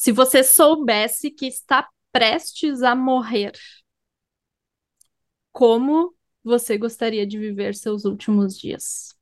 Se 0.00 0.12
você 0.12 0.42
soubesse 0.42 1.30
que 1.30 1.46
está 1.46 1.86
prestes 2.10 2.82
a 2.82 2.94
morrer, 2.94 3.52
como 5.52 6.16
você 6.42 6.78
gostaria 6.78 7.26
de 7.26 7.38
viver 7.38 7.74
seus 7.74 8.06
últimos 8.06 8.58
dias? 8.58 9.14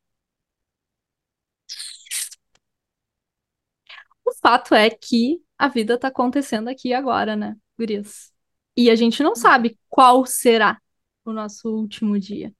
O 4.25 4.33
fato 4.41 4.73
é 4.73 4.89
que 4.89 5.43
a 5.59 5.67
vida 5.67 5.95
está 5.95 6.07
acontecendo 6.07 6.69
aqui 6.69 6.93
agora, 6.93 7.35
né, 7.35 7.57
gurias? 7.77 8.33
E 8.77 8.89
a 8.89 8.95
gente 8.95 9.21
não 9.21 9.35
sabe 9.35 9.77
qual 9.89 10.25
será 10.27 10.81
o 11.25 11.33
nosso 11.33 11.69
último 11.69 12.17
dia. 12.21 12.55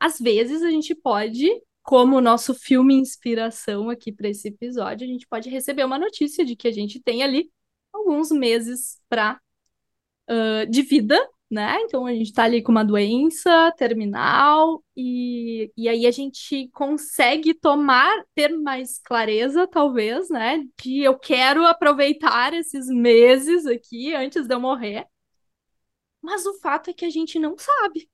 Às 0.00 0.18
vezes 0.18 0.64
a 0.64 0.70
gente 0.70 0.92
pode, 0.92 1.48
como 1.84 2.16
o 2.16 2.20
nosso 2.20 2.52
filme 2.52 2.94
inspiração 2.96 3.88
aqui 3.88 4.10
para 4.10 4.28
esse 4.28 4.48
episódio, 4.48 5.06
a 5.06 5.08
gente 5.08 5.28
pode 5.28 5.48
receber 5.48 5.84
uma 5.84 6.00
notícia 6.00 6.44
de 6.44 6.56
que 6.56 6.66
a 6.66 6.72
gente 6.72 6.98
tem 7.00 7.22
ali 7.22 7.48
alguns 7.92 8.30
meses 8.30 9.00
para 9.08 9.40
uh, 10.28 10.70
de 10.70 10.82
vida 10.82 11.18
né? 11.50 11.80
Então 11.82 12.06
a 12.06 12.12
gente 12.12 12.26
está 12.28 12.44
ali 12.44 12.62
com 12.62 12.70
uma 12.70 12.84
doença 12.84 13.72
terminal 13.76 14.84
e, 14.96 15.72
e 15.76 15.88
aí 15.88 16.06
a 16.06 16.10
gente 16.12 16.68
consegue 16.68 17.52
tomar, 17.54 18.24
ter 18.34 18.56
mais 18.56 18.98
clareza, 19.00 19.66
talvez, 19.66 20.30
né? 20.30 20.64
De 20.80 21.00
eu 21.00 21.18
quero 21.18 21.66
aproveitar 21.66 22.54
esses 22.54 22.86
meses 22.88 23.66
aqui 23.66 24.14
antes 24.14 24.46
de 24.46 24.54
eu 24.54 24.60
morrer. 24.60 25.06
Mas 26.22 26.46
o 26.46 26.58
fato 26.60 26.90
é 26.90 26.92
que 26.92 27.04
a 27.04 27.10
gente 27.10 27.38
não 27.38 27.56
sabe 27.58 28.08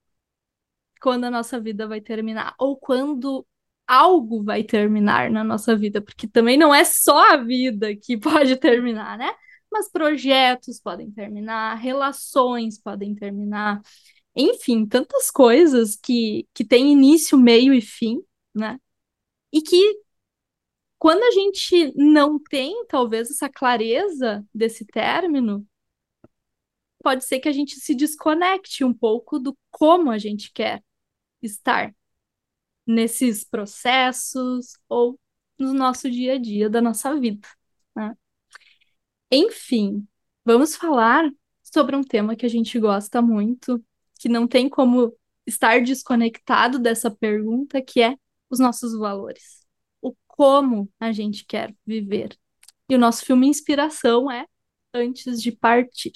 quando 1.00 1.24
a 1.24 1.30
nossa 1.30 1.60
vida 1.60 1.86
vai 1.86 2.00
terminar 2.00 2.54
ou 2.58 2.76
quando 2.76 3.46
algo 3.86 4.42
vai 4.42 4.64
terminar 4.64 5.30
na 5.30 5.44
nossa 5.44 5.76
vida, 5.76 6.00
porque 6.02 6.26
também 6.26 6.56
não 6.56 6.74
é 6.74 6.84
só 6.84 7.32
a 7.34 7.36
vida 7.36 7.94
que 7.96 8.16
pode 8.18 8.56
terminar, 8.56 9.18
né? 9.18 9.32
Mas 9.76 9.90
projetos 9.90 10.80
podem 10.80 11.10
terminar, 11.10 11.74
relações 11.76 12.78
podem 12.80 13.14
terminar, 13.14 13.82
enfim, 14.34 14.86
tantas 14.86 15.30
coisas 15.30 15.96
que, 15.96 16.48
que 16.54 16.64
têm 16.64 16.92
início, 16.92 17.38
meio 17.38 17.74
e 17.74 17.80
fim, 17.82 18.22
né? 18.54 18.80
E 19.52 19.60
que 19.62 20.00
quando 20.98 21.22
a 21.22 21.30
gente 21.30 21.92
não 21.94 22.38
tem, 22.38 22.86
talvez, 22.86 23.30
essa 23.30 23.50
clareza 23.50 24.46
desse 24.54 24.84
término, 24.86 25.66
pode 27.02 27.24
ser 27.24 27.38
que 27.40 27.48
a 27.48 27.52
gente 27.52 27.78
se 27.78 27.94
desconecte 27.94 28.82
um 28.82 28.94
pouco 28.94 29.38
do 29.38 29.56
como 29.70 30.10
a 30.10 30.18
gente 30.18 30.52
quer 30.52 30.82
estar 31.42 31.94
nesses 32.86 33.44
processos 33.44 34.78
ou 34.88 35.20
no 35.58 35.74
nosso 35.74 36.10
dia 36.10 36.34
a 36.34 36.38
dia 36.38 36.70
da 36.70 36.80
nossa 36.80 37.14
vida, 37.18 37.46
né? 37.94 38.16
Enfim, 39.30 40.06
vamos 40.44 40.76
falar 40.76 41.28
sobre 41.62 41.96
um 41.96 42.02
tema 42.02 42.36
que 42.36 42.46
a 42.46 42.48
gente 42.48 42.78
gosta 42.78 43.20
muito, 43.20 43.82
que 44.18 44.28
não 44.28 44.46
tem 44.46 44.68
como 44.68 45.12
estar 45.46 45.82
desconectado 45.82 46.78
dessa 46.78 47.10
pergunta, 47.10 47.82
que 47.82 48.00
é 48.00 48.16
os 48.48 48.60
nossos 48.60 48.96
valores. 48.96 49.66
O 50.00 50.14
como 50.26 50.88
a 51.00 51.10
gente 51.12 51.44
quer 51.44 51.74
viver. 51.84 52.36
E 52.88 52.94
o 52.94 52.98
nosso 52.98 53.24
filme 53.24 53.48
inspiração 53.48 54.30
é 54.30 54.46
Antes 54.94 55.42
de 55.42 55.50
Partir. 55.50 56.12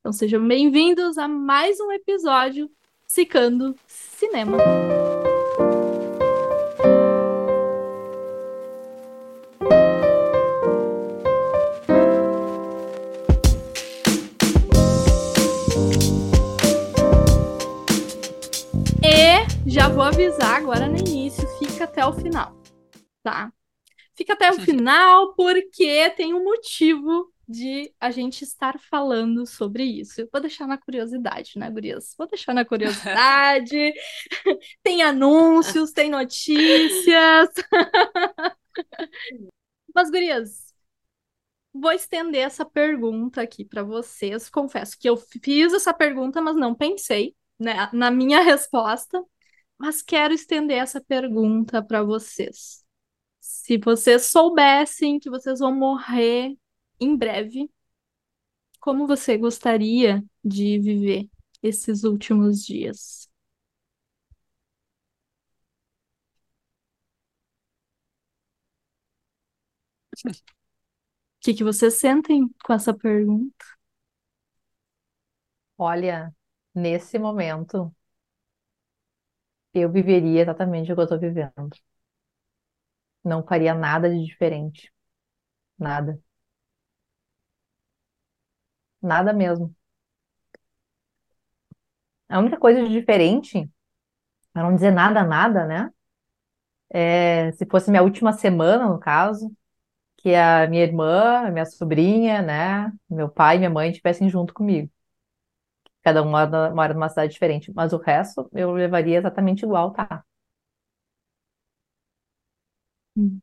Então 0.00 0.12
sejam 0.12 0.46
bem-vindos 0.46 1.18
a 1.18 1.28
mais 1.28 1.78
um 1.80 1.92
episódio 1.92 2.70
Cicando 3.06 3.76
Cinema. 3.86 4.56
Já 19.78 19.88
vou 19.88 20.02
avisar 20.02 20.56
agora 20.56 20.88
no 20.88 20.98
início, 20.98 21.46
fica 21.56 21.84
até 21.84 22.04
o 22.04 22.12
final, 22.12 22.52
tá? 23.22 23.52
Fica 24.16 24.32
até 24.32 24.50
o 24.50 24.60
final 24.60 25.34
porque 25.36 26.10
tem 26.16 26.34
um 26.34 26.42
motivo 26.42 27.32
de 27.48 27.94
a 28.00 28.10
gente 28.10 28.42
estar 28.42 28.76
falando 28.80 29.46
sobre 29.46 29.84
isso. 29.84 30.20
Eu 30.20 30.28
vou 30.32 30.40
deixar 30.40 30.66
na 30.66 30.76
curiosidade, 30.76 31.52
né, 31.54 31.70
gurias? 31.70 32.12
Vou 32.18 32.26
deixar 32.26 32.52
na 32.52 32.64
curiosidade. 32.64 33.92
tem 34.82 35.00
anúncios, 35.00 35.92
tem 35.92 36.10
notícias. 36.10 37.48
Mas, 39.94 40.10
gurias, 40.10 40.74
vou 41.72 41.92
estender 41.92 42.40
essa 42.40 42.64
pergunta 42.64 43.40
aqui 43.40 43.64
para 43.64 43.84
vocês. 43.84 44.50
Confesso 44.50 44.98
que 44.98 45.08
eu 45.08 45.16
fiz 45.16 45.72
essa 45.72 45.94
pergunta, 45.94 46.40
mas 46.40 46.56
não 46.56 46.74
pensei 46.74 47.36
né, 47.60 47.88
na 47.92 48.10
minha 48.10 48.40
resposta. 48.40 49.24
Mas 49.78 50.02
quero 50.02 50.34
estender 50.34 50.78
essa 50.78 51.00
pergunta 51.00 51.82
para 51.82 52.02
vocês. 52.02 52.84
Se 53.40 53.78
vocês 53.78 54.26
soubessem 54.26 55.18
que 55.20 55.30
vocês 55.30 55.60
vão 55.60 55.74
morrer 55.74 56.56
em 57.00 57.16
breve, 57.16 57.70
como 58.80 59.06
você 59.06 59.36
gostaria 59.36 60.24
de 60.44 60.78
viver 60.78 61.28
esses 61.62 62.04
últimos 62.04 62.64
dias? 62.64 63.28
O 70.26 70.30
que, 71.40 71.54
que 71.54 71.64
vocês 71.64 71.94
sentem 71.94 72.48
com 72.64 72.72
essa 72.72 72.92
pergunta? 72.94 73.64
Olha, 75.76 76.34
nesse 76.74 77.18
momento, 77.18 77.94
eu 79.80 79.90
viveria 79.92 80.42
exatamente 80.42 80.92
o 80.92 80.94
que 80.96 81.00
eu 81.02 81.08
tô 81.08 81.18
vivendo. 81.18 81.52
Não 83.24 83.46
faria 83.46 83.74
nada 83.74 84.10
de 84.10 84.24
diferente. 84.24 84.92
Nada. 85.78 86.20
Nada 89.02 89.32
mesmo. 89.32 89.74
A 92.28 92.38
única 92.38 92.58
coisa 92.58 92.82
de 92.82 92.88
diferente, 92.90 93.68
para 94.52 94.62
não 94.64 94.74
dizer 94.76 94.92
nada, 94.92 95.24
nada, 95.24 95.66
né? 95.66 95.90
É, 96.90 97.52
se 97.52 97.66
fosse 97.66 97.90
minha 97.90 98.02
última 98.02 98.32
semana, 98.32 98.86
no 98.88 98.98
caso, 98.98 99.50
que 100.18 100.34
a 100.34 100.66
minha 100.68 100.82
irmã, 100.84 101.46
a 101.48 101.50
minha 101.52 101.66
sobrinha, 101.66 102.42
né? 102.42 102.92
Meu 103.10 103.28
pai 103.30 103.56
e 103.56 103.58
minha 103.60 103.70
mãe 103.70 103.90
estivessem 103.90 104.28
junto 104.30 104.54
comigo. 104.54 104.90
Cada 106.02 106.22
um 106.22 106.30
mora, 106.30 106.70
mora 106.74 106.94
numa 106.94 107.08
cidade 107.08 107.32
diferente. 107.32 107.72
Mas 107.74 107.92
o 107.92 107.98
resto 107.98 108.48
eu 108.54 108.72
levaria 108.72 109.18
exatamente 109.18 109.64
igual, 109.64 109.92
tá? 109.92 110.24
Hum. 113.16 113.42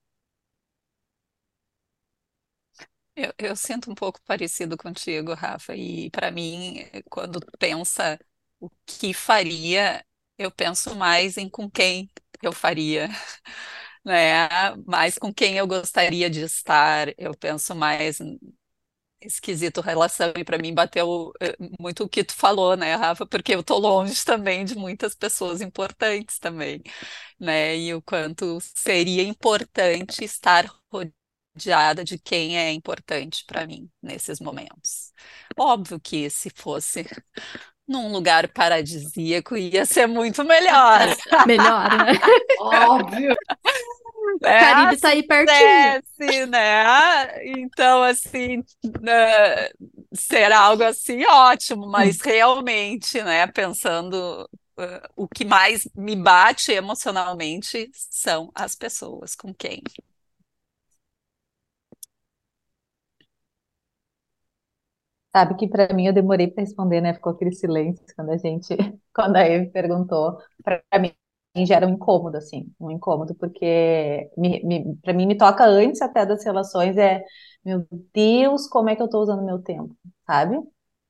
Eu, 3.15 3.33
eu 3.37 3.55
sinto 3.55 3.89
um 3.91 3.95
pouco 3.95 4.21
parecido 4.25 4.75
contigo, 4.77 5.33
Rafa, 5.33 5.75
e 5.75 6.09
para 6.11 6.31
mim, 6.31 6.79
quando 7.09 7.39
pensa 7.57 8.19
o 8.59 8.69
que 8.85 9.13
faria, 9.13 10.05
eu 10.37 10.51
penso 10.51 10.93
mais 10.95 11.37
em 11.37 11.49
com 11.49 11.69
quem 11.69 12.09
eu 12.41 12.51
faria, 12.51 13.07
né? 14.05 14.49
Mais 14.87 15.17
com 15.17 15.33
quem 15.33 15.57
eu 15.57 15.67
gostaria 15.67 16.29
de 16.29 16.41
estar, 16.41 17.07
eu 17.17 17.35
penso 17.37 17.75
mais 17.75 18.19
esquisito 19.25 19.81
relação 19.81 20.31
e 20.37 20.43
para 20.43 20.57
mim 20.57 20.73
bateu 20.73 21.31
eh, 21.41 21.55
muito 21.79 22.03
o 22.03 22.09
que 22.09 22.23
tu 22.23 22.33
falou, 22.33 22.75
né, 22.77 22.95
Rafa? 22.95 23.25
Porque 23.25 23.55
eu 23.55 23.63
tô 23.63 23.77
longe 23.77 24.23
também 24.25 24.65
de 24.65 24.75
muitas 24.75 25.15
pessoas 25.15 25.61
importantes 25.61 26.39
também, 26.39 26.81
né? 27.39 27.77
E 27.77 27.93
o 27.93 28.01
quanto 28.01 28.59
seria 28.61 29.23
importante 29.23 30.23
estar 30.23 30.69
rodeada 30.91 32.03
de 32.03 32.17
quem 32.19 32.57
é 32.57 32.71
importante 32.73 33.43
para 33.45 33.65
mim 33.67 33.89
nesses 34.01 34.39
momentos. 34.39 35.13
Óbvio 35.57 35.99
que 35.99 36.29
se 36.29 36.49
fosse 36.49 37.05
num 37.87 38.11
lugar 38.11 38.47
paradisíaco 38.49 39.55
ia 39.55 39.85
ser 39.85 40.07
muito 40.07 40.43
melhor. 40.43 41.01
Melhor, 41.47 41.89
né? 41.91 42.13
Óbvio. 42.59 43.35
É, 44.43 44.59
Caribe 44.59 45.01
tá 45.01 45.09
aí 45.09 45.23
pertinho. 45.23 46.01
Desce, 46.17 46.45
né? 46.47 47.45
Então, 47.59 48.03
assim, 48.03 48.63
né, 49.01 49.69
será 50.13 50.59
algo 50.61 50.83
assim 50.83 51.25
ótimo, 51.25 51.87
mas 51.87 52.17
hum. 52.17 52.21
realmente, 52.25 53.21
né, 53.21 53.47
pensando 53.47 54.49
uh, 54.77 55.07
o 55.15 55.27
que 55.27 55.45
mais 55.45 55.87
me 55.95 56.15
bate 56.15 56.71
emocionalmente 56.71 57.89
são 57.93 58.51
as 58.55 58.75
pessoas 58.75 59.35
com 59.35 59.53
quem. 59.53 59.81
Sabe 65.35 65.55
que 65.57 65.67
para 65.67 65.93
mim 65.93 66.07
eu 66.07 66.13
demorei 66.13 66.47
para 66.49 66.63
responder, 66.63 67.01
né? 67.01 67.13
Ficou 67.13 67.33
aquele 67.33 67.51
silêncio 67.51 68.05
quando 68.15 68.31
a 68.31 68.37
gente, 68.37 68.69
quando 69.13 69.35
a 69.35 69.41
Eve 69.41 69.69
perguntou. 69.69 70.37
Para 70.63 70.81
mim 70.99 71.13
gera 71.63 71.85
um 71.85 71.91
incômodo, 71.91 72.37
assim, 72.37 72.71
um 72.79 72.89
incômodo, 72.89 73.35
porque 73.35 74.27
para 75.03 75.13
mim 75.13 75.27
me 75.27 75.37
toca 75.37 75.63
antes 75.65 76.01
até 76.01 76.25
das 76.25 76.43
relações, 76.43 76.97
é, 76.97 77.23
meu 77.63 77.85
Deus, 78.13 78.67
como 78.67 78.89
é 78.89 78.95
que 78.95 79.01
eu 79.01 79.09
tô 79.09 79.21
usando 79.21 79.43
meu 79.45 79.59
tempo, 79.61 79.95
sabe? 80.25 80.57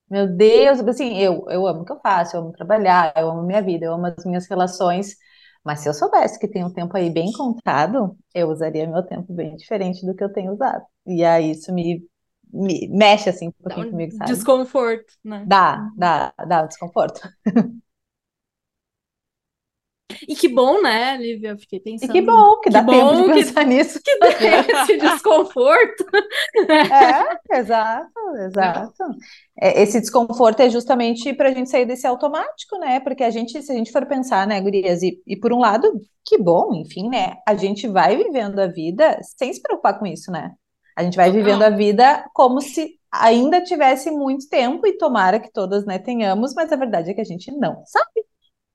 Meu 0.09 0.27
Deus, 0.27 0.79
assim, 0.81 1.17
eu, 1.17 1.45
eu 1.49 1.65
amo 1.67 1.81
o 1.81 1.85
que 1.85 1.91
eu 1.93 1.99
faço, 2.01 2.35
eu 2.35 2.41
amo 2.41 2.51
trabalhar, 2.51 3.13
eu 3.17 3.29
amo 3.29 3.43
minha 3.43 3.61
vida, 3.61 3.85
eu 3.85 3.93
amo 3.93 4.07
as 4.07 4.25
minhas 4.25 4.47
relações, 4.47 5.15
mas 5.63 5.79
se 5.79 5.89
eu 5.89 5.93
soubesse 5.93 6.39
que 6.39 6.47
tem 6.47 6.63
um 6.63 6.71
tempo 6.73 6.95
aí 6.95 7.09
bem 7.09 7.31
contado, 7.31 8.15
eu 8.33 8.49
usaria 8.49 8.87
meu 8.87 9.03
tempo 9.03 9.33
bem 9.33 9.55
diferente 9.55 10.05
do 10.05 10.15
que 10.15 10.23
eu 10.23 10.31
tenho 10.31 10.53
usado. 10.53 10.83
E 11.07 11.23
aí 11.25 11.51
isso 11.51 11.73
me, 11.73 12.07
me 12.53 12.87
mexe 12.89 13.29
assim 13.29 13.47
um 13.47 13.51
pouquinho 13.63 13.87
um 13.87 13.89
comigo, 13.89 14.13
sabe? 14.15 14.45
desconforto, 14.45 15.13
né? 15.23 15.45
Dá, 15.45 15.91
dá, 15.97 16.33
dá 16.47 16.63
um 16.63 16.67
desconforto. 16.67 17.21
E 20.27 20.35
que 20.35 20.47
bom, 20.47 20.81
né, 20.81 21.17
Lívia? 21.17 21.49
Eu 21.49 21.57
fiquei 21.57 21.79
E 21.79 21.81
pensando. 21.81 22.11
que 22.11 22.21
bom 22.21 22.57
que 22.61 22.69
Que 22.69 22.69
dá 22.69 22.83
tempo 22.83 23.15
de 23.15 23.23
que- 23.25 23.33
pensar 23.33 23.65
nisso. 23.65 23.99
que 24.03 24.17
tem 24.17 24.53
esse 24.81 24.97
desconforto. 24.97 26.05
É, 27.49 27.57
exato, 27.59 28.11
exato. 28.47 29.03
É, 29.61 29.81
esse 29.81 29.99
desconforto 29.99 30.59
é 30.61 30.69
justamente 30.69 31.33
para 31.33 31.49
a 31.49 31.53
gente 31.53 31.69
sair 31.69 31.85
desse 31.85 32.05
automático, 32.07 32.77
né? 32.77 32.99
Porque 32.99 33.23
a 33.23 33.29
gente, 33.29 33.61
se 33.61 33.71
a 33.71 33.75
gente 33.75 33.91
for 33.91 34.05
pensar, 34.05 34.47
né, 34.47 34.59
gurias, 34.61 35.01
e, 35.03 35.21
e 35.25 35.37
por 35.37 35.53
um 35.53 35.59
lado, 35.59 35.91
que 36.25 36.37
bom, 36.37 36.73
enfim, 36.75 37.09
né? 37.09 37.35
A 37.47 37.55
gente 37.55 37.87
vai 37.87 38.15
vivendo 38.17 38.59
a 38.59 38.67
vida 38.67 39.19
sem 39.37 39.51
se 39.53 39.61
preocupar 39.61 39.97
com 39.99 40.05
isso, 40.05 40.31
né? 40.31 40.51
A 40.97 41.03
gente 41.03 41.17
vai 41.17 41.31
vivendo 41.31 41.61
a 41.63 41.69
vida 41.69 42.25
como 42.33 42.61
se 42.61 42.97
ainda 43.11 43.61
tivesse 43.63 44.11
muito 44.11 44.47
tempo, 44.49 44.85
e 44.87 44.97
tomara 44.97 45.39
que 45.39 45.51
todas, 45.51 45.85
né, 45.85 45.99
tenhamos, 45.99 46.53
mas 46.53 46.71
a 46.71 46.75
verdade 46.75 47.11
é 47.11 47.13
que 47.13 47.21
a 47.21 47.25
gente 47.25 47.49
não 47.51 47.81
sabe, 47.85 48.25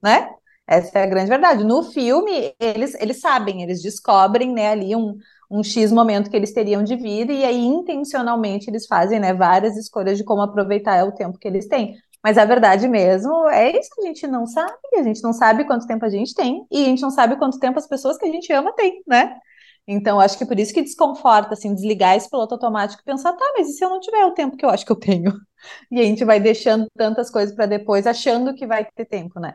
né? 0.02 0.30
Essa 0.70 1.00
é 1.00 1.02
a 1.02 1.06
grande 1.06 1.28
verdade. 1.28 1.64
No 1.64 1.82
filme, 1.82 2.54
eles, 2.60 2.94
eles 3.00 3.20
sabem, 3.20 3.62
eles 3.62 3.82
descobrem, 3.82 4.52
né, 4.52 4.68
ali 4.68 4.94
um, 4.94 5.18
um 5.50 5.64
X 5.64 5.90
momento 5.90 6.30
que 6.30 6.36
eles 6.36 6.52
teriam 6.52 6.84
de 6.84 6.94
vida, 6.94 7.32
e 7.32 7.44
aí 7.44 7.58
intencionalmente 7.58 8.70
eles 8.70 8.86
fazem, 8.86 9.18
né, 9.18 9.34
várias 9.34 9.76
escolhas 9.76 10.16
de 10.16 10.22
como 10.24 10.42
aproveitar 10.42 11.04
o 11.04 11.12
tempo 11.12 11.38
que 11.38 11.48
eles 11.48 11.66
têm. 11.66 11.96
Mas 12.22 12.38
a 12.38 12.44
verdade 12.44 12.86
mesmo 12.86 13.48
é 13.48 13.76
isso, 13.76 13.90
a 13.98 14.06
gente 14.06 14.26
não 14.28 14.46
sabe, 14.46 14.72
a 14.96 15.02
gente 15.02 15.22
não 15.24 15.32
sabe 15.32 15.64
quanto 15.64 15.86
tempo 15.88 16.04
a 16.04 16.10
gente 16.10 16.34
tem, 16.34 16.64
e 16.70 16.82
a 16.84 16.86
gente 16.86 17.02
não 17.02 17.10
sabe 17.10 17.36
quanto 17.36 17.58
tempo 17.58 17.78
as 17.78 17.88
pessoas 17.88 18.16
que 18.16 18.26
a 18.26 18.30
gente 18.30 18.52
ama 18.52 18.72
têm, 18.74 19.02
né? 19.08 19.36
Então, 19.88 20.20
acho 20.20 20.38
que 20.38 20.46
por 20.46 20.58
isso 20.58 20.72
que 20.72 20.82
desconforta, 20.82 21.54
assim, 21.54 21.74
desligar 21.74 22.16
esse 22.16 22.30
piloto 22.30 22.54
automático 22.54 23.02
e 23.02 23.04
pensar, 23.04 23.32
tá, 23.32 23.44
mas 23.56 23.68
e 23.68 23.72
se 23.72 23.84
eu 23.84 23.90
não 23.90 23.98
tiver 24.00 24.24
o 24.24 24.32
tempo 24.34 24.56
que 24.56 24.64
eu 24.64 24.70
acho 24.70 24.86
que 24.86 24.92
eu 24.92 24.96
tenho? 24.96 25.32
E 25.92 26.00
a 26.00 26.04
gente 26.04 26.24
vai 26.24 26.40
deixando 26.40 26.86
tantas 26.96 27.30
coisas 27.30 27.54
para 27.54 27.66
depois, 27.66 28.06
achando 28.06 28.54
que 28.54 28.66
vai 28.66 28.82
ter 28.94 29.04
tempo, 29.04 29.38
né? 29.38 29.54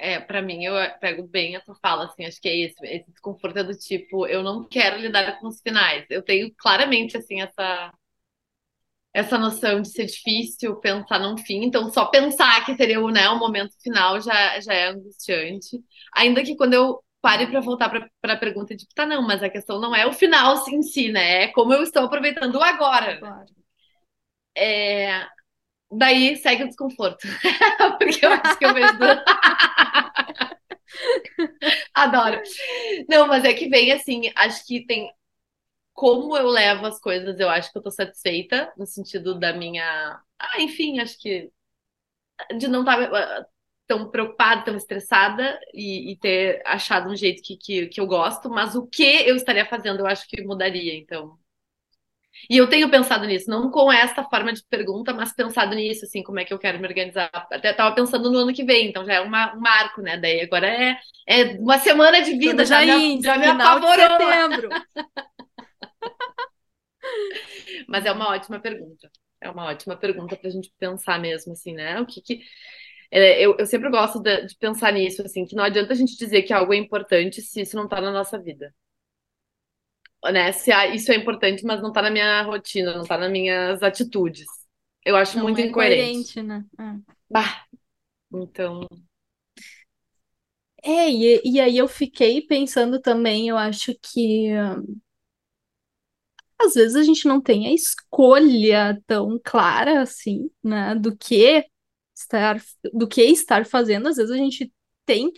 É, 0.00 0.20
pra 0.20 0.40
mim, 0.40 0.64
eu 0.64 0.74
pego 1.00 1.26
bem 1.26 1.56
essa 1.56 1.74
fala, 1.82 2.04
assim, 2.06 2.24
acho 2.24 2.40
que 2.40 2.48
é 2.48 2.54
isso, 2.54 2.76
esse 2.84 3.10
desconforto 3.10 3.58
é 3.58 3.64
do 3.64 3.76
tipo, 3.76 4.26
eu 4.28 4.44
não 4.44 4.62
quero 4.68 4.96
lidar 4.98 5.40
com 5.40 5.48
os 5.48 5.60
finais. 5.60 6.06
Eu 6.08 6.22
tenho 6.22 6.54
claramente, 6.56 7.16
assim, 7.16 7.40
essa, 7.40 7.92
essa 9.12 9.38
noção 9.38 9.80
de 9.82 9.88
ser 9.90 10.06
difícil 10.06 10.76
pensar 10.76 11.18
num 11.18 11.36
fim, 11.36 11.64
então 11.64 11.90
só 11.92 12.06
pensar 12.06 12.64
que 12.64 12.76
seria 12.76 13.00
o, 13.00 13.10
né, 13.10 13.28
o 13.30 13.38
momento 13.38 13.72
final 13.82 14.20
já, 14.20 14.60
já 14.60 14.72
é 14.74 14.88
angustiante. 14.90 15.80
Ainda 16.14 16.42
que 16.44 16.56
quando 16.56 16.74
eu 16.74 17.02
pare 17.20 17.46
pra 17.48 17.60
voltar 17.60 17.88
pra, 17.90 18.08
pra 18.20 18.36
pergunta, 18.36 18.76
tipo, 18.76 18.94
tá, 18.94 19.04
não, 19.06 19.22
mas 19.22 19.42
a 19.42 19.50
questão 19.50 19.80
não 19.80 19.94
é 19.94 20.06
o 20.06 20.12
final 20.12 20.54
em 20.68 20.82
si, 20.82 21.10
né, 21.10 21.44
é 21.44 21.48
como 21.48 21.72
eu 21.72 21.82
estou 21.82 22.04
aproveitando 22.04 22.62
agora. 22.62 23.18
Claro. 23.18 23.46
É, 24.56 25.26
Daí 25.90 26.36
segue 26.36 26.64
o 26.64 26.68
desconforto. 26.68 27.26
Porque 27.98 28.24
eu 28.24 28.32
acho 28.32 28.58
que 28.58 28.64
eu 28.64 28.74
vejo. 28.74 28.98
Adoro. 31.94 32.40
Não, 33.08 33.26
mas 33.26 33.44
é 33.44 33.54
que 33.54 33.68
vem 33.68 33.92
assim, 33.92 34.30
acho 34.36 34.64
que 34.66 34.84
tem. 34.86 35.10
Como 35.94 36.36
eu 36.36 36.46
levo 36.48 36.86
as 36.86 37.00
coisas, 37.00 37.38
eu 37.40 37.48
acho 37.50 37.70
que 37.72 37.78
eu 37.78 37.82
tô 37.82 37.90
satisfeita, 37.90 38.72
no 38.76 38.86
sentido 38.86 39.38
da 39.38 39.52
minha. 39.54 40.20
Ah, 40.38 40.60
enfim, 40.62 41.00
acho 41.00 41.18
que. 41.20 41.50
De 42.56 42.68
não 42.68 42.80
estar 42.80 43.46
tão 43.86 44.10
preocupada, 44.10 44.64
tão 44.64 44.76
estressada 44.76 45.58
e, 45.74 46.12
e 46.12 46.16
ter 46.18 46.62
achado 46.66 47.10
um 47.10 47.16
jeito 47.16 47.42
que, 47.42 47.56
que, 47.56 47.86
que 47.88 48.00
eu 48.00 48.06
gosto, 48.06 48.48
mas 48.50 48.74
o 48.76 48.86
que 48.86 49.02
eu 49.02 49.34
estaria 49.36 49.64
fazendo, 49.66 50.00
eu 50.00 50.06
acho 50.06 50.26
que 50.28 50.42
mudaria, 50.44 50.94
então. 50.96 51.38
E 52.48 52.56
eu 52.56 52.68
tenho 52.68 52.90
pensado 52.90 53.26
nisso, 53.26 53.50
não 53.50 53.70
com 53.70 53.92
esta 53.92 54.24
forma 54.24 54.52
de 54.52 54.62
pergunta, 54.64 55.12
mas 55.12 55.32
pensado 55.32 55.74
nisso, 55.74 56.04
assim, 56.04 56.22
como 56.22 56.40
é 56.40 56.44
que 56.44 56.52
eu 56.52 56.58
quero 56.58 56.78
me 56.78 56.86
organizar. 56.86 57.30
Até 57.32 57.72
tava 57.72 57.94
pensando 57.94 58.30
no 58.30 58.38
ano 58.38 58.54
que 58.54 58.64
vem, 58.64 58.88
então 58.88 59.04
já 59.04 59.14
é 59.14 59.20
uma, 59.20 59.54
um 59.54 59.60
marco, 59.60 60.00
né? 60.00 60.18
Daí 60.18 60.40
agora 60.40 60.66
é, 60.66 60.98
é 61.26 61.44
uma 61.58 61.78
semana 61.78 62.20
de 62.22 62.36
vida, 62.36 62.64
já, 62.64 62.84
já 62.84 62.96
me, 62.96 63.22
já 63.22 63.38
me 63.38 63.46
apavorou. 63.46 64.18
setembro. 64.18 64.68
Mas 67.88 68.04
é 68.04 68.12
uma 68.12 68.30
ótima 68.30 68.60
pergunta. 68.60 69.10
É 69.40 69.50
uma 69.50 69.66
ótima 69.66 69.96
pergunta 69.96 70.36
pra 70.36 70.50
gente 70.50 70.72
pensar 70.78 71.18
mesmo, 71.20 71.52
assim, 71.52 71.72
né? 71.72 72.00
O 72.00 72.06
que 72.06 72.20
que. 72.20 72.40
é, 73.10 73.44
eu, 73.44 73.56
eu 73.58 73.66
sempre 73.66 73.90
gosto 73.90 74.20
de, 74.20 74.46
de 74.46 74.56
pensar 74.56 74.92
nisso, 74.92 75.22
assim, 75.22 75.46
que 75.46 75.56
não 75.56 75.64
adianta 75.64 75.92
a 75.92 75.96
gente 75.96 76.16
dizer 76.16 76.42
que 76.42 76.52
algo 76.52 76.72
é 76.72 76.76
importante 76.76 77.40
se 77.40 77.62
isso 77.62 77.76
não 77.76 77.88
tá 77.88 78.00
na 78.00 78.12
nossa 78.12 78.38
vida. 78.38 78.74
Né? 80.24 80.52
Se 80.52 80.72
há- 80.72 80.88
isso 80.88 81.12
é 81.12 81.16
importante, 81.16 81.64
mas 81.64 81.80
não 81.82 81.92
tá 81.92 82.02
na 82.02 82.10
minha 82.10 82.42
rotina, 82.42 82.96
não 82.96 83.04
tá 83.04 83.16
nas 83.18 83.30
minhas 83.30 83.82
atitudes. 83.82 84.46
Eu 85.04 85.16
acho 85.16 85.38
Não 85.38 85.42
muito 85.42 85.60
é 85.60 85.66
incoerente. 85.66 85.72
coerente, 85.72 86.42
né? 86.42 86.64
É. 86.78 87.12
Bah, 87.30 87.66
então. 88.32 88.86
É, 90.82 91.10
e, 91.10 91.40
e 91.44 91.60
aí 91.60 91.76
eu 91.76 91.88
fiquei 91.88 92.40
pensando 92.42 93.00
também, 93.00 93.48
eu 93.48 93.56
acho 93.58 93.94
que 94.00 94.48
hum, 94.56 95.00
às 96.60 96.74
vezes 96.74 96.96
a 96.96 97.02
gente 97.02 97.26
não 97.26 97.40
tem 97.40 97.66
a 97.68 97.72
escolha 97.72 99.00
tão 99.06 99.40
clara 99.44 100.02
assim, 100.02 100.50
né, 100.62 100.94
do 100.94 101.16
que 101.16 101.64
estar, 102.16 102.60
do 102.92 103.06
que 103.08 103.22
estar 103.22 103.64
fazendo. 103.66 104.08
Às 104.08 104.16
vezes 104.16 104.32
a 104.32 104.36
gente 104.36 104.72
tem 105.06 105.32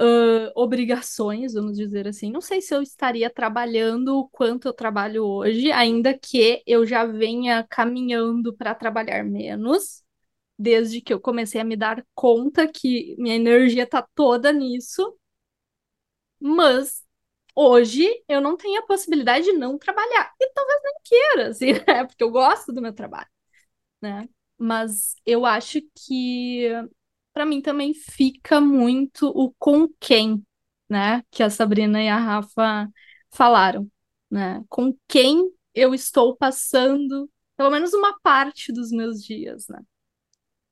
ãh, 0.00 0.52
obrigações, 0.56 1.54
vamos 1.54 1.76
dizer 1.76 2.08
assim. 2.08 2.30
Não 2.32 2.40
sei 2.40 2.60
se 2.60 2.74
eu 2.74 2.82
estaria 2.82 3.30
trabalhando 3.30 4.18
o 4.18 4.28
quanto 4.28 4.68
eu 4.68 4.72
trabalho 4.74 5.24
hoje, 5.24 5.70
ainda 5.72 6.16
que 6.18 6.62
eu 6.66 6.86
já 6.86 7.04
venha 7.06 7.64
caminhando 7.68 8.54
para 8.56 8.74
trabalhar 8.74 9.24
menos. 9.24 10.02
Desde 10.58 11.00
que 11.02 11.12
eu 11.12 11.20
comecei 11.20 11.60
a 11.60 11.64
me 11.64 11.76
dar 11.76 12.06
conta 12.14 12.68
que 12.68 13.16
minha 13.18 13.36
energia 13.36 13.86
tá 13.86 14.06
toda 14.14 14.52
nisso, 14.52 15.16
mas 16.40 17.04
hoje 17.54 18.06
eu 18.28 18.40
não 18.40 18.56
tenho 18.56 18.80
a 18.80 18.86
possibilidade 18.86 19.44
de 19.46 19.52
não 19.52 19.78
trabalhar. 19.78 20.32
E 20.40 20.50
talvez 20.52 20.80
nem 20.84 20.94
queira, 21.04 21.48
assim, 21.50 21.72
né? 21.86 22.04
Porque 22.06 22.22
eu 22.24 22.30
gosto 22.30 22.72
do 22.72 22.80
meu 22.82 22.92
trabalho, 22.94 23.28
né? 24.02 24.28
Mas 24.58 25.16
eu 25.26 25.46
acho 25.46 25.80
que 26.06 26.68
para 27.32 27.46
mim 27.46 27.60
também 27.60 27.94
fica 27.94 28.60
muito 28.60 29.28
o 29.28 29.52
com 29.58 29.88
quem, 30.00 30.44
né? 30.88 31.22
Que 31.30 31.42
a 31.42 31.50
Sabrina 31.50 32.02
e 32.02 32.08
a 32.08 32.18
Rafa 32.18 32.88
falaram, 33.30 33.90
né? 34.30 34.62
Com 34.68 34.96
quem 35.08 35.50
eu 35.74 35.94
estou 35.94 36.36
passando 36.36 37.30
pelo 37.56 37.70
menos 37.70 37.92
uma 37.92 38.18
parte 38.20 38.72
dos 38.72 38.90
meus 38.90 39.22
dias, 39.22 39.68
né? 39.68 39.80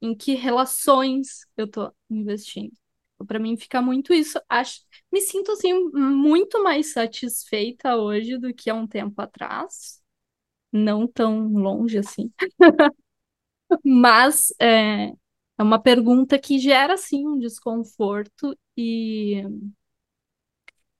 Em 0.00 0.14
que 0.16 0.34
relações 0.34 1.46
eu 1.56 1.68
tô 1.68 1.92
investindo. 2.10 2.72
Para 3.26 3.38
mim 3.38 3.56
fica 3.56 3.82
muito 3.82 4.14
isso. 4.14 4.40
Acho, 4.48 4.80
me 5.12 5.20
sinto 5.20 5.52
assim 5.52 5.72
muito 5.90 6.62
mais 6.62 6.92
satisfeita 6.92 7.96
hoje 7.96 8.38
do 8.38 8.54
que 8.54 8.70
há 8.70 8.74
um 8.74 8.86
tempo 8.86 9.20
atrás. 9.20 10.00
Não 10.72 11.06
tão 11.08 11.48
longe 11.48 11.98
assim. 11.98 12.32
Mas 13.84 14.52
é, 14.60 15.12
é 15.58 15.62
uma 15.62 15.80
pergunta 15.82 16.38
que 16.38 16.58
gera 16.58 16.94
assim 16.94 17.26
um 17.26 17.38
desconforto 17.38 18.56
e 18.76 19.42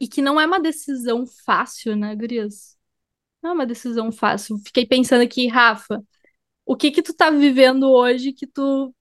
e 0.01 0.09
que 0.09 0.23
não 0.23 0.41
é 0.41 0.47
uma 0.47 0.61
decisão 0.61 1.25
fácil, 1.45 1.97
né, 1.97 2.15
Gurias? 2.15 2.77
Não 3.43 3.53
é 3.53 3.55
uma 3.55 3.67
decisão 3.67 4.13
fácil. 4.13 4.59
Fiquei 4.67 4.87
pensando 4.87 5.23
aqui, 5.23 5.49
Rafa, 5.49 6.03
o 6.67 6.77
que 6.77 6.91
que 6.93 7.03
tu 7.03 7.15
tá 7.15 7.31
vivendo 7.31 7.91
hoje 7.91 8.33
que 8.33 8.47
tu 8.47 8.95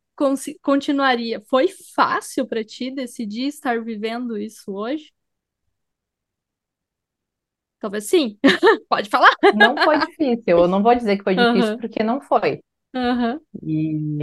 continuaria? 0.63 1.41
Foi 1.49 1.67
fácil 1.95 2.47
para 2.47 2.63
ti 2.63 2.91
decidir 2.91 3.47
estar 3.47 3.83
vivendo 3.83 4.37
isso 4.37 4.73
hoje? 4.73 5.11
Talvez 7.79 8.09
sim. 8.09 8.39
Pode 8.89 9.09
falar. 9.09 9.35
Não 9.51 9.81
foi 9.81 9.97
difícil, 9.99 10.43
eu 10.47 10.67
não 10.67 10.81
vou 10.83 10.95
dizer 10.95 11.17
que 11.17 11.23
foi 11.23 11.35
difícil 11.35 11.73
Aham, 11.73 11.79
porque 11.79 12.03
não 12.03 12.21
foi. 12.21 12.61
aham, 12.93 13.39
E, 13.63 14.17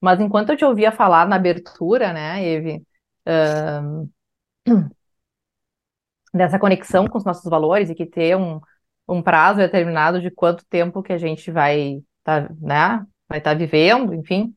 mas 0.00 0.20
enquanto 0.20 0.50
eu 0.50 0.56
te 0.56 0.64
ouvia 0.64 0.92
falar 0.92 1.26
na 1.28 1.36
abertura, 1.36 2.12
né, 2.12 2.44
Eve, 2.44 2.82
dessa 6.34 6.58
conexão 6.58 7.06
com 7.08 7.18
os 7.18 7.24
nossos 7.24 7.48
valores 7.48 7.90
e 7.90 7.94
que 7.94 8.06
ter 8.06 8.36
um, 8.36 8.60
um 9.08 9.22
prazo 9.22 9.58
determinado 9.58 10.20
de 10.20 10.30
quanto 10.30 10.64
tempo 10.66 11.02
que 11.02 11.12
a 11.12 11.18
gente 11.18 11.50
vai 11.50 12.02
tá, 12.22 12.48
né, 12.60 13.04
vai 13.28 13.38
estar 13.38 13.54
vivendo, 13.56 14.14
enfim, 14.14 14.54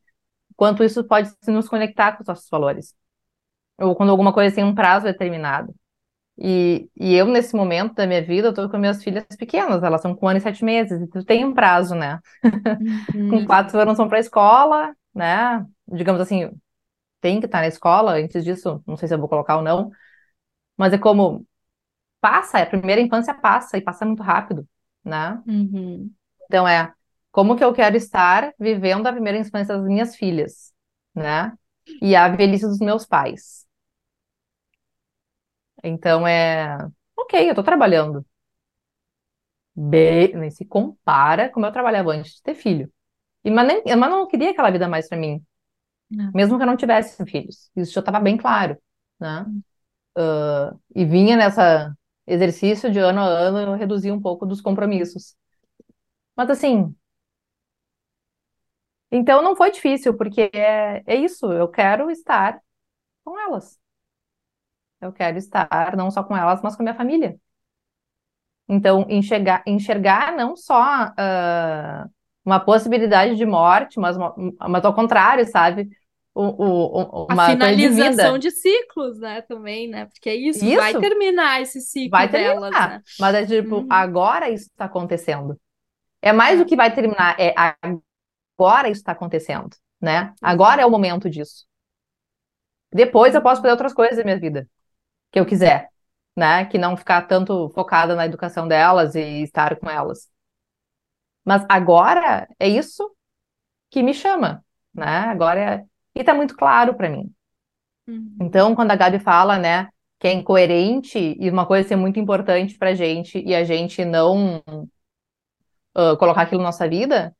quanto 0.56 0.84
isso 0.84 1.04
pode 1.04 1.30
nos 1.48 1.68
conectar 1.68 2.14
com 2.14 2.22
os 2.22 2.28
nossos 2.28 2.50
valores. 2.50 2.94
ou 3.80 3.96
quando 3.96 4.10
alguma 4.10 4.32
coisa 4.32 4.54
tem 4.54 4.64
um 4.64 4.74
prazo 4.74 5.06
determinado. 5.06 5.74
E, 6.38 6.88
e 6.96 7.14
eu, 7.14 7.26
nesse 7.26 7.56
momento 7.56 7.94
da 7.94 8.06
minha 8.06 8.22
vida, 8.22 8.48
eu 8.48 8.54
tô 8.54 8.68
com 8.70 8.78
minhas 8.78 9.02
filhas 9.04 9.24
pequenas, 9.38 9.82
elas 9.82 10.02
são 10.02 10.14
com 10.16 10.26
um 10.26 10.28
ano 10.30 10.38
e 10.38 10.42
sete 10.42 10.64
meses, 10.64 11.00
e 11.02 11.06
tu 11.08 11.24
tem 11.24 11.44
um 11.44 11.54
prazo, 11.54 11.94
né? 11.94 12.20
Com 13.28 13.42
Uhum. 13.42 13.44
quatro 13.44 13.78
anos 13.80 13.96
vão 13.98 14.08
para 14.08 14.18
a 14.18 14.20
escola, 14.20 14.94
né? 15.14 15.66
Digamos 15.88 16.20
assim, 16.20 16.50
tem 17.20 17.40
que 17.40 17.46
estar 17.46 17.60
na 17.60 17.68
escola, 17.68 18.14
antes 18.14 18.44
disso, 18.44 18.82
não 18.86 18.96
sei 18.96 19.08
se 19.08 19.14
eu 19.14 19.18
vou 19.18 19.28
colocar 19.28 19.56
ou 19.56 19.62
não, 19.62 19.90
mas 20.76 20.92
é 20.92 20.98
como 20.98 21.46
passa, 22.20 22.58
a 22.60 22.66
primeira 22.66 23.00
infância 23.00 23.34
passa, 23.34 23.78
e 23.78 23.82
passa 23.82 24.06
muito 24.06 24.22
rápido, 24.22 24.66
né? 25.04 25.42
Uhum. 25.46 26.10
Então 26.46 26.66
é 26.68 26.92
como 27.32 27.56
que 27.56 27.64
eu 27.64 27.72
quero 27.72 27.96
estar 27.96 28.52
vivendo 28.58 29.06
a 29.06 29.12
primeira 29.12 29.38
infância 29.38 29.76
das 29.76 29.86
minhas 29.86 30.16
filhas, 30.16 30.72
né? 31.14 31.52
E 32.02 32.16
a 32.16 32.28
velhice 32.28 32.66
dos 32.66 32.78
meus 32.78 33.06
pais. 33.06 33.66
Então 35.82 36.26
é, 36.26 36.76
ok, 37.16 37.50
eu 37.50 37.54
tô 37.54 37.62
trabalhando. 37.62 38.24
Bem, 39.76 40.34
nem 40.36 40.50
se 40.50 40.64
compara 40.64 41.48
como 41.50 41.66
eu 41.66 41.72
trabalhava 41.72 42.12
antes 42.12 42.36
de 42.36 42.42
ter 42.42 42.54
filho. 42.54 42.92
E, 43.44 43.50
mas, 43.50 43.66
nem, 43.66 43.82
mas 43.96 44.10
não 44.10 44.26
queria 44.26 44.50
aquela 44.50 44.70
vida 44.70 44.88
mais 44.88 45.08
pra 45.08 45.18
mim, 45.18 45.44
Não. 46.10 46.34
mesmo 46.34 46.56
que 46.58 46.62
eu 46.62 46.66
não 46.66 46.76
tivesse 46.78 47.24
filhos. 47.26 47.70
Isso 47.76 47.92
já 47.94 48.00
estava 48.00 48.20
bem 48.20 48.36
claro, 48.36 48.78
né? 49.20 49.46
Ah, 50.16 50.74
e 50.94 51.04
vinha 51.04 51.36
nessa 51.36 51.94
exercício 52.26 52.90
de 52.90 52.98
ano 52.98 53.20
a 53.20 53.24
ano 53.26 53.58
eu 53.60 53.74
reduzir 53.74 54.12
um 54.12 54.20
pouco 54.20 54.46
dos 54.46 54.60
compromissos. 54.60 55.36
Mas 56.36 56.50
assim, 56.50 56.94
então 59.10 59.42
não 59.42 59.54
foi 59.56 59.70
difícil, 59.70 60.16
porque 60.16 60.50
é, 60.54 61.02
é 61.06 61.16
isso, 61.16 61.52
eu 61.52 61.68
quero 61.68 62.10
estar 62.10 62.60
com 63.24 63.38
elas. 63.40 63.80
Eu 65.00 65.12
quero 65.12 65.38
estar 65.38 65.96
não 65.96 66.10
só 66.10 66.22
com 66.24 66.36
elas, 66.36 66.60
mas 66.62 66.74
com 66.76 66.82
a 66.82 66.84
minha 66.84 66.94
família. 66.96 67.38
Então, 68.68 69.06
enxergar, 69.10 69.62
enxergar 69.66 70.34
não 70.36 70.56
só 70.56 70.74
ah, 71.18 72.08
uma 72.44 72.60
possibilidade 72.60 73.36
de 73.36 73.46
morte, 73.46 73.98
mas, 73.98 74.16
mas 74.68 74.84
ao 74.84 74.94
contrário, 74.94 75.46
sabe? 75.50 75.88
O, 76.34 76.42
o, 76.44 77.24
o- 77.24 77.26
A 77.30 77.36
de 77.76 77.88
finalização 77.88 78.36
vida. 78.36 78.38
de 78.38 78.50
ciclos, 78.50 79.18
né, 79.20 79.40
também, 79.42 79.88
né? 79.88 80.06
Porque 80.06 80.28
é 80.28 80.34
isso, 80.36 80.72
vai 80.72 80.92
Isso. 80.92 81.00
terminar 81.00 81.62
esse 81.62 81.80
ciclo 81.80 82.10
Vai 82.10 82.28
delas, 82.28 82.70
terminar. 82.70 82.88
né? 82.88 83.02
Mas 83.18 83.34
é 83.34 83.46
tipo, 83.46 83.76
Uhum. 83.76 83.86
agora 83.90 84.50
isso 84.50 84.66
está 84.66 84.84
acontecendo. 84.86 85.58
É 86.22 86.32
mais 86.32 86.58
do 86.58 86.64
É. 86.64 86.66
que 86.66 86.76
vai 86.76 86.94
terminar, 86.94 87.36
é 87.40 87.54
agora 88.58 88.88
isso 88.88 89.00
está 89.00 89.12
acontecendo, 89.12 89.70
né? 90.00 90.34
Agora 90.42 90.82
é 90.82 90.86
o 90.86 90.90
momento 90.90 91.30
disso. 91.30 91.66
Depois 92.92 93.34
eu 93.34 93.42
posso 93.42 93.60
fazer 93.60 93.72
outras 93.72 93.92
coisas 93.92 94.16
da 94.18 94.24
minha 94.24 94.38
vida, 94.38 94.68
que 95.32 95.40
eu 95.40 95.46
quiser, 95.46 95.90
né? 96.36 96.66
Que 96.66 96.78
não 96.78 96.96
ficar 96.96 97.22
tanto 97.24 97.70
focada 97.70 98.16
na 98.16 98.26
educação 98.26 98.68
delas 98.68 99.14
e 99.14 99.42
estar 99.42 99.76
com 99.78 99.90
elas. 99.90 100.30
Mas 101.44 101.64
agora 101.68 102.48
é 102.58 102.68
isso 102.68 103.14
que 103.90 104.02
me 104.02 104.14
chama, 104.14 104.64
né? 104.92 105.18
Agora 105.18 105.60
é... 105.60 105.84
E 106.14 106.24
tá 106.24 106.32
muito 106.32 106.56
claro 106.56 106.94
para 106.94 107.10
mim. 107.10 107.32
Uhum. 108.06 108.36
Então, 108.40 108.74
quando 108.74 108.90
a 108.92 108.96
Gabi 108.96 109.18
fala, 109.18 109.58
né, 109.58 109.88
que 110.18 110.28
é 110.28 110.32
incoerente 110.32 111.18
e 111.18 111.50
uma 111.50 111.66
coisa 111.66 111.88
ser 111.88 111.96
muito 111.96 112.18
importante 112.20 112.78
pra 112.78 112.94
gente 112.94 113.42
e 113.44 113.54
a 113.54 113.64
gente 113.64 114.04
não 114.04 114.62
ah, 115.94 116.16
colocar 116.16 116.42
aquilo 116.42 116.60
na 116.60 116.68
nossa 116.68 116.88
vida, 116.88 117.34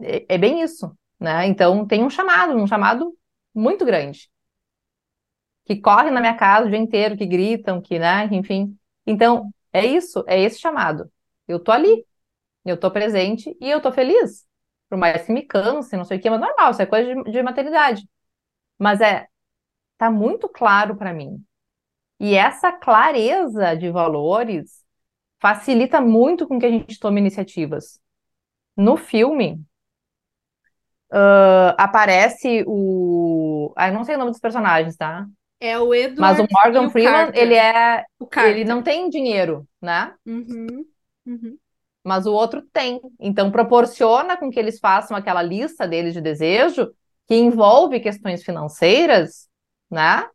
é, 0.00 0.34
é 0.34 0.38
bem 0.38 0.62
isso, 0.62 0.96
né? 1.18 1.46
Então, 1.46 1.86
tem 1.86 2.02
um 2.02 2.10
chamado, 2.10 2.54
um 2.54 2.66
chamado 2.66 3.16
muito 3.54 3.84
grande, 3.84 4.28
que 5.64 5.76
corre 5.80 6.10
na 6.10 6.20
minha 6.20 6.36
casa 6.36 6.66
o 6.66 6.70
dia 6.70 6.78
inteiro, 6.78 7.16
que 7.16 7.26
gritam, 7.26 7.80
que, 7.80 7.98
né, 7.98 8.28
enfim. 8.32 8.76
Então, 9.06 9.50
é 9.72 9.86
isso, 9.86 10.24
é 10.26 10.40
esse 10.40 10.58
chamado. 10.60 11.10
Eu 11.48 11.60
tô 11.60 11.72
ali, 11.72 12.04
eu 12.64 12.78
tô 12.78 12.90
presente 12.90 13.56
e 13.60 13.70
eu 13.70 13.80
tô 13.80 13.92
feliz. 13.92 14.46
Por 14.88 14.98
mais 14.98 15.24
que 15.26 15.32
me 15.32 15.42
canse, 15.42 15.96
não 15.96 16.04
sei 16.04 16.18
o 16.18 16.20
quê, 16.20 16.30
mas 16.30 16.40
normal, 16.40 16.70
isso 16.70 16.82
é 16.82 16.86
coisa 16.86 17.14
de, 17.14 17.32
de 17.32 17.42
maternidade. 17.42 18.08
Mas 18.78 19.00
é, 19.00 19.26
tá 19.98 20.10
muito 20.10 20.48
claro 20.48 20.96
para 20.96 21.12
mim. 21.12 21.42
E 22.20 22.34
essa 22.34 22.72
clareza 22.72 23.74
de 23.74 23.90
valores 23.90 24.84
facilita 25.40 26.00
muito 26.00 26.46
com 26.46 26.58
que 26.58 26.66
a 26.66 26.70
gente 26.70 26.98
tome 26.98 27.20
iniciativas. 27.20 28.00
No 28.76 28.96
filme, 28.96 29.64
ah, 31.16 31.74
aparece 31.78 32.64
o. 32.66 33.72
Ah, 33.76 33.90
não 33.90 34.04
sei 34.04 34.16
o 34.16 34.18
nome 34.18 34.32
dos 34.32 34.40
personagens, 34.40 34.96
tá? 34.96 35.26
É 35.60 35.78
o 35.78 35.94
Mas 35.94 36.38
o 36.38 36.42
Edward 36.42 36.48
Morgan 36.52 36.86
o 36.86 36.90
Freeman, 36.90 37.12
Carter. 37.12 37.42
ele 37.42 37.54
é. 37.54 38.04
Ele 38.38 38.64
não 38.64 38.82
tem 38.82 39.08
dinheiro, 39.08 39.66
né? 39.80 40.12
Uhum. 40.26 40.84
Uhum. 41.26 41.58
Mas 42.04 42.26
o 42.26 42.32
outro 42.32 42.62
tem. 42.72 43.00
Então, 43.18 43.50
proporciona 43.50 44.36
com 44.36 44.50
que 44.50 44.58
eles 44.60 44.78
façam 44.78 45.16
aquela 45.16 45.42
lista 45.42 45.88
deles 45.88 46.12
de 46.14 46.20
desejo 46.20 46.92
que 47.26 47.34
envolve 47.34 48.00
questões 48.00 48.44
financeiras, 48.44 49.48
né? 49.90 50.28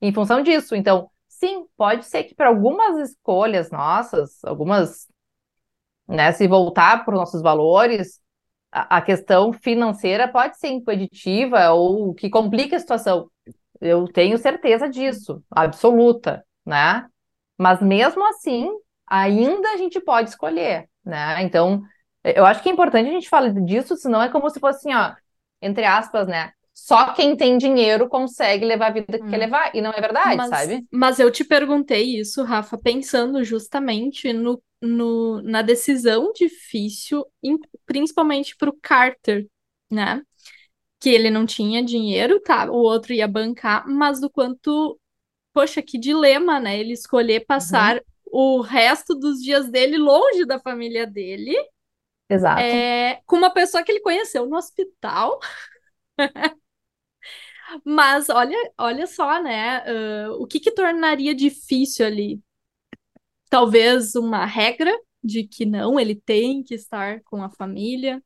Em 0.00 0.12
função 0.12 0.42
disso. 0.42 0.74
Então, 0.74 1.10
sim, 1.28 1.66
pode 1.76 2.04
ser 2.06 2.24
que 2.24 2.34
para 2.34 2.48
algumas 2.48 2.98
escolhas 3.10 3.70
nossas, 3.70 4.44
algumas, 4.44 5.08
né, 6.06 6.32
se 6.32 6.46
voltar 6.48 7.04
para 7.04 7.14
os 7.14 7.20
nossos 7.20 7.42
valores, 7.42 8.20
a, 8.72 8.98
a 8.98 9.02
questão 9.02 9.52
financeira 9.52 10.28
pode 10.28 10.58
ser 10.58 10.68
impeditiva 10.68 11.70
ou 11.70 12.14
que 12.14 12.30
complica 12.30 12.76
a 12.76 12.80
situação. 12.80 13.30
Eu 13.80 14.06
tenho 14.06 14.38
certeza 14.38 14.88
disso, 14.88 15.42
absoluta, 15.50 16.44
né? 16.66 17.06
Mas 17.56 17.80
mesmo 17.82 18.26
assim, 18.28 18.70
ainda 19.10 19.70
a 19.72 19.76
gente 19.76 20.00
pode 20.00 20.30
escolher, 20.30 20.88
né? 21.04 21.42
Então, 21.42 21.82
eu 22.24 22.44
acho 22.46 22.62
que 22.62 22.68
é 22.68 22.72
importante 22.72 23.08
a 23.08 23.12
gente 23.12 23.28
falar 23.28 23.50
disso, 23.64 23.96
senão 23.96 24.22
é 24.22 24.28
como 24.30 24.48
se 24.50 24.60
fosse 24.60 24.78
assim, 24.88 24.94
ó, 24.94 25.14
entre 25.62 25.84
aspas, 25.84 26.26
né? 26.28 26.52
Só 26.74 27.12
quem 27.14 27.36
tem 27.36 27.58
dinheiro 27.58 28.08
consegue 28.08 28.64
levar 28.64 28.88
a 28.88 28.90
vida 28.90 29.18
que 29.18 29.24
Hum. 29.24 29.30
quer 29.30 29.38
levar, 29.38 29.74
e 29.74 29.80
não 29.80 29.90
é 29.92 30.00
verdade, 30.00 30.44
Mas, 30.44 30.48
sabe? 30.48 30.86
mas 30.90 31.18
eu 31.20 31.30
te 31.30 31.44
perguntei 31.44 32.18
isso, 32.20 32.42
Rafa, 32.44 32.76
pensando 32.78 33.42
justamente 33.44 34.32
no, 34.32 34.62
no, 34.80 35.40
na 35.42 35.62
decisão 35.62 36.32
difícil, 36.32 37.24
principalmente 37.86 38.56
para 38.56 38.70
o 38.70 38.78
Carter, 38.80 39.46
né? 39.90 40.22
Que 41.00 41.10
ele 41.10 41.30
não 41.30 41.46
tinha 41.46 41.84
dinheiro, 41.84 42.40
tá? 42.40 42.70
O 42.70 42.76
outro 42.76 43.12
ia 43.12 43.28
bancar, 43.28 43.86
mas 43.88 44.20
do 44.20 44.30
quanto, 44.30 44.98
poxa, 45.52 45.82
que 45.82 45.98
dilema, 45.98 46.60
né? 46.60 46.78
Ele 46.80 46.92
escolher 46.94 47.46
passar 47.46 48.00
o 48.30 48.60
resto 48.60 49.14
dos 49.14 49.40
dias 49.42 49.68
dele 49.70 49.96
longe 49.98 50.44
da 50.44 50.58
família 50.58 51.06
dele, 51.06 51.54
Exato. 52.28 52.60
é, 52.60 53.20
com 53.26 53.36
uma 53.36 53.50
pessoa 53.50 53.82
que 53.82 53.92
ele 53.92 54.00
conheceu 54.00 54.46
no 54.46 54.56
hospital. 54.56 55.38
Mas 57.84 58.28
olha, 58.28 58.56
olha 58.78 59.06
só, 59.06 59.42
né? 59.42 59.78
ah, 59.86 60.32
o 60.38 60.46
que 60.46 60.60
que 60.60 60.72
tornaria 60.72 61.34
difícil 61.34 62.06
ali? 62.06 62.40
Talvez 63.50 64.14
uma 64.14 64.44
regra 64.44 64.92
de 65.22 65.44
que 65.44 65.64
não, 65.66 65.98
ele 65.98 66.14
tem 66.14 66.62
que 66.62 66.74
estar 66.74 67.22
com 67.24 67.42
a 67.42 67.50
família, 67.50 68.22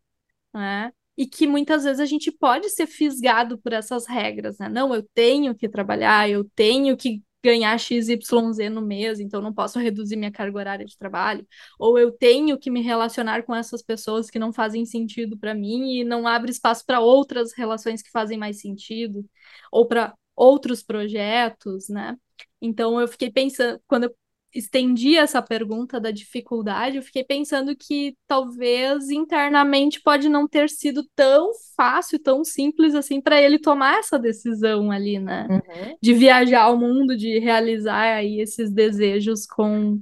né? 0.55 0.93
E 1.17 1.27
que 1.27 1.47
muitas 1.47 1.85
vezes 1.85 2.01
a 2.01 2.07
gente 2.07 2.33
pode 2.33 2.71
ser 2.71 2.87
fisgado 2.87 3.59
por 3.59 3.73
essas 3.73 4.07
regras, 4.07 4.59
né? 4.59 4.69
Não, 4.69 4.95
eu 4.95 5.03
tenho 5.15 5.55
que 5.55 5.69
trabalhar, 5.69 6.29
eu 6.31 6.45
tenho 6.55 6.97
que 6.97 7.23
ganhar 7.43 7.79
XYZ 7.79 8.71
no 8.71 8.81
mês, 8.83 9.21
então 9.21 9.41
não 9.41 9.53
posso 9.53 9.79
reduzir 9.79 10.17
minha 10.17 10.31
carga 10.33 10.59
horária 10.59 10.87
de 10.87 10.97
trabalho. 10.97 11.47
Ou 11.79 11.99
eu 11.99 12.13
tenho 12.13 12.59
que 12.59 12.71
me 12.71 12.83
relacionar 12.83 13.43
com 13.45 13.55
essas 13.55 13.83
pessoas 13.83 14.31
que 14.31 14.39
não 14.39 14.53
fazem 14.53 14.85
sentido 14.87 15.37
para 15.39 15.55
mim 15.55 15.99
e 16.01 16.05
não 16.05 16.27
abre 16.27 16.51
espaço 16.51 16.85
para 16.87 17.01
outras 17.01 17.53
relações 17.53 18.03
que 18.03 18.11
fazem 18.11 18.39
mais 18.39 18.61
sentido, 18.61 19.25
ou 19.71 19.87
para 19.87 20.15
outros 20.37 20.83
projetos, 20.83 21.89
né? 21.89 22.17
Então 22.61 23.01
eu 23.01 23.09
fiquei 23.09 23.31
pensando, 23.31 23.81
quando 23.87 24.05
eu 24.05 24.15
estendi 24.55 25.17
essa 25.17 25.41
pergunta 25.43 26.01
da 26.01 26.11
dificuldade, 26.11 26.97
eu 26.97 27.03
fiquei 27.03 27.25
pensando 27.25 27.75
que 27.77 28.17
talvez 28.27 29.11
internamente 29.11 30.01
pode 30.03 30.29
não 30.29 30.47
ter 30.49 30.69
sido 30.69 31.03
tão 31.15 31.51
fácil, 31.77 32.19
tão 32.19 32.45
simples 32.45 32.95
assim 32.95 33.21
para 33.21 33.41
ele 33.41 33.59
tomar 33.59 33.99
essa 33.99 34.19
decisão 34.19 34.91
ali, 34.91 35.19
né? 35.19 35.47
Uhum. 35.51 35.97
De 36.03 36.15
viajar 36.15 36.63
ao 36.63 36.77
mundo, 36.79 37.17
de 37.17 37.39
realizar 37.39 38.17
aí 38.17 38.41
esses 38.41 38.71
desejos 38.71 39.47
com 39.47 40.01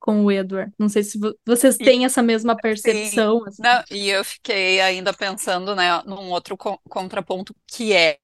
com 0.00 0.24
o 0.24 0.30
Edward. 0.32 0.72
Não 0.78 0.88
sei 0.88 1.02
se 1.02 1.18
vo- 1.18 1.34
vocês 1.44 1.78
E- 1.78 1.84
têm 1.84 2.04
essa 2.04 2.22
mesma 2.22 2.56
percepção, 2.56 3.44
assim. 3.44 3.62
Não, 3.62 3.82
e 3.90 4.08
eu 4.08 4.24
fiquei 4.24 4.80
ainda 4.80 5.12
pensando, 5.12 5.74
né, 5.74 6.02
num 6.06 6.30
outro 6.30 6.56
co- 6.56 6.80
contraponto 6.88 7.54
que 7.66 7.92
é 7.92 8.18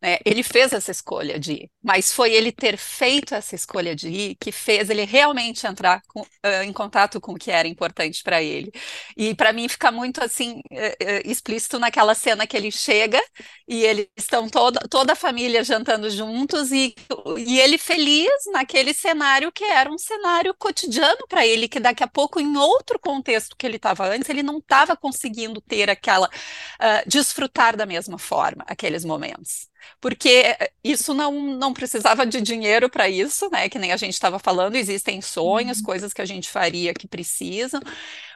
né? 0.00 0.18
Ele 0.24 0.42
fez 0.42 0.72
essa 0.72 0.90
escolha 0.90 1.38
de 1.38 1.52
ir, 1.52 1.70
mas 1.82 2.12
foi 2.12 2.32
ele 2.32 2.50
ter 2.50 2.76
feito 2.76 3.34
essa 3.34 3.54
escolha 3.54 3.94
de 3.94 4.08
ir 4.08 4.36
que 4.40 4.50
fez 4.50 4.88
ele 4.88 5.04
realmente 5.04 5.66
entrar 5.66 6.00
com, 6.08 6.20
uh, 6.20 6.62
em 6.64 6.72
contato 6.72 7.20
com 7.20 7.32
o 7.32 7.38
que 7.38 7.50
era 7.50 7.68
importante 7.68 8.22
para 8.22 8.42
ele. 8.42 8.72
E 9.16 9.34
para 9.34 9.52
mim 9.52 9.68
fica 9.68 9.90
muito 9.92 10.22
assim 10.24 10.60
uh, 10.70 11.22
explícito 11.24 11.78
naquela 11.78 12.14
cena 12.14 12.46
que 12.46 12.56
ele 12.56 12.70
chega 12.70 13.20
e 13.68 13.84
eles 13.84 14.08
estão 14.16 14.48
toda, 14.48 14.80
toda 14.88 15.12
a 15.12 15.16
família 15.16 15.62
jantando 15.62 16.08
juntos 16.10 16.72
e, 16.72 16.94
e 17.38 17.60
ele 17.60 17.78
feliz 17.78 18.30
naquele 18.52 18.94
cenário 18.94 19.52
que 19.52 19.64
era 19.64 19.90
um 19.90 19.98
cenário 19.98 20.54
cotidiano 20.58 21.26
para 21.28 21.46
ele, 21.46 21.68
que 21.68 21.80
daqui 21.80 22.02
a 22.02 22.08
pouco, 22.08 22.40
em 22.40 22.56
outro 22.56 22.98
contexto 22.98 23.56
que 23.56 23.66
ele 23.66 23.76
estava 23.76 24.06
antes, 24.08 24.28
ele 24.28 24.42
não 24.42 24.58
estava 24.58 24.96
conseguindo 24.96 25.60
ter 25.60 25.90
aquela, 25.90 26.26
uh, 26.28 27.08
desfrutar 27.08 27.76
da 27.76 27.86
mesma 27.86 28.18
forma 28.18 28.64
aqueles 28.66 29.04
momentos 29.04 29.41
months. 29.42 29.68
Porque 30.00 30.56
isso 30.82 31.14
não, 31.14 31.32
não 31.32 31.72
precisava 31.72 32.26
de 32.26 32.40
dinheiro 32.40 32.90
para 32.90 33.08
isso, 33.08 33.48
né? 33.50 33.68
Que 33.68 33.78
nem 33.78 33.92
a 33.92 33.96
gente 33.96 34.14
estava 34.14 34.38
falando, 34.38 34.76
existem 34.76 35.20
sonhos, 35.20 35.78
uhum. 35.78 35.84
coisas 35.84 36.12
que 36.12 36.22
a 36.22 36.26
gente 36.26 36.48
faria 36.50 36.94
que 36.94 37.06
precisam, 37.06 37.80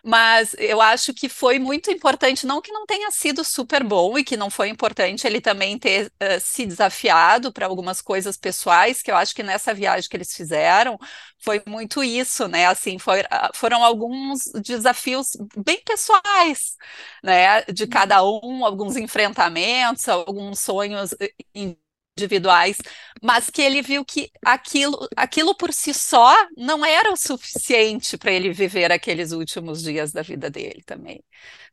mas 0.04 0.54
eu 0.58 0.80
acho 0.80 1.12
que 1.12 1.28
foi 1.28 1.58
muito 1.58 1.90
importante, 1.90 2.46
não 2.46 2.60
que 2.60 2.72
não 2.72 2.86
tenha 2.86 3.10
sido 3.10 3.42
super 3.42 3.82
bom 3.82 4.16
e 4.16 4.24
que 4.24 4.36
não 4.36 4.50
foi 4.50 4.68
importante 4.68 5.26
ele 5.26 5.40
também 5.40 5.78
ter 5.78 6.06
uh, 6.06 6.40
se 6.40 6.64
desafiado 6.64 7.52
para 7.52 7.66
algumas 7.66 8.00
coisas 8.00 8.36
pessoais, 8.36 9.02
que 9.02 9.10
eu 9.10 9.16
acho 9.16 9.34
que 9.34 9.42
nessa 9.42 9.74
viagem 9.74 10.08
que 10.08 10.16
eles 10.16 10.34
fizeram 10.34 10.98
foi 11.38 11.62
muito 11.66 12.02
isso, 12.02 12.48
né? 12.48 12.66
Assim, 12.66 12.98
foi, 12.98 13.22
foram 13.54 13.84
alguns 13.84 14.44
desafios 14.64 15.36
bem 15.56 15.80
pessoais, 15.84 16.76
né? 17.22 17.62
De 17.62 17.86
cada 17.86 18.24
um, 18.24 18.64
alguns 18.64 18.96
enfrentamentos, 18.96 20.08
alguns 20.08 20.60
sonhos 20.60 21.14
individuais, 21.54 22.78
mas 23.22 23.50
que 23.50 23.60
ele 23.60 23.82
viu 23.82 24.04
que 24.04 24.30
aquilo, 24.44 25.06
aquilo 25.16 25.54
por 25.54 25.72
si 25.72 25.92
só 25.92 26.34
não 26.56 26.84
era 26.84 27.12
o 27.12 27.16
suficiente 27.16 28.16
para 28.16 28.32
ele 28.32 28.52
viver 28.52 28.90
aqueles 28.90 29.32
últimos 29.32 29.82
dias 29.82 30.12
da 30.12 30.22
vida 30.22 30.50
dele 30.50 30.82
também. 30.84 31.22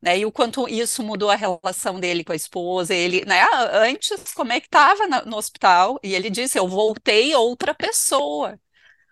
Né? 0.01 0.19
E 0.19 0.25
o 0.25 0.31
quanto 0.31 0.67
isso 0.67 1.01
mudou 1.03 1.29
a 1.29 1.35
relação 1.35 1.99
dele 1.99 2.23
com 2.23 2.33
a 2.33 2.35
esposa, 2.35 2.93
ele, 2.93 3.23
né? 3.25 3.41
Antes, 3.73 4.33
como 4.33 4.51
é 4.51 4.59
que 4.59 4.67
estava 4.67 5.07
no 5.25 5.37
hospital? 5.37 5.99
E 6.03 6.13
ele 6.13 6.29
disse: 6.29 6.59
Eu 6.59 6.67
voltei 6.67 7.33
outra 7.35 7.73
pessoa 7.73 8.59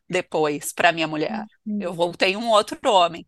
depois 0.10 0.74
para 0.74 0.92
minha 0.92 1.08
mulher. 1.08 1.46
Eu 1.80 1.94
voltei 1.94 2.36
um 2.38 2.50
outro 2.50 2.80
homem. 2.92 3.26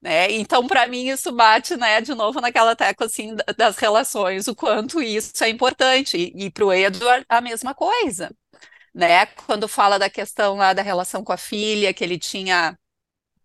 Né? 0.00 0.30
Então, 0.32 0.66
para 0.66 0.86
mim, 0.86 1.08
isso 1.08 1.32
bate, 1.32 1.76
né, 1.76 2.00
de 2.00 2.14
novo 2.14 2.40
naquela 2.40 2.76
tecla 2.76 3.06
assim 3.06 3.34
das 3.56 3.76
relações, 3.78 4.46
o 4.46 4.54
quanto 4.54 5.02
isso 5.02 5.42
é 5.42 5.48
importante. 5.48 6.16
E, 6.16 6.46
e 6.46 6.50
para 6.50 6.64
o 6.64 6.72
Edward, 6.72 7.24
a 7.28 7.40
mesma 7.40 7.74
coisa. 7.74 8.30
Né? 8.94 9.26
Quando 9.26 9.68
fala 9.68 9.98
da 9.98 10.08
questão 10.08 10.56
lá 10.56 10.72
da 10.72 10.82
relação 10.82 11.24
com 11.24 11.32
a 11.32 11.36
filha, 11.36 11.92
que 11.92 12.04
ele 12.04 12.18
tinha 12.18 12.76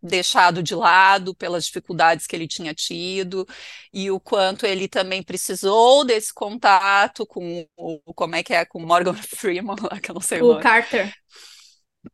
deixado 0.01 0.61
de 0.61 0.75
lado 0.75 1.33
pelas 1.33 1.65
dificuldades 1.65 2.27
que 2.27 2.35
ele 2.35 2.47
tinha 2.47 2.73
tido 2.73 3.47
e 3.93 4.11
o 4.11 4.19
quanto 4.19 4.65
ele 4.65 4.87
também 4.87 5.23
precisou 5.23 6.03
desse 6.03 6.33
contato 6.33 7.25
com 7.25 7.65
o 7.77 8.13
como 8.13 8.35
é 8.35 8.43
que 8.43 8.53
é 8.53 8.65
com 8.65 8.79
Morgan 8.79 9.13
Freeman, 9.23 9.77
lá 9.89 9.99
que 10.01 10.11
eu 10.11 10.15
não 10.15 10.21
sei 10.21 10.41
o, 10.41 10.51
o 10.51 10.59
Carter 10.59 11.13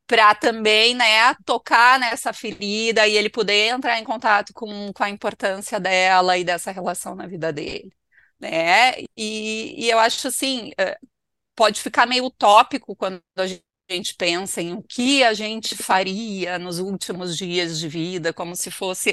para 0.08 0.36
também, 0.36 0.96
né, 0.96 1.34
tocar 1.46 2.00
nessa 2.00 2.34
ferida 2.34 3.08
e 3.08 3.16
ele 3.16 3.30
poder 3.30 3.70
entrar 3.70 4.00
em 4.00 4.04
contato 4.04 4.54
com, 4.54 4.92
com 4.94 5.04
a 5.04 5.10
importância 5.10 5.80
dela 5.80 6.38
e 6.38 6.44
dessa 6.44 6.72
relação 6.72 7.16
na 7.16 7.28
vida 7.28 7.52
dele, 7.54 7.92
né? 8.40 8.94
E, 9.18 9.76
e 9.86 9.90
eu 9.90 10.00
acho 10.00 10.28
assim, 10.28 10.72
eh, 10.78 10.98
pode 11.56 11.82
ficar 11.82 12.06
meio 12.08 12.26
utópico 12.26 12.96
quando 12.96 13.22
a 13.38 13.48
gente 13.48 13.64
pensa 14.18 14.62
em 14.62 14.74
o 14.74 14.84
que 14.84 15.24
a 15.24 15.34
gente 15.34 15.76
faria 15.76 16.60
nos 16.60 16.80
últimos 16.80 17.36
dias 17.36 17.80
de 17.80 17.88
vida, 17.88 18.32
como 18.32 18.56
se 18.56 18.70
fosse 18.70 19.12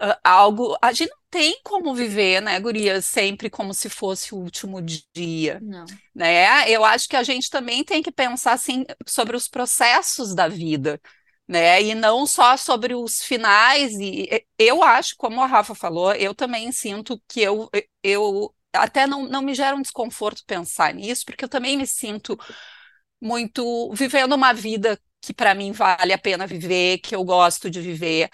uh, 0.00 0.14
algo. 0.22 0.76
A 0.82 0.92
gente 0.92 1.10
não 1.10 1.18
tem 1.30 1.58
como 1.64 1.94
viver, 1.94 2.42
né, 2.42 2.60
Guria, 2.60 3.00
sempre 3.00 3.48
como 3.48 3.72
se 3.72 3.88
fosse 3.88 4.34
o 4.34 4.38
último 4.38 4.80
dia. 5.14 5.58
Não. 5.62 5.86
Né? 6.14 6.68
Eu 6.70 6.84
acho 6.84 7.08
que 7.08 7.16
a 7.16 7.22
gente 7.22 7.48
também 7.48 7.82
tem 7.82 8.02
que 8.02 8.12
pensar 8.12 8.52
assim, 8.52 8.84
sobre 9.06 9.36
os 9.36 9.48
processos 9.48 10.34
da 10.34 10.46
vida. 10.48 11.00
Né? 11.48 11.82
E 11.82 11.94
não 11.94 12.26
só 12.26 12.56
sobre 12.56 12.94
os 12.94 13.22
finais. 13.22 13.92
E 13.98 14.44
eu 14.58 14.82
acho, 14.82 15.16
como 15.16 15.42
a 15.42 15.46
Rafa 15.46 15.74
falou, 15.74 16.14
eu 16.14 16.34
também 16.34 16.70
sinto 16.70 17.20
que 17.26 17.40
eu, 17.40 17.70
eu 18.02 18.54
até 18.72 19.06
não, 19.06 19.26
não 19.26 19.42
me 19.42 19.54
gera 19.54 19.76
um 19.76 19.82
desconforto 19.82 20.44
pensar 20.46 20.94
nisso, 20.94 21.24
porque 21.26 21.44
eu 21.44 21.48
também 21.48 21.76
me 21.76 21.86
sinto 21.86 22.38
muito 23.22 23.92
vivendo 23.94 24.34
uma 24.34 24.52
vida 24.52 25.00
que 25.20 25.32
para 25.32 25.54
mim 25.54 25.72
vale 25.72 26.12
a 26.12 26.18
pena 26.18 26.46
viver, 26.46 26.98
que 26.98 27.14
eu 27.14 27.24
gosto 27.24 27.70
de 27.70 27.80
viver. 27.80 28.28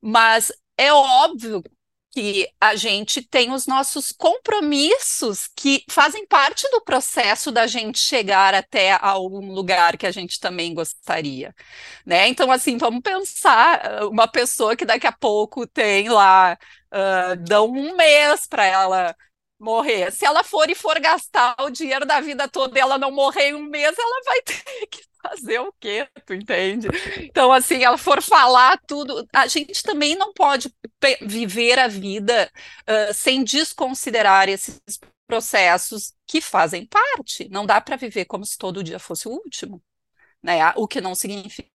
Mas 0.00 0.52
é 0.76 0.92
óbvio 0.92 1.62
que 2.10 2.48
a 2.60 2.74
gente 2.74 3.22
tem 3.22 3.52
os 3.52 3.66
nossos 3.66 4.12
compromissos 4.12 5.48
que 5.54 5.84
fazem 5.90 6.26
parte 6.26 6.68
do 6.70 6.80
processo 6.80 7.52
da 7.52 7.66
gente 7.66 7.98
chegar 7.98 8.54
até 8.54 8.92
algum 8.92 9.52
lugar 9.52 9.96
que 9.96 10.06
a 10.06 10.10
gente 10.10 10.40
também 10.40 10.72
gostaria, 10.74 11.54
né? 12.06 12.28
Então, 12.28 12.50
assim, 12.50 12.78
vamos 12.78 13.02
pensar 13.02 14.04
uma 14.06 14.26
pessoa 14.28 14.74
que 14.76 14.84
daqui 14.86 15.06
a 15.06 15.12
pouco 15.12 15.66
tem 15.66 16.08
lá, 16.08 16.58
uh, 16.92 17.36
dão 17.44 17.66
um 17.66 17.96
mês 17.96 18.46
para 18.46 18.64
ela 18.64 19.16
morrer. 19.58 20.10
Se 20.12 20.24
ela 20.24 20.44
for 20.44 20.70
e 20.70 20.74
for 20.74 20.98
gastar 21.00 21.56
o 21.60 21.70
dinheiro 21.70 22.06
da 22.06 22.20
vida 22.20 22.48
toda 22.48 22.78
e 22.78 22.80
ela 22.80 22.98
não 22.98 23.10
morrer 23.10 23.50
em 23.50 23.54
um 23.54 23.64
mês, 23.64 23.96
ela 23.98 24.22
vai 24.24 24.42
ter 24.42 24.86
que 24.86 25.02
fazer 25.22 25.58
o 25.60 25.72
quê? 25.80 26.08
Tu 26.24 26.34
entende? 26.34 26.88
Então, 27.18 27.52
assim, 27.52 27.82
ela 27.82 27.98
for 27.98 28.22
falar 28.22 28.78
tudo. 28.86 29.26
A 29.32 29.46
gente 29.46 29.82
também 29.82 30.14
não 30.14 30.32
pode 30.32 30.72
viver 31.22 31.78
a 31.78 31.88
vida 31.88 32.50
uh, 32.88 33.12
sem 33.12 33.44
desconsiderar 33.44 34.48
esses 34.48 34.80
processos 35.26 36.14
que 36.26 36.40
fazem 36.40 36.86
parte. 36.86 37.48
Não 37.50 37.66
dá 37.66 37.80
para 37.80 37.96
viver 37.96 38.24
como 38.24 38.44
se 38.44 38.56
todo 38.56 38.82
dia 38.82 38.98
fosse 38.98 39.28
o 39.28 39.32
último. 39.32 39.82
Né? 40.42 40.58
O 40.76 40.86
que 40.86 41.00
não 41.00 41.14
significa 41.14 41.68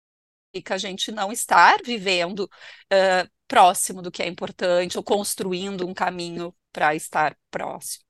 a 0.69 0.78
gente 0.78 1.12
não 1.12 1.32
estar 1.32 1.78
vivendo 1.84 2.41
uh, 2.41 3.30
próximo 3.48 4.02
do 4.02 4.12
que 4.12 4.24
é 4.24 4.28
importante 4.28 4.98
ou 4.98 5.04
construindo 5.04 5.88
um 5.88 5.93
caminho 5.93 6.54
para 6.74 6.96
estar 6.96 7.38
próximo. 7.50 8.04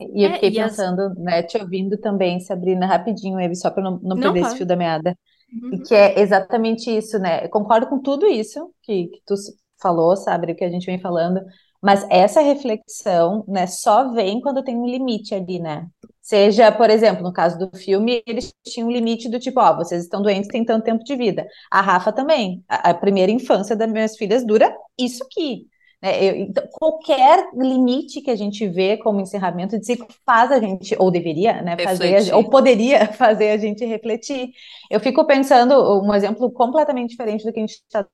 E 0.00 0.24
eu 0.24 0.30
é, 0.30 0.34
fiquei 0.34 0.48
e 0.50 0.54
pensando, 0.54 1.00
as... 1.00 1.18
né, 1.18 1.42
te 1.42 1.58
ouvindo 1.58 1.98
também, 1.98 2.40
Sabrina, 2.40 2.86
rapidinho, 2.86 3.38
Eve, 3.38 3.54
só 3.54 3.70
para 3.70 3.82
não, 3.82 3.98
não, 4.02 4.16
não 4.16 4.20
perder 4.20 4.40
esse 4.40 4.56
fio 4.56 4.66
da 4.66 4.76
meada. 4.76 5.16
Uhum. 5.52 5.82
Que 5.82 5.94
é 5.94 6.20
exatamente 6.20 6.90
isso, 6.90 7.18
né? 7.18 7.44
Eu 7.44 7.50
concordo 7.50 7.86
com 7.86 8.00
tudo 8.00 8.26
isso 8.26 8.72
que, 8.82 9.08
que 9.08 9.20
tu 9.26 9.34
falou, 9.80 10.16
sabe, 10.16 10.50
o 10.50 10.56
que 10.56 10.64
a 10.64 10.70
gente 10.70 10.86
vem 10.86 10.98
falando, 10.98 11.40
mas 11.82 12.06
essa 12.08 12.40
reflexão, 12.40 13.44
né, 13.48 13.66
só 13.66 14.12
vem 14.12 14.40
quando 14.40 14.62
tem 14.62 14.76
um 14.76 14.86
limite 14.86 15.34
ali, 15.34 15.58
né? 15.58 15.88
Seja, 16.20 16.70
por 16.70 16.88
exemplo, 16.88 17.24
no 17.24 17.32
caso 17.32 17.58
do 17.58 17.76
filme, 17.76 18.22
eles 18.24 18.54
tinham 18.64 18.88
um 18.88 18.92
limite 18.92 19.28
do 19.28 19.40
tipo, 19.40 19.58
ó, 19.60 19.76
vocês 19.76 20.04
estão 20.04 20.22
doentes, 20.22 20.48
têm 20.48 20.64
tanto 20.64 20.84
tempo 20.84 21.02
de 21.02 21.16
vida. 21.16 21.44
A 21.68 21.80
Rafa 21.80 22.12
também. 22.12 22.62
A, 22.68 22.90
a 22.90 22.94
primeira 22.94 23.32
infância 23.32 23.74
das 23.74 23.90
minhas 23.90 24.16
filhas 24.16 24.46
dura 24.46 24.72
isso 24.96 25.24
aqui. 25.24 25.66
Né? 26.02 26.24
Eu, 26.24 26.36
então, 26.36 26.66
qualquer 26.72 27.48
limite 27.54 28.20
que 28.20 28.30
a 28.30 28.36
gente 28.36 28.66
vê 28.68 28.96
como 28.96 29.20
encerramento 29.20 29.78
de 29.78 29.86
ciclo 29.86 30.08
faz 30.26 30.50
a 30.50 30.58
gente, 30.58 30.96
ou 30.98 31.10
deveria, 31.10 31.62
né, 31.62 31.78
fazer, 31.78 32.34
ou 32.34 32.50
poderia 32.50 33.06
fazer 33.14 33.50
a 33.50 33.56
gente 33.56 33.84
refletir. 33.84 34.50
Eu 34.90 34.98
fico 34.98 35.24
pensando, 35.26 36.02
um 36.02 36.12
exemplo 36.12 36.50
completamente 36.50 37.10
diferente 37.10 37.44
do 37.44 37.52
que 37.52 37.60
a 37.60 37.62
gente 37.62 37.74
está 37.74 38.06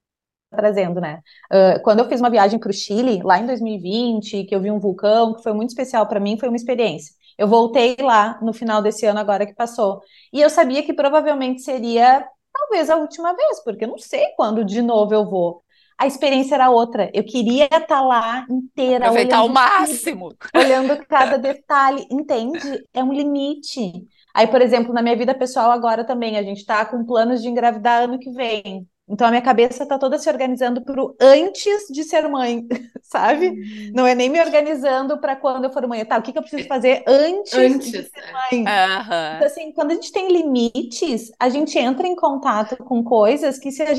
trazendo, 0.51 1.01
né? 1.01 1.21
Uh, 1.53 1.83
quando 1.83 2.01
eu 2.01 2.09
fiz 2.09 2.21
uma 2.21 2.31
viagem 2.31 2.59
para 2.59 2.71
o 2.71 2.73
Chile, 2.73 3.21
lá 3.23 3.39
em 3.39 3.47
2020, 3.47 4.45
que 4.45 4.55
eu 4.55 4.61
vi 4.61 4.71
um 4.71 4.79
vulcão, 4.79 5.35
que 5.35 5.43
foi 5.43 5.53
muito 5.53 5.71
especial 5.71 6.07
para 6.07 6.21
mim, 6.21 6.39
foi 6.39 6.49
uma 6.49 6.57
experiência. 6.57 7.15
Eu 7.37 7.47
voltei 7.47 7.97
lá 8.01 8.39
no 8.43 8.53
final 8.53 8.83
desse 8.83 9.07
ano, 9.07 9.21
agora 9.21 9.47
que 9.47 9.55
passou. 9.55 10.01
E 10.33 10.41
eu 10.41 10.51
sabia 10.51 10.83
que 10.83 10.93
provavelmente 10.93 11.63
seria 11.63 12.27
talvez 12.53 12.91
a 12.91 12.97
última 12.97 13.35
vez, 13.35 13.63
porque 13.63 13.85
eu 13.85 13.89
não 13.89 13.99
sei 13.99 14.27
quando 14.37 14.65
de 14.65 14.83
novo 14.83 15.15
eu 15.15 15.25
vou 15.29 15.63
a 15.99 16.07
experiência 16.07 16.55
era 16.55 16.71
outra. 16.71 17.11
Eu 17.13 17.25
queria 17.25 17.65
estar 17.65 18.01
lá 18.01 18.47
inteira. 18.49 19.07
Aproveitar 19.07 19.39
ao 19.39 19.49
máximo. 19.49 20.33
Olhando 20.55 20.97
cada 21.07 21.37
detalhe. 21.37 22.07
Entende? 22.11 22.85
É 22.95 23.03
um 23.03 23.13
limite. 23.13 24.07
Aí, 24.33 24.47
por 24.47 24.63
exemplo, 24.63 24.95
na 24.95 25.03
minha 25.03 25.17
vida 25.17 25.35
pessoal 25.35 25.73
agora 25.73 26.05
também, 26.05 26.39
a 26.39 26.43
gente 26.43 26.59
está 26.59 26.85
com 26.85 27.05
planos 27.05 27.43
de 27.43 27.49
engravidar 27.49 28.05
ano 28.05 28.19
que 28.19 28.31
vem. 28.31 28.87
Então 29.09 29.27
a 29.27 29.31
minha 29.31 29.43
cabeça 29.43 29.83
está 29.83 29.99
toda 29.99 30.19
se 30.19 30.29
organizando 30.29 30.85
para 30.85 31.03
o 31.03 31.17
antes 31.19 31.87
de 31.91 32.05
ser 32.05 32.29
mãe, 32.29 32.67
sabe? 33.03 33.49
Uhum. 33.49 33.93
Não 33.95 34.07
é 34.07 34.15
nem 34.15 34.29
me 34.29 34.39
organizando 34.39 35.19
para 35.19 35.35
quando 35.35 35.65
eu 35.65 35.73
for 35.73 35.85
mãe. 35.87 36.05
Tá, 36.05 36.19
o 36.19 36.23
que, 36.23 36.31
que 36.31 36.39
eu 36.39 36.43
preciso 36.43 36.69
fazer 36.69 37.03
antes, 37.07 37.55
antes 37.55 37.91
de 37.91 38.03
ser 38.03 38.33
mãe? 38.33 38.61
Uhum. 38.61 39.37
Então, 39.37 39.47
assim, 39.47 39.73
quando 39.73 39.93
a 39.93 39.95
gente 39.95 40.13
tem 40.13 40.31
limites, 40.31 41.33
a 41.41 41.49
gente 41.49 41.79
entra 41.79 42.07
em 42.07 42.15
contato 42.15 42.77
com 42.77 43.03
coisas 43.03 43.59
que 43.59 43.73
se 43.73 43.83
a 43.83 43.95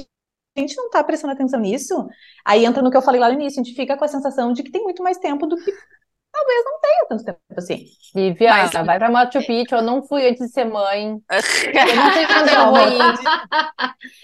a 0.55 0.59
gente 0.59 0.75
não 0.75 0.87
está 0.87 1.03
prestando 1.03 1.33
atenção 1.33 1.59
nisso, 1.59 2.07
aí 2.45 2.65
entra 2.65 2.81
no 2.81 2.91
que 2.91 2.97
eu 2.97 3.01
falei 3.01 3.19
lá 3.19 3.27
no 3.29 3.35
início, 3.35 3.61
a 3.61 3.63
gente 3.63 3.75
fica 3.75 3.97
com 3.97 4.03
a 4.03 4.07
sensação 4.07 4.51
de 4.53 4.63
que 4.63 4.71
tem 4.71 4.83
muito 4.83 5.03
mais 5.03 5.17
tempo 5.17 5.47
do 5.47 5.55
que 5.57 5.71
talvez 6.39 6.65
não 6.65 6.79
tenha 6.79 7.05
tanto 7.09 7.23
tempo 7.25 7.39
assim. 7.57 7.85
Lívia, 8.15 8.49
Mas- 8.49 8.71
vai 8.71 8.97
pra 8.97 9.09
Machu 9.11 9.39
Picchu, 9.45 9.75
eu 9.75 9.81
não 9.83 10.01
fui 10.01 10.27
antes 10.27 10.47
de 10.47 10.51
ser 10.51 10.65
mãe. 10.65 11.19
Eu 11.29 11.95
não 11.95 12.11
sei 12.13 12.25
quando 12.25 12.49
eu 12.49 12.65
vou 12.71 12.87
ir. 12.89 13.19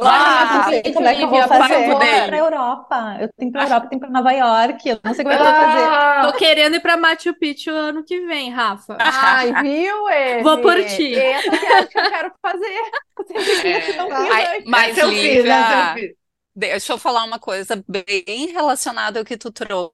Ah, 0.01 0.45
Machu 0.65 0.69
Picchu, 0.81 0.93
como 0.93 1.07
é 1.07 1.15
que 1.15 1.21
eu 1.23 1.29
vou 1.29 1.41
fazer? 1.43 1.75
Eu 1.75 1.87
vou 1.89 1.99
pra 1.99 2.37
Europa. 2.37 3.17
Eu 3.19 3.29
tenho 3.33 3.33
que 3.37 3.45
ir 3.45 3.51
pra 3.51 3.63
Europa, 3.63 3.85
eu 3.85 3.89
tenho 3.89 3.99
que 4.01 4.07
ir 4.07 4.09
pra 4.09 4.09
Nova 4.09 4.31
York. 4.31 4.89
Eu 4.89 4.99
não 5.03 5.13
sei 5.13 5.23
como 5.23 5.33
é 5.35 5.37
que 5.37 5.43
eu 5.43 5.51
vou 5.51 5.61
fazer. 5.61 5.83
Ah, 5.83 6.21
Tô 6.31 6.37
querendo 6.37 6.75
ir 6.75 6.79
pra 6.79 6.97
Machu 6.97 7.33
Picchu 7.35 7.71
ano 7.71 8.03
que 8.03 8.25
vem, 8.25 8.49
Rafa. 8.49 8.97
Ai, 8.99 9.53
viu, 9.61 10.09
Eve? 10.09 10.43
Vou 10.43 10.57
por 10.61 10.75
ti. 10.85 11.15
Essa 11.15 11.49
que 11.51 11.65
é 11.65 11.79
a 11.79 11.85
que 11.85 11.99
eu 11.99 12.09
quero 12.09 12.33
fazer. 12.41 12.81
É. 13.65 13.93
Não 13.97 14.07
Ai, 14.11 14.63
mas 14.65 14.97
eu 14.97 15.09
fiz, 15.09 15.45
eu. 15.45 16.15
Deixa 16.55 16.93
eu 16.93 16.97
falar 16.97 17.23
uma 17.25 17.37
coisa 17.37 17.83
bem 17.87 18.47
relacionada 18.53 19.19
ao 19.19 19.25
que 19.25 19.37
tu 19.37 19.51
trouxe. 19.51 19.93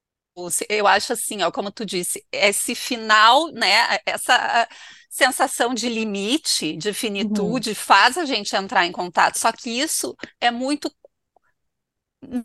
Eu 0.69 0.87
acho 0.87 1.13
assim, 1.13 1.41
ó, 1.43 1.51
como 1.51 1.71
tu 1.71 1.85
disse, 1.85 2.25
esse 2.31 2.75
final, 2.75 3.51
né, 3.51 3.99
essa 4.05 4.67
sensação 5.09 5.73
de 5.73 5.89
limite, 5.89 6.75
de 6.77 6.93
finitude, 6.93 7.75
faz 7.75 8.17
a 8.17 8.25
gente 8.25 8.55
entrar 8.55 8.85
em 8.85 8.91
contato. 8.91 9.37
Só 9.37 9.51
que 9.51 9.69
isso 9.69 10.15
é 10.39 10.51
muito. 10.51 10.91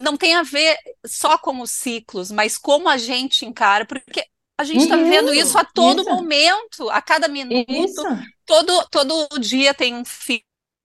Não 0.00 0.16
tem 0.16 0.34
a 0.34 0.42
ver 0.42 0.76
só 1.06 1.36
com 1.38 1.60
os 1.60 1.70
ciclos, 1.70 2.30
mas 2.30 2.56
como 2.56 2.88
a 2.88 2.96
gente 2.96 3.44
encara, 3.44 3.84
porque 3.86 4.24
a 4.58 4.64
gente 4.64 4.80
está 4.80 4.96
Uhum, 4.96 4.96
vivendo 4.96 5.34
isso 5.34 5.58
a 5.58 5.64
todo 5.64 6.02
isso. 6.06 6.08
momento, 6.08 6.88
a 6.90 7.02
cada 7.02 7.28
minuto, 7.28 7.62
Isso. 7.68 8.08
todo, 8.46 8.88
todo 8.90 9.28
dia 9.38 9.74
tem 9.74 9.94
um 9.94 10.04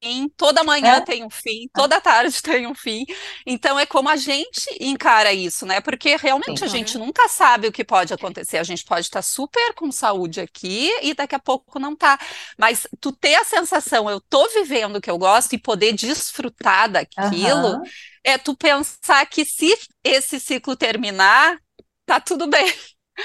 fim, 0.03 0.29
toda 0.35 0.63
manhã 0.63 0.99
É. 0.99 1.01
tem 1.01 1.23
um 1.23 1.29
fim, 1.29 1.69
toda 1.73 2.01
tarde 2.01 2.41
tem 2.41 2.67
um 2.67 2.73
fim. 2.75 3.05
Então 3.45 3.79
é 3.79 3.85
como 3.85 4.09
a 4.09 4.15
gente 4.15 4.61
encara 4.79 5.31
isso, 5.33 5.65
né? 5.65 5.79
Porque 5.81 6.15
realmente 6.17 6.63
Sim. 6.63 6.65
a 6.65 6.67
gente 6.67 6.97
nunca 6.97 7.27
sabe 7.29 7.67
o 7.67 7.71
que 7.71 7.83
pode 7.83 8.13
acontecer. 8.13 8.57
A 8.57 8.63
gente 8.63 8.83
pode 8.85 9.01
estar 9.07 9.21
super 9.21 9.73
com 9.75 9.91
saúde 9.91 10.39
aqui 10.41 10.89
e 11.01 11.13
daqui 11.13 11.35
a 11.35 11.39
pouco 11.39 11.79
não 11.79 11.95
tá. 11.95 12.19
Mas 12.57 12.87
tu 12.99 13.11
ter 13.11 13.35
a 13.35 13.43
sensação, 13.43 14.09
eu 14.09 14.19
tô 14.21 14.47
vivendo 14.49 14.97
o 14.97 15.01
que 15.01 15.09
eu 15.09 15.17
gosto 15.17 15.53
e 15.53 15.57
poder 15.59 15.93
desfrutar 15.93 16.89
daquilo, 16.89 17.77
Aham. 17.77 17.91
é 18.23 18.37
tu 18.37 18.55
pensar 18.55 19.25
que 19.27 19.45
se 19.45 19.77
esse 20.03 20.39
ciclo 20.39 20.75
terminar, 20.75 21.57
tá 22.05 22.19
tudo 22.19 22.47
bem. 22.47 22.73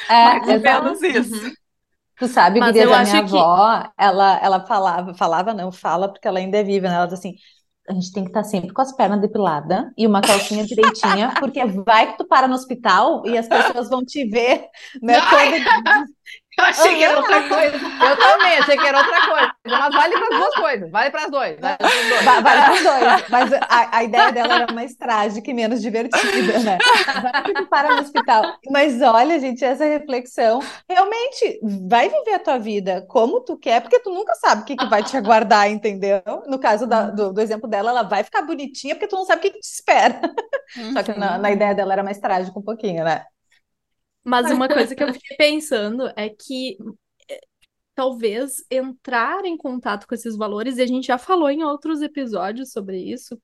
É, 0.09 0.15
Mais 0.23 0.47
ou 0.49 0.61
menos 0.61 1.03
isso. 1.03 1.41
Uhum. 1.41 1.57
Tu 2.19 2.27
sabe, 2.29 2.61
Mas 2.61 2.73
Gurias, 2.73 2.87
eu 2.87 2.95
a 2.95 3.03
minha 3.03 3.23
que- 3.25 3.37
avó, 3.37 3.93
ela, 3.99 4.39
ela 4.43 4.67
falava, 4.67 5.15
falava 5.15 5.53
não, 5.53 5.71
fala 5.71 6.09
porque 6.11 6.27
ela 6.27 6.39
ainda 6.39 6.57
é 6.59 6.63
viva, 6.65 6.89
né? 6.89 6.95
Ela 6.95 7.07
diz 7.07 7.19
assim, 7.19 7.35
a 7.89 7.93
gente 7.93 8.11
tem 8.13 8.25
que 8.25 8.31
estar 8.31 8.43
sempre 8.45 8.73
com 8.73 8.81
as 8.81 8.93
pernas 8.97 9.21
depiladas 9.21 9.85
e 9.97 10.07
uma 10.07 10.21
calcinha 10.23 10.65
direitinha, 10.65 11.37
porque 11.39 11.65
vai 11.67 12.13
que 12.13 12.19
tu 12.19 12.27
para 12.27 12.49
no 12.49 12.55
hospital 12.55 13.23
e 13.27 13.37
as 13.37 13.49
pessoas 13.49 13.89
vão 13.91 14.05
te 14.05 14.25
ver, 14.29 14.67
né, 15.03 15.21
toda... 15.29 15.57
Eu 16.59 16.65
achei 16.65 16.97
que 16.97 17.05
era 17.05 17.19
outra 17.19 17.43
coisa. 17.49 17.77
Eu 17.77 18.17
também, 18.17 18.59
achei 18.59 18.77
que 18.79 18.87
era 18.87 18.99
outra 18.99 19.27
coisa. 19.27 19.53
Mas 19.67 19.95
vale 19.95 20.15
para 20.15 20.29
as 20.29 20.37
duas 20.41 20.55
coisas. 20.55 20.91
Vale 20.91 21.11
para 21.11 21.25
as 21.25 21.31
duas. 21.31 21.57
Vale 21.61 21.77
pras 21.77 22.09
duas. 22.09 22.25
Va- 22.25 22.41
Vale 22.41 22.63
para 22.63 22.73
os 22.75 22.83
dois, 22.83 23.29
mas 23.29 23.53
a, 23.53 23.97
a 23.99 24.05
ideia 24.05 24.33
dela 24.33 24.55
era 24.55 24.73
mais 24.73 24.95
trágica 24.97 25.51
e 25.51 25.55
menos 25.55 25.83
divertida, 25.83 26.59
né? 26.61 26.79
Vai 27.23 27.43
que 27.45 27.53
tu 27.55 27.67
para 27.67 27.95
no 27.95 28.01
hospital. 28.03 28.43
Mas 28.71 29.03
olha, 29.03 29.39
gente, 29.39 29.65
essa 29.65 29.85
reflexão, 29.85 30.61
realmente, 30.89 31.61
vai 31.89 32.09
viver 32.09 32.35
a 32.35 32.39
tua 32.39 32.59
vida 32.59 33.05
como 33.09 33.41
tu 33.41 33.57
quer, 33.59 33.81
porque 33.83 34.01
tu 34.01 34.11
nunca 34.11 34.35
sabe 34.37 34.63
o 34.63 34.65
que, 34.65 34.77
que 34.77 34.87
vai 34.87 35.03
te 35.03 35.17
aguardar, 35.17 35.69
entendeu? 35.71 36.23
No 36.47 36.59
caso 36.59 36.87
da- 36.87 37.11
do, 37.11 37.33
do 37.33 37.41
exemplo 37.41 37.69
dela, 37.69 37.91
ela 37.91 38.03
vai 38.03 38.25
ficar 38.25 38.43
bonitinha 38.43 38.95
porque 38.95 39.09
tu 39.09 39.17
não 39.17 39.25
sabe 39.27 39.41
o 39.41 39.43
que, 39.43 39.51
que 39.51 39.61
te 39.61 39.65
espera. 39.69 40.21
Só 40.93 41.03
que 41.03 41.13
na, 41.19 41.39
na 41.39 41.51
ideia 41.51 41.75
dela 41.75 41.93
era 41.93 42.03
mais 42.03 42.19
trágico 42.19 42.61
um 42.61 42.63
pouquinho, 42.63 43.05
né? 43.05 43.25
Mas 44.27 44.51
uma 44.51 44.71
coisa 44.71 44.97
que 44.97 45.05
eu 45.05 45.11
fiquei 45.13 45.37
pensando 45.39 46.13
é 46.17 46.31
que 46.31 46.79
eh, 47.31 47.41
talvez 47.95 48.65
entrar 48.71 49.45
em 49.47 49.57
contato 49.57 50.07
com 50.09 50.15
esses 50.15 50.37
valores, 50.37 50.79
e 50.79 50.83
a 50.83 50.87
gente 50.87 51.07
já 51.09 51.19
falou 51.19 51.51
em 51.51 51.65
outros 51.65 52.03
episódios 52.03 52.73
sobre 52.73 52.99
isso, 52.99 53.41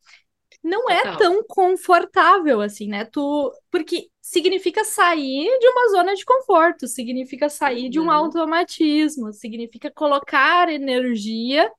não 0.63 0.91
é 0.91 1.07
Total. 1.07 1.17
tão 1.17 1.43
confortável 1.47 2.61
assim, 2.61 2.89
né? 2.89 3.05
Tu, 3.07 3.53
porque 3.71 4.11
significa 4.21 4.85
sair 4.85 5.49
de 5.61 5.69
uma 5.69 5.91
zona 5.91 6.15
de 6.15 6.25
conforto, 6.25 6.87
significa 6.89 7.49
sair 7.49 7.89
de 7.91 8.01
um 8.01 8.11
Uhum. 8.11 8.13
automatismo, 8.13 9.33
significa 9.33 9.91
colocar 9.91 10.69
energia 10.71 11.71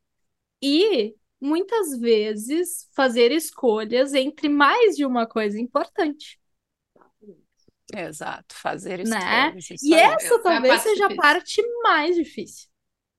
e 0.62 1.16
muitas 1.42 2.00
vezes 2.00 2.90
fazer 2.96 3.32
escolhas 3.32 4.14
entre 4.14 4.50
mais 4.50 4.96
de 4.98 5.06
uma 5.06 5.28
coisa 5.28 5.60
importante. 5.60 6.40
Exato, 7.96 8.56
fazer 8.56 9.06
Né? 9.06 9.54
isso 9.58 9.86
E 9.86 9.94
essa 9.94 10.16
essa 10.26 10.34
é 10.34 10.38
a 10.38 10.40
talvez 10.42 10.74
parte 10.74 10.90
seja 10.90 11.06
a 11.08 11.16
parte 11.16 11.62
mais 11.84 12.16
difícil. 12.16 12.70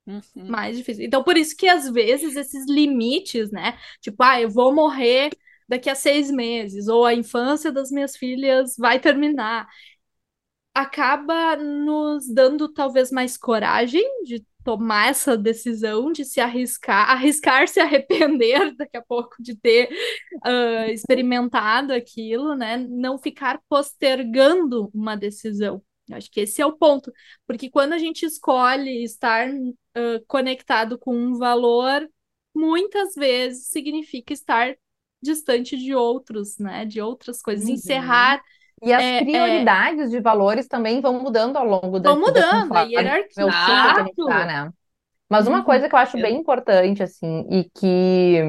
Uhum. 0.07 0.21
Mais 0.49 0.77
difícil. 0.77 1.03
Então, 1.05 1.23
por 1.23 1.35
isso 1.37 1.55
que 1.55 1.67
às 1.67 1.89
vezes 1.89 2.35
esses 2.35 2.65
limites, 2.69 3.51
né? 3.51 3.77
Tipo, 4.01 4.23
ah, 4.23 4.39
eu 4.39 4.49
vou 4.49 4.73
morrer 4.73 5.31
daqui 5.67 5.89
a 5.89 5.95
seis 5.95 6.29
meses, 6.29 6.87
ou 6.87 7.05
a 7.05 7.13
infância 7.13 7.71
das 7.71 7.89
minhas 7.89 8.15
filhas 8.15 8.75
vai 8.77 8.99
terminar. 8.99 9.67
Acaba 10.73 11.55
nos 11.55 12.27
dando 12.31 12.71
talvez 12.71 13.09
mais 13.11 13.37
coragem 13.37 14.03
de 14.23 14.45
tomar 14.65 15.09
essa 15.09 15.37
decisão, 15.37 16.11
de 16.11 16.25
se 16.25 16.41
arriscar, 16.41 17.11
arriscar 17.11 17.67
se 17.67 17.79
arrepender 17.79 18.75
daqui 18.75 18.97
a 18.97 19.01
pouco 19.01 19.35
de 19.39 19.55
ter 19.55 19.87
ah, 20.43 20.87
experimentado 20.91 21.93
aquilo, 21.93 22.55
né? 22.55 22.75
Não 22.77 23.19
ficar 23.19 23.61
postergando 23.69 24.89
uma 24.93 25.15
decisão. 25.15 25.81
Eu 26.09 26.17
acho 26.17 26.31
que 26.31 26.41
esse 26.41 26.61
é 26.61 26.65
o 26.65 26.75
ponto. 26.75 27.11
Porque 27.45 27.69
quando 27.69 27.93
a 27.93 27.99
gente 27.99 28.25
escolhe 28.25 29.03
estar 29.03 29.47
ah, 29.95 30.19
conectado 30.27 30.97
com 30.97 31.15
um 31.15 31.37
valor, 31.37 32.09
muitas 32.53 33.13
vezes 33.13 33.67
significa 33.67 34.33
estar 34.33 34.75
distante 35.21 35.77
de 35.77 35.93
outros, 35.93 36.57
né? 36.57 36.85
De 36.85 36.99
outras 36.99 37.39
coisas. 37.39 37.65
Uhum. 37.67 37.75
Encerrar, 37.75 38.41
E 38.83 38.93
as 38.93 39.11
É, 39.11 39.27
é. 39.37 39.69
prioridades 39.69 40.11
de 40.11 40.19
valores 40.21 40.67
também 40.67 41.01
vão 41.01 41.21
mudando 41.21 41.57
ao 41.57 41.65
longo 41.65 41.99
da 41.99 42.15
vão 42.15 42.19
mudando, 42.19 42.77
a 42.77 42.81
conforme 42.83 42.83
hierarquia. 42.83 43.45
o 43.45 43.51
ciclo 43.51 43.93
que 43.93 43.99
a 43.99 44.03
gente 44.03 44.21
tá, 44.23 44.45
né? 44.45 44.71
Mas 45.29 45.47
uma 45.47 45.63
Uhum. 45.63 45.65
coisa 45.65 45.89
que 45.89 45.95
eu 45.95 45.99
acho 45.99 46.17
bem 46.19 46.37
importante, 46.39 47.03
assim, 47.03 47.47
e 47.51 47.69
que 47.75 48.39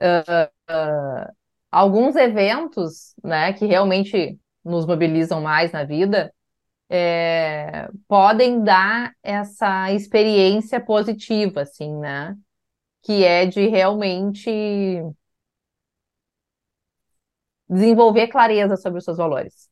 ah, 0.00 0.50
ah, 0.68 1.32
alguns 1.70 2.16
eventos, 2.16 3.14
né, 3.22 3.52
que 3.52 3.66
realmente 3.66 4.38
nos 4.64 4.86
mobilizam 4.86 5.40
mais 5.42 5.72
na 5.72 5.84
vida, 5.84 6.32
é, 6.90 7.88
podem 8.08 8.62
dar 8.64 9.12
essa 9.22 9.92
experiência 9.92 10.80
positiva, 10.80 11.62
assim, 11.62 11.96
né? 11.98 12.36
Que 13.02 13.24
é 13.24 13.46
de 13.46 13.68
realmente 13.68 14.50
desenvolver 17.74 18.28
clareza 18.28 18.76
sobre 18.76 18.98
os 18.98 19.04
seus 19.04 19.18
valores, 19.18 19.68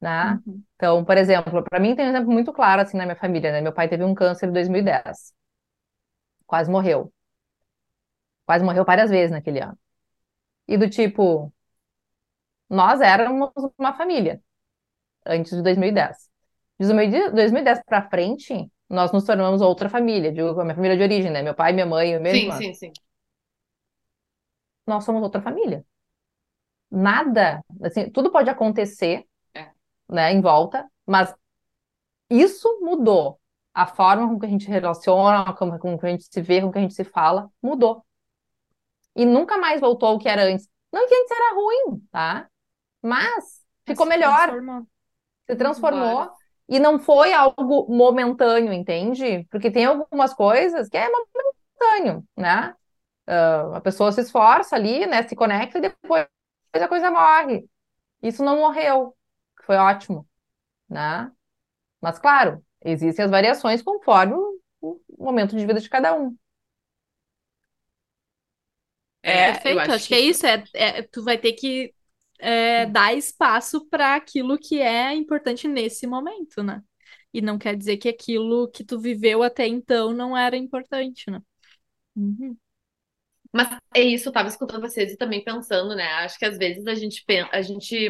né? 0.00 0.40
Uhum. 0.46 0.64
Então, 0.76 1.04
por 1.04 1.16
exemplo, 1.16 1.62
para 1.64 1.78
mim 1.80 1.94
tem 1.94 2.06
um 2.06 2.08
exemplo 2.10 2.30
muito 2.32 2.52
claro 2.52 2.82
assim 2.82 2.96
na 2.96 3.04
minha 3.04 3.16
família, 3.16 3.52
né? 3.52 3.60
Meu 3.60 3.72
pai 3.72 3.88
teve 3.88 4.04
um 4.04 4.14
câncer 4.14 4.48
em 4.48 4.52
2010. 4.52 5.32
Quase 6.46 6.70
morreu. 6.70 7.12
Quase 8.46 8.64
morreu 8.64 8.84
várias 8.84 9.10
vezes 9.10 9.30
naquele 9.32 9.60
ano. 9.60 9.78
E 10.68 10.76
do 10.78 10.88
tipo, 10.90 11.52
nós 12.68 13.00
éramos 13.00 13.50
uma 13.78 13.94
família 13.94 14.40
antes 15.26 15.52
de 15.56 15.62
2010. 15.62 16.30
De 16.80 16.86
2010 17.32 17.82
para 17.86 18.08
frente, 18.10 18.70
nós 18.90 19.12
nos 19.12 19.24
tornamos 19.24 19.62
outra 19.62 19.88
família, 19.90 20.32
digo, 20.32 20.60
a 20.60 20.64
minha 20.64 20.74
família 20.76 20.96
de 20.96 21.02
origem, 21.04 21.30
né? 21.32 21.42
Meu 21.42 21.54
pai, 21.54 21.72
minha 21.74 21.86
mãe, 21.86 22.18
minha 22.20 22.34
Sim, 22.34 22.36
irmã. 22.36 22.64
sim, 22.64 22.74
sim. 22.74 22.98
Nós 24.86 25.04
somos 25.04 25.22
outra 25.24 25.42
família. 25.42 25.84
Nada, 26.94 27.64
assim, 27.82 28.10
tudo 28.10 28.30
pode 28.30 28.50
acontecer, 28.50 29.24
É. 29.54 29.70
né, 30.08 30.30
em 30.32 30.42
volta, 30.42 30.86
mas 31.06 31.34
isso 32.30 32.80
mudou. 32.82 33.40
A 33.74 33.86
forma 33.86 34.28
com 34.28 34.38
que 34.38 34.44
a 34.46 34.48
gente 34.48 34.68
relaciona, 34.68 35.50
com, 35.54 35.78
com 35.78 35.98
que 35.98 36.06
a 36.06 36.10
gente 36.10 36.24
se 36.30 36.42
vê, 36.42 36.60
com 36.60 36.70
que 36.70 36.78
a 36.78 36.82
gente 36.82 36.92
se 36.94 37.04
fala, 37.04 37.48
mudou. 37.62 38.04
E 39.16 39.24
nunca 39.24 39.56
mais 39.58 39.80
voltou 39.80 40.10
ao 40.10 40.18
que 40.18 40.28
era 40.28 40.42
antes. 40.44 40.68
Não 40.92 41.06
que 41.08 41.14
antes 41.14 41.30
era 41.30 41.54
ruim, 41.54 42.00
tá? 42.10 42.48
Mas 43.02 43.62
ficou 43.86 44.04
Se 44.06 44.10
melhor, 44.10 44.36
transformou. 44.48 44.86
se 45.48 45.56
transformou. 45.56 46.16
Claro. 46.16 46.32
E 46.68 46.78
não 46.78 46.98
foi 46.98 47.32
algo 47.32 47.86
momentâneo, 47.88 48.72
entende? 48.72 49.46
Porque 49.50 49.70
tem 49.70 49.84
algumas 49.86 50.34
coisas 50.34 50.88
que 50.88 50.96
é 50.96 51.08
momentâneo, 51.08 52.24
né? 52.36 52.74
Ah, 53.26 53.76
a 53.76 53.80
pessoa 53.80 54.12
se 54.12 54.20
esforça 54.20 54.76
ali, 54.76 55.06
né? 55.06 55.26
Se 55.26 55.34
conecta 55.36 55.78
e 55.78 55.82
depois 55.82 56.26
a 56.80 56.88
coisa 56.88 57.10
morre. 57.10 57.68
Isso 58.22 58.44
não 58.44 58.58
morreu, 58.58 59.16
foi 59.66 59.76
ótimo, 59.76 60.28
né? 60.88 61.32
Mas 62.00 62.18
claro, 62.18 62.64
existem 62.84 63.24
as 63.26 63.30
variações 63.30 63.82
conforme 63.82 64.34
o, 64.34 64.60
o 65.08 65.24
momento 65.24 65.56
de 65.56 65.66
vida 65.66 65.80
de 65.80 65.90
cada 65.90 66.14
um. 66.14 66.36
É, 69.22 69.70
eu 69.72 69.78
Perfeito, 69.78 69.90
acho, 69.90 69.92
acho 69.92 70.08
que 70.08 70.14
é 70.14 70.20
isso. 70.20 70.46
É, 70.46 70.64
é- 70.74 71.02
tu 71.02 71.22
vai 71.24 71.38
ter 71.38 71.52
que 71.52 71.94
é, 72.40 72.86
dar 72.86 73.14
espaço 73.14 73.86
para 73.88 74.16
aquilo 74.16 74.58
que 74.58 74.80
é 74.80 75.14
importante 75.14 75.68
nesse 75.68 76.06
momento, 76.06 76.62
né? 76.62 76.82
E 77.32 77.40
não 77.40 77.56
quer 77.58 77.76
dizer 77.76 77.96
que 77.98 78.08
aquilo 78.08 78.68
que 78.70 78.84
tu 78.84 79.00
viveu 79.00 79.42
até 79.42 79.66
então 79.66 80.12
não 80.12 80.36
era 80.36 80.56
importante, 80.56 81.30
né? 81.30 81.40
Uhum. 82.16 82.56
Mas 83.52 83.68
é 83.94 84.00
isso, 84.00 84.28
eu 84.28 84.32
tava 84.32 84.48
escutando 84.48 84.80
vocês 84.80 85.12
e 85.12 85.16
também 85.16 85.44
pensando, 85.44 85.94
né? 85.94 86.04
Acho 86.24 86.38
que 86.38 86.44
às 86.46 86.56
vezes 86.56 86.86
a 86.86 86.94
gente, 86.94 87.22
a 87.52 87.60
gente 87.62 88.08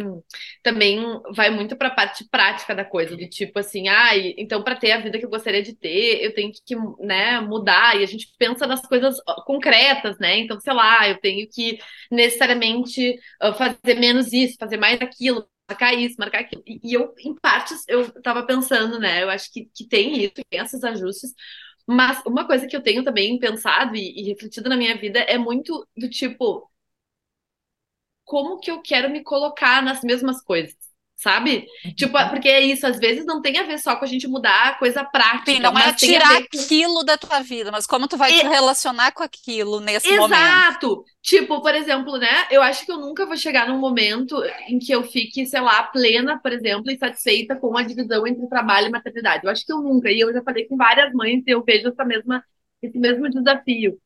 também 0.63 1.01
vai 1.35 1.51
muito 1.51 1.77
para 1.77 1.89
a 1.89 1.95
parte 1.95 2.25
prática 2.31 2.75
da 2.75 2.85
coisa, 2.85 3.17
do 3.17 3.29
tipo 3.29 3.59
assim, 3.59 3.89
ah, 3.89 4.17
então 4.17 4.63
para 4.63 4.77
ter 4.77 4.93
a 4.93 5.01
vida 5.01 5.19
que 5.19 5.25
eu 5.27 5.31
gostaria 5.31 5.63
de 5.63 5.75
ter, 5.75 6.23
eu 6.23 6.35
tenho 6.35 6.53
que, 6.65 6.77
né, 7.01 7.41
mudar, 7.41 7.99
e 7.99 8.03
a 8.05 8.07
gente 8.07 8.29
pensa 8.39 8.67
nas 8.67 8.81
coisas 8.83 9.17
concretas, 9.47 10.19
né? 10.19 10.39
Então, 10.39 10.61
sei 10.61 10.73
lá, 10.73 11.09
eu 11.09 11.19
tenho 11.21 11.49
que 11.49 11.79
necessariamente 12.11 13.19
ah, 13.41 13.53
fazer 13.53 13.95
menos 13.99 14.33
isso, 14.33 14.57
fazer 14.59 14.77
mais 14.77 15.01
aquilo, 15.01 15.47
marcar 15.69 15.93
isso, 15.95 16.17
marcar 16.19 16.41
aquilo. 16.41 16.63
E, 16.67 16.93
eu, 16.95 17.13
em 17.25 17.35
partes, 17.35 17.83
eu 17.89 18.11
tava 18.23 18.45
pensando, 18.47 18.99
né? 18.99 19.23
Eu 19.23 19.31
acho 19.31 19.53
que, 19.53 19.69
que 19.75 19.87
tem 19.89 20.25
isso, 20.25 20.35
tem 20.35 20.61
esses 20.61 20.83
ajustes, 20.85 21.33
mas 21.87 22.23
uma 22.27 22.47
coisa 22.47 22.67
que 22.67 22.77
eu 22.77 22.83
tenho 22.83 23.05
também 23.05 23.39
pensado 23.39 23.97
e, 23.97 24.21
e 24.21 24.25
refletido 24.29 24.69
na 24.69 24.77
minha 24.77 24.97
vida 24.99 25.21
é 25.21 25.39
muito 25.39 25.87
do 25.97 26.09
tipo, 26.11 26.71
como 28.25 28.59
que 28.61 28.69
eu 28.71 28.83
quero 28.83 29.09
me 29.11 29.23
colocar 29.23 29.81
nas 29.83 30.03
mesmas 30.03 30.43
coisas? 30.43 30.77
Sabe? 31.17 31.67
Uhum. 31.85 31.95
Tipo, 31.95 32.29
porque 32.29 32.49
é 32.49 32.61
isso, 32.61 32.87
às 32.87 32.99
vezes 32.99 33.25
não 33.25 33.41
tem 33.41 33.57
a 33.59 33.63
ver 33.63 33.79
só 33.79 33.97
com 33.97 34.05
a 34.05 34.09
gente 34.09 34.27
mudar 34.27 34.71
a 34.71 34.75
coisa 34.75 35.05
prática. 35.05 35.53
Sim, 35.53 35.61
não 35.61 35.79
é 35.79 35.93
tirar 35.93 36.41
com... 36.41 36.59
aquilo 36.59 37.05
da 37.05 37.17
tua 37.17 37.41
vida, 37.41 37.71
mas 37.71 37.87
como 37.87 38.09
tu 38.09 38.17
vai 38.17 38.33
te 38.33 38.47
relacionar 38.47 39.13
com 39.13 39.23
aquilo 39.23 39.81
nesse 39.81 40.09
Exato. 40.09 40.21
momento. 40.21 40.43
Exato! 40.43 41.05
Tipo, 41.23 41.63
por 41.63 41.75
exemplo, 41.75 42.17
né? 42.19 42.47
Eu 42.51 42.61
acho 42.63 42.85
que 42.85 42.91
eu 42.91 42.99
nunca 42.99 43.25
vou 43.25 43.37
chegar 43.37 43.69
num 43.69 43.79
momento 43.79 44.43
em 44.67 44.79
que 44.79 44.93
eu 44.93 45.05
fique, 45.05 45.47
sei 45.47 45.61
lá, 45.61 45.85
plena, 45.85 46.41
por 46.41 46.53
exemplo, 46.53 46.91
e 46.91 46.99
satisfeita 46.99 47.55
com 47.55 47.77
a 47.79 47.83
divisão 47.83 48.27
entre 48.27 48.49
trabalho 48.49 48.89
e 48.89 48.91
maternidade. 48.91 49.45
Eu 49.45 49.51
acho 49.51 49.65
que 49.65 49.73
eu 49.73 49.81
nunca. 49.81 50.11
E 50.11 50.19
eu 50.19 50.33
já 50.33 50.43
falei 50.43 50.67
com 50.67 50.77
várias 50.77 51.13
mães 51.13 51.43
e 51.47 51.51
eu 51.51 51.63
vejo 51.63 51.89
essa 51.89 52.05
mesma, 52.05 52.45
esse 52.83 52.99
mesmo 52.99 53.31
desafio. 53.31 53.99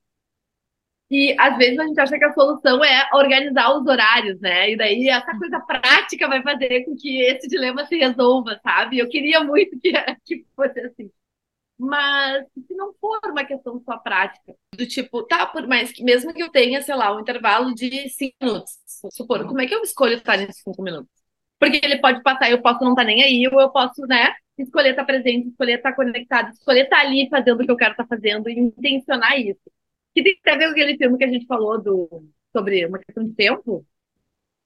E 1.11 1.37
às 1.39 1.57
vezes 1.57 1.79
a 1.79 1.87
gente 1.87 2.01
acha 2.01 2.19
que 2.19 2.25
a 2.25 2.33
solução 2.33 2.85
é 2.85 3.09
organizar 3.15 3.77
os 3.79 3.87
horários, 3.87 4.41
né? 4.41 4.73
E 4.73 4.77
daí 4.77 5.09
essa 5.09 5.39
coisa 5.39 5.61
prática 5.61 6.29
vai 6.29 6.43
fazer 6.43 6.85
com 6.85 6.97
que 6.97 7.21
esse 7.23 7.47
dilema 7.49 7.87
se 7.87 7.97
resolva, 7.97 8.59
sabe? 8.63 8.99
Eu 8.99 9.09
queria 9.09 9.43
muito 9.45 9.79
que, 9.81 9.93
que 10.27 10.45
fosse 10.57 10.81
assim. 10.81 11.11
Mas 11.79 12.47
se 12.67 12.75
não 12.75 12.95
for 13.01 13.21
uma 13.27 13.45
questão 13.45 13.81
só 13.85 13.99
prática, 13.99 14.55
do 14.75 14.87
tipo, 14.87 15.23
tá, 15.25 15.47
por 15.47 15.67
mais 15.69 15.93
que 15.93 16.03
mesmo 16.03 16.33
que 16.33 16.43
eu 16.43 16.51
tenha, 16.51 16.81
sei 16.83 16.95
lá, 16.95 17.15
um 17.15 17.21
intervalo 17.21 17.75
de 17.75 18.09
cinco 18.11 18.35
minutos, 18.43 18.73
supor, 19.13 19.47
como 19.47 19.61
é 19.61 19.67
que 19.67 19.75
eu 19.75 19.83
escolho 19.83 20.15
estar 20.15 20.39
nesses 20.39 20.63
cinco 20.63 20.83
minutos? 20.83 21.11
Porque 21.59 21.81
ele 21.83 21.99
pode 21.99 22.23
passar, 22.23 22.51
eu 22.51 22.63
posso 22.63 22.83
não 22.85 22.93
estar 22.93 23.05
nem 23.05 23.23
aí, 23.23 23.47
ou 23.49 23.61
eu 23.61 23.71
posso, 23.71 24.03
né, 24.07 24.35
escolher 24.59 24.91
estar 24.91 25.05
presente, 25.05 25.49
escolher 25.49 25.77
estar 25.77 25.95
conectado, 25.95 26.51
escolher 26.53 26.85
estar 26.85 27.01
ali 27.01 27.29
fazendo 27.31 27.61
o 27.63 27.65
que 27.65 27.71
eu 27.71 27.77
quero 27.77 27.93
estar 27.93 28.07
fazendo 28.07 28.49
e 28.49 28.59
intencionar 28.59 29.39
isso. 29.39 29.61
Que 30.17 30.23
tem 30.23 30.39
até 30.41 30.57
ver 30.57 30.65
aquele 30.71 30.97
filme 30.97 31.19
que 31.19 31.25
a 31.25 31.29
gente 31.29 31.45
falou 31.45 31.79
do, 31.79 32.25
sobre 32.51 32.87
uma 32.87 32.99
questão 32.99 33.23
de 33.23 33.35
tempo. 33.35 33.85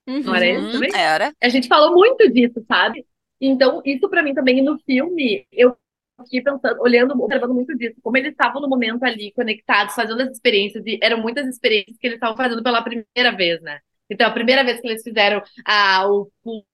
Uhum, 0.07 0.23
não 0.23 0.35
era 0.35 0.47
isso 0.47 0.71
também? 0.71 0.91
Era. 0.95 1.35
A 1.43 1.49
gente 1.49 1.67
falou 1.67 1.93
muito 1.93 2.31
disso, 2.33 2.65
sabe? 2.69 3.05
Então, 3.41 3.83
isso 3.85 4.09
para 4.09 4.23
mim 4.23 4.33
também 4.33 4.63
no 4.63 4.79
filme, 4.81 5.45
eu 5.51 5.77
fiquei 6.23 6.41
pensando, 6.41 6.81
olhando, 6.81 7.21
observando 7.21 7.53
muito 7.53 7.77
disso, 7.77 7.97
como 8.01 8.17
eles 8.17 8.31
estavam 8.31 8.61
no 8.61 8.69
momento 8.69 9.03
ali, 9.03 9.33
conectados, 9.33 9.95
fazendo 9.95 10.23
as 10.23 10.31
experiências, 10.31 10.85
e 10.87 11.01
eram 11.03 11.21
muitas 11.21 11.49
experiências 11.49 11.97
que 11.99 12.07
eles 12.07 12.17
estavam 12.17 12.37
fazendo 12.37 12.63
pela 12.63 12.81
primeira 12.83 13.37
vez, 13.37 13.61
né? 13.61 13.81
Então, 14.09 14.29
a 14.29 14.31
primeira 14.31 14.63
vez 14.63 14.81
que 14.81 14.87
eles 14.87 15.03
fizeram 15.03 15.43
a, 15.67 16.07
o 16.09 16.31
pulo 16.45 16.65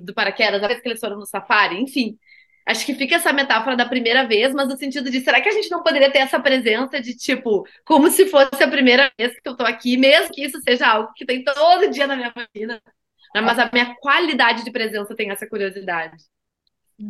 do 0.00 0.12
paraquedas, 0.12 0.60
a 0.62 0.66
vez 0.66 0.80
que 0.80 0.88
eles 0.88 1.00
foram 1.00 1.16
no 1.18 1.26
safari, 1.26 1.80
enfim. 1.80 2.18
Acho 2.68 2.84
que 2.84 2.94
fica 2.94 3.16
essa 3.16 3.32
metáfora 3.32 3.74
da 3.74 3.86
primeira 3.88 4.26
vez, 4.26 4.52
mas 4.52 4.68
no 4.68 4.76
sentido 4.76 5.10
de 5.10 5.20
será 5.20 5.40
que 5.40 5.48
a 5.48 5.52
gente 5.52 5.70
não 5.70 5.82
poderia 5.82 6.12
ter 6.12 6.18
essa 6.18 6.38
presença 6.38 7.00
de 7.00 7.16
tipo, 7.16 7.64
como 7.82 8.10
se 8.10 8.26
fosse 8.26 8.62
a 8.62 8.68
primeira 8.68 9.10
vez 9.18 9.32
que 9.40 9.48
eu 9.48 9.56
tô 9.56 9.64
aqui, 9.64 9.96
mesmo 9.96 10.34
que 10.34 10.44
isso 10.44 10.60
seja 10.60 10.86
algo 10.86 11.10
que 11.16 11.24
tem 11.24 11.42
todo 11.42 11.90
dia 11.90 12.06
na 12.06 12.14
minha 12.14 12.32
vida. 12.54 12.78
Mas 13.34 13.58
a 13.58 13.70
minha 13.72 13.94
qualidade 14.00 14.64
de 14.64 14.70
presença 14.70 15.16
tem 15.16 15.30
essa 15.30 15.48
curiosidade. 15.48 16.16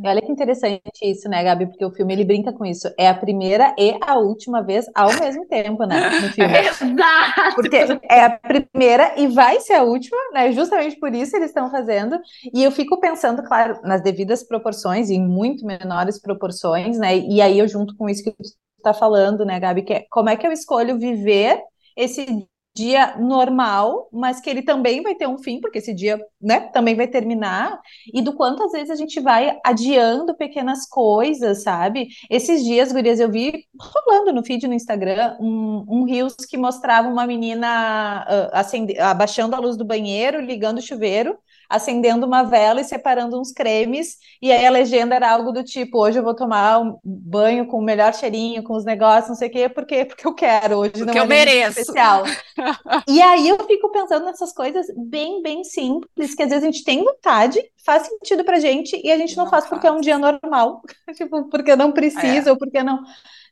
Olha 0.05 0.20
que 0.22 0.31
interessante 0.31 0.83
isso, 1.03 1.29
né, 1.29 1.42
Gabi? 1.42 1.66
Porque 1.66 1.85
o 1.85 1.90
filme 1.90 2.12
ele 2.12 2.24
brinca 2.24 2.53
com 2.53 2.64
isso. 2.64 2.88
É 2.98 3.09
a 3.09 3.14
primeira 3.14 3.74
e 3.79 3.96
a 4.01 4.18
última 4.18 4.62
vez 4.62 4.87
ao 4.94 5.16
mesmo 5.18 5.46
tempo, 5.46 5.85
né? 5.85 6.05
No 6.20 6.29
filme. 6.31 6.59
Exato! 6.59 7.55
Porque 7.55 7.77
é 8.11 8.20
a 8.24 8.38
primeira 8.38 9.14
e 9.18 9.27
vai 9.29 9.61
ser 9.61 9.74
a 9.74 9.83
última, 9.83 10.16
né? 10.33 10.53
Justamente 10.53 10.98
por 10.98 11.14
isso 11.14 11.37
eles 11.37 11.48
estão 11.48 11.70
fazendo. 11.70 12.18
E 12.55 12.62
eu 12.62 12.70
fico 12.70 13.01
pensando, 13.01 13.42
claro, 13.42 13.81
nas 13.83 14.03
devidas 14.03 14.42
proporções, 14.46 15.11
em 15.11 15.20
muito 15.27 15.64
menores 15.66 16.20
proporções, 16.20 16.98
né? 16.98 17.16
E 17.18 17.40
aí 17.40 17.59
eu 17.59 17.66
junto 17.66 17.96
com 17.96 18.09
isso 18.09 18.22
que 18.22 18.33
tu 18.33 18.42
está 18.79 18.94
falando, 18.94 19.44
né, 19.44 19.59
Gabi? 19.59 19.83
Que 19.83 19.92
é 19.94 20.07
como 20.11 20.29
é 20.29 20.37
que 20.37 20.46
eu 20.46 20.53
escolho 20.53 20.98
viver 20.98 21.61
esse 21.96 22.46
dia 22.78 23.16
normal, 23.18 24.08
mas 24.12 24.40
que 24.40 24.48
ele 24.48 24.62
também 24.62 25.02
vai 25.02 25.14
ter 25.14 25.26
um 25.26 25.38
fim, 25.38 25.60
porque 25.60 25.78
esse 25.78 25.92
dia, 25.92 26.18
né, 26.40 26.60
também 26.60 26.94
vai 26.94 27.08
terminar, 27.08 27.80
e 28.14 28.22
do 28.22 28.32
quanto 28.34 28.62
às 28.62 28.72
vezes 28.72 28.90
a 28.90 28.94
gente 28.94 29.20
vai 29.20 29.58
adiando 29.64 30.36
pequenas 30.36 30.88
coisas, 30.88 31.62
sabe? 31.64 32.06
Esses 32.30 32.64
dias, 32.64 32.92
gurias, 32.92 33.18
eu 33.18 33.30
vi 33.30 33.64
rolando 33.80 34.32
no 34.32 34.44
feed 34.44 34.68
no 34.68 34.74
Instagram 34.74 35.36
um, 35.40 35.84
um 35.88 36.06
que 36.48 36.56
mostrava 36.56 37.08
uma 37.08 37.26
menina 37.26 38.24
uh, 38.28 38.50
acende, 38.52 38.98
abaixando 38.98 39.56
a 39.56 39.58
luz 39.58 39.76
do 39.76 39.84
banheiro, 39.84 40.40
ligando 40.40 40.78
o 40.78 40.82
chuveiro, 40.82 41.36
acendendo 41.68 42.26
uma 42.26 42.42
vela 42.42 42.81
e 42.81 42.85
separando 42.85 43.38
uns 43.38 43.52
cremes, 43.52 44.16
e 44.40 44.50
aí 44.50 44.64
a 44.64 44.70
legenda 44.70 45.14
era 45.14 45.31
algo 45.31 45.52
do 45.52 45.62
tipo, 45.62 45.98
hoje 45.98 46.18
eu 46.18 46.22
vou 46.22 46.35
tomar 46.35 46.81
um 46.81 46.98
banho 47.04 47.66
com 47.66 47.78
o 47.78 47.83
melhor 47.83 48.14
cheirinho, 48.14 48.62
com 48.62 48.74
os 48.74 48.85
negócios, 48.85 49.28
não 49.28 49.37
sei 49.37 49.48
o 49.48 49.50
quê, 49.50 49.68
porque, 49.68 50.04
porque 50.07 50.26
eu 50.26 50.35
quero, 50.35 50.78
hoje 50.78 50.92
porque 50.92 51.04
não 51.04 51.14
é 51.14 51.18
eu 51.20 51.26
mereço. 51.26 51.81
especial. 51.81 52.24
e 53.07 53.20
aí 53.20 53.48
eu 53.48 53.59
fico 53.66 53.90
pensando 53.90 54.24
nessas 54.24 54.52
coisas 54.52 54.87
bem, 54.96 55.42
bem 55.42 55.62
simples, 55.62 56.35
que 56.35 56.42
às 56.42 56.48
vezes 56.48 56.64
a 56.64 56.70
gente 56.70 56.85
tem 56.85 57.04
vontade, 57.04 57.61
faz 57.85 58.07
sentido 58.07 58.44
pra 58.44 58.59
gente, 58.59 58.98
e 59.04 59.12
a 59.12 59.18
gente 59.18 59.37
não, 59.37 59.44
não 59.44 59.50
faz, 59.50 59.64
faz 59.64 59.74
porque 59.74 59.87
é 59.87 59.92
um 59.92 60.00
dia 60.00 60.18
normal, 60.18 60.81
tipo, 61.14 61.48
porque 61.50 61.76
não 61.76 61.92
precisa, 61.92 62.48
é. 62.48 62.52
ou 62.52 62.57
porque 62.57 62.83
não... 62.83 63.02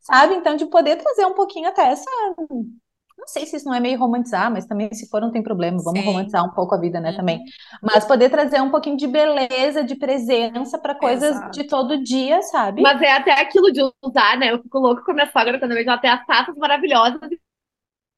Sabe? 0.00 0.36
Então, 0.36 0.54
de 0.54 0.66
poder 0.66 0.94
trazer 0.96 1.26
um 1.26 1.34
pouquinho 1.34 1.68
até 1.68 1.82
essa 1.88 2.08
não 3.26 3.32
sei 3.32 3.44
se 3.44 3.56
isso 3.56 3.66
não 3.66 3.74
é 3.74 3.80
meio 3.80 3.98
romantizar, 3.98 4.50
mas 4.52 4.66
também 4.66 4.88
se 4.92 5.08
for 5.08 5.20
não 5.20 5.32
tem 5.32 5.42
problema, 5.42 5.82
vamos 5.82 6.00
Sim. 6.00 6.06
romantizar 6.06 6.44
um 6.46 6.50
pouco 6.50 6.76
a 6.76 6.78
vida, 6.78 7.00
né, 7.00 7.10
uhum. 7.10 7.16
também. 7.16 7.42
Mas 7.82 8.04
poder 8.04 8.30
trazer 8.30 8.62
um 8.62 8.70
pouquinho 8.70 8.96
de 8.96 9.08
beleza, 9.08 9.82
de 9.82 9.96
presença 9.96 10.78
para 10.78 10.94
coisas 10.94 11.32
Exato. 11.36 11.50
de 11.50 11.64
todo 11.64 12.02
dia, 12.02 12.40
sabe? 12.42 12.82
Mas 12.82 13.02
é 13.02 13.10
até 13.10 13.32
aquilo 13.32 13.72
de 13.72 13.80
usar, 14.00 14.38
né? 14.38 14.52
Eu 14.52 14.62
fico 14.62 14.78
louca 14.78 15.02
com 15.02 15.10
a 15.10 15.14
minha 15.14 15.30
sogra 15.32 15.58
quando 15.58 15.72
eu 15.72 15.76
vejo 15.76 15.90
até 15.90 16.08
as 16.08 16.24
taças 16.24 16.54
maravilhosas 16.56 17.20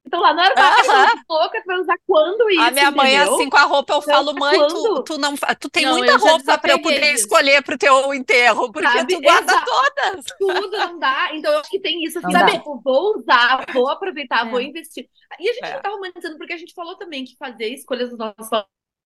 então 0.08 0.20
lá 0.20 0.32
no 0.32 0.40
armário, 0.40 0.90
uh 0.90 0.94
-huh. 0.94 1.22
louca, 1.28 1.60
tu 1.60 1.66
vai 1.66 1.78
usar 1.78 1.96
quando 2.06 2.50
isso, 2.50 2.62
A 2.62 2.70
minha 2.70 2.90
mãe, 2.90 3.14
entendeu? 3.14 3.34
assim, 3.34 3.50
com 3.50 3.56
a 3.58 3.62
roupa, 3.64 3.92
eu 3.92 4.02
falo, 4.02 4.34
mãe, 4.34 4.58
tu, 4.68 5.02
tu, 5.04 5.18
não, 5.18 5.34
tu 5.60 5.68
tem 5.68 5.84
não, 5.84 5.98
muita 5.98 6.16
roupa 6.16 6.56
para 6.56 6.72
eu 6.72 6.80
poder 6.80 7.12
isso. 7.12 7.24
escolher 7.24 7.62
pro 7.62 7.76
teu 7.76 8.14
enterro, 8.14 8.72
porque 8.72 8.88
sabe? 8.88 9.14
tu 9.14 9.20
guarda 9.20 9.52
Exato. 9.52 9.70
todas. 9.70 10.24
Tudo 10.38 10.76
não 10.78 10.98
dá. 10.98 11.28
Então, 11.34 11.52
eu 11.52 11.60
acho 11.60 11.70
que 11.70 11.78
tem 11.78 12.02
isso, 12.02 12.18
assim, 12.18 12.32
sabe? 12.32 12.52
Tipo, 12.52 12.80
vou 12.82 13.18
usar, 13.18 13.66
vou 13.72 13.88
aproveitar, 13.90 14.46
é. 14.46 14.50
vou 14.50 14.62
investir. 14.62 15.06
E 15.38 15.50
a 15.50 15.52
gente 15.52 15.64
é. 15.66 15.74
não 15.74 15.82
tá 15.82 15.90
romantizando, 15.90 16.38
porque 16.38 16.54
a 16.54 16.58
gente 16.58 16.72
falou 16.72 16.96
também 16.96 17.24
que 17.24 17.36
fazer 17.36 17.68
escolhas 17.68 18.08
dos 18.08 18.18
nossos 18.18 18.48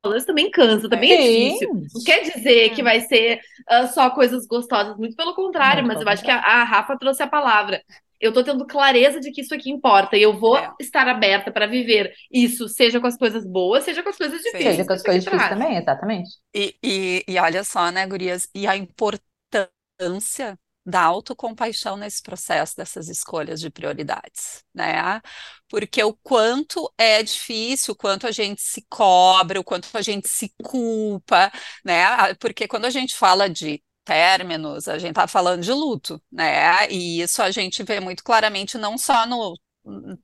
valores 0.05 0.25
também 0.25 0.53
cansa, 0.53 0.89
também 0.89 1.13
é 1.13 1.17
difícil. 1.17 1.75
Não 1.75 2.05
quer 2.05 2.21
dizer 2.23 2.71
que 2.71 2.83
vai 2.83 3.01
ser 3.01 3.41
uh, 3.69 3.89
só 3.93 4.09
coisas 4.11 4.47
gostosas, 4.47 4.97
muito 4.97 5.17
pelo 5.17 5.35
contrário, 5.35 5.85
mas 5.85 6.01
eu 6.01 6.09
acho 6.09 6.23
que 6.23 6.31
a, 6.31 6.39
a 6.39 6.63
Rafa 6.63 6.97
trouxe 6.97 7.25
a 7.25 7.29
palavra 7.29 7.83
eu 8.23 8.33
tô 8.33 8.45
tendo 8.45 8.65
clareza 8.65 9.19
de 9.19 9.33
que 9.33 9.41
isso 9.41 9.53
aqui 9.53 9.69
importa 9.69 10.17
e 10.17 10.23
eu 10.23 10.39
vou 10.39 10.57
é. 10.57 10.73
estar 10.81 11.09
aberta 11.09 11.51
para 11.51 11.67
viver 11.67 12.15
isso, 12.31 12.69
seja 12.69 13.01
com 13.01 13.07
as 13.09 13.17
coisas 13.17 13.45
boas, 13.45 13.83
seja 13.83 14.01
com 14.01 14.11
as 14.11 14.17
coisas 14.17 14.39
difíceis. 14.39 14.65
Seja 14.65 14.85
com 14.87 14.93
as 14.93 15.03
coisas 15.03 15.25
difíceis 15.25 15.49
também, 15.49 15.77
exatamente. 15.77 16.31
E, 16.55 16.77
e, 16.81 17.25
e 17.27 17.39
olha 17.39 17.65
só, 17.65 17.91
né, 17.91 18.07
gurias, 18.07 18.49
e 18.55 18.65
a 18.65 18.77
importância 18.77 20.57
da 20.87 21.01
autocompaixão 21.03 21.97
nesse 21.97 22.23
processo 22.23 22.77
dessas 22.77 23.09
escolhas 23.09 23.61
de 23.61 23.71
prioridades, 23.71 24.65
né? 24.75 25.21
Porque 25.69 26.03
o 26.03 26.13
quanto 26.13 26.93
é 26.99 27.23
difícil, 27.23 27.95
o 27.95 27.97
quanto 27.97 28.27
a 28.27 28.33
gente 28.33 28.61
se 28.61 28.85
cobra, 28.89 29.61
o 29.61 29.65
quanto 29.65 29.89
a 29.95 30.03
gente 30.03 30.29
se 30.29 30.53
culpa, 30.63 31.53
né? 31.85 32.35
Porque 32.35 32.67
quando 32.69 32.85
a 32.85 32.91
gente 32.91 33.17
fala 33.17 33.49
de 33.49 33.83
términos, 34.05 34.89
a 34.89 34.99
gente 34.99 35.11
está 35.11 35.27
falando 35.27 35.63
de 35.63 35.73
luto, 35.73 36.21
né? 36.31 36.89
E 36.91 37.21
isso 37.23 37.43
a 37.43 37.51
gente 37.51 37.83
vê 37.83 38.01
muito 38.01 38.23
claramente 38.25 38.79
não 38.79 38.99
só 38.99 39.27
no 39.27 39.57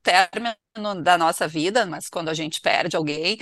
término 0.03 1.03
da 1.03 1.19
nossa 1.19 1.49
vida, 1.49 1.85
mas 1.87 2.09
quando 2.09 2.29
a 2.29 2.35
gente 2.35 2.61
perde 2.61 2.97
alguém, 2.97 3.39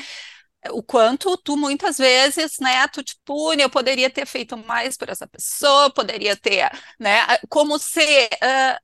o 0.71 0.83
quanto 0.83 1.37
tu 1.39 1.57
muitas 1.57 1.99
vezes, 1.99 2.59
né, 2.61 2.89
tu 2.89 3.03
te 3.03 3.17
pune, 3.25 3.63
eu 3.63 3.71
poderia 3.71 4.11
ter 4.11 4.27
feito 4.27 4.57
mais 4.57 4.97
por 4.97 5.09
essa 5.09 5.27
pessoa, 5.27 5.91
poderia 5.93 6.37
ter, 6.37 6.71
né, 6.99 7.21
como 7.49 7.79
se 7.79 8.01
uh, 8.27 8.79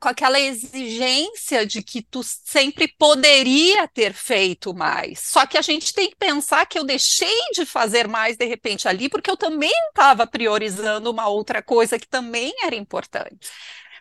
com 0.00 0.08
aquela 0.08 0.40
exigência 0.40 1.64
de 1.64 1.82
que 1.82 2.02
tu 2.02 2.22
sempre 2.22 2.88
poderia 2.98 3.86
ter 3.88 4.12
feito 4.12 4.74
mais. 4.74 5.20
Só 5.20 5.46
que 5.46 5.56
a 5.56 5.62
gente 5.62 5.92
tem 5.92 6.10
que 6.10 6.16
pensar 6.16 6.66
que 6.66 6.78
eu 6.78 6.84
deixei 6.84 7.38
de 7.52 7.64
fazer 7.64 8.08
mais 8.08 8.36
de 8.36 8.44
repente 8.44 8.88
ali, 8.88 9.08
porque 9.08 9.30
eu 9.30 9.36
também 9.36 9.72
estava 9.88 10.26
priorizando 10.26 11.10
uma 11.10 11.28
outra 11.28 11.62
coisa 11.62 11.98
que 11.98 12.08
também 12.08 12.52
era 12.62 12.74
importante. 12.74 13.48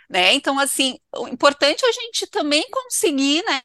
Né? 0.10 0.34
Então, 0.34 0.58
assim, 0.58 0.98
o 1.16 1.28
importante 1.28 1.84
é 1.84 1.90
a 1.90 1.92
gente 1.92 2.28
também 2.28 2.66
conseguir 2.72 3.44
né, 3.44 3.62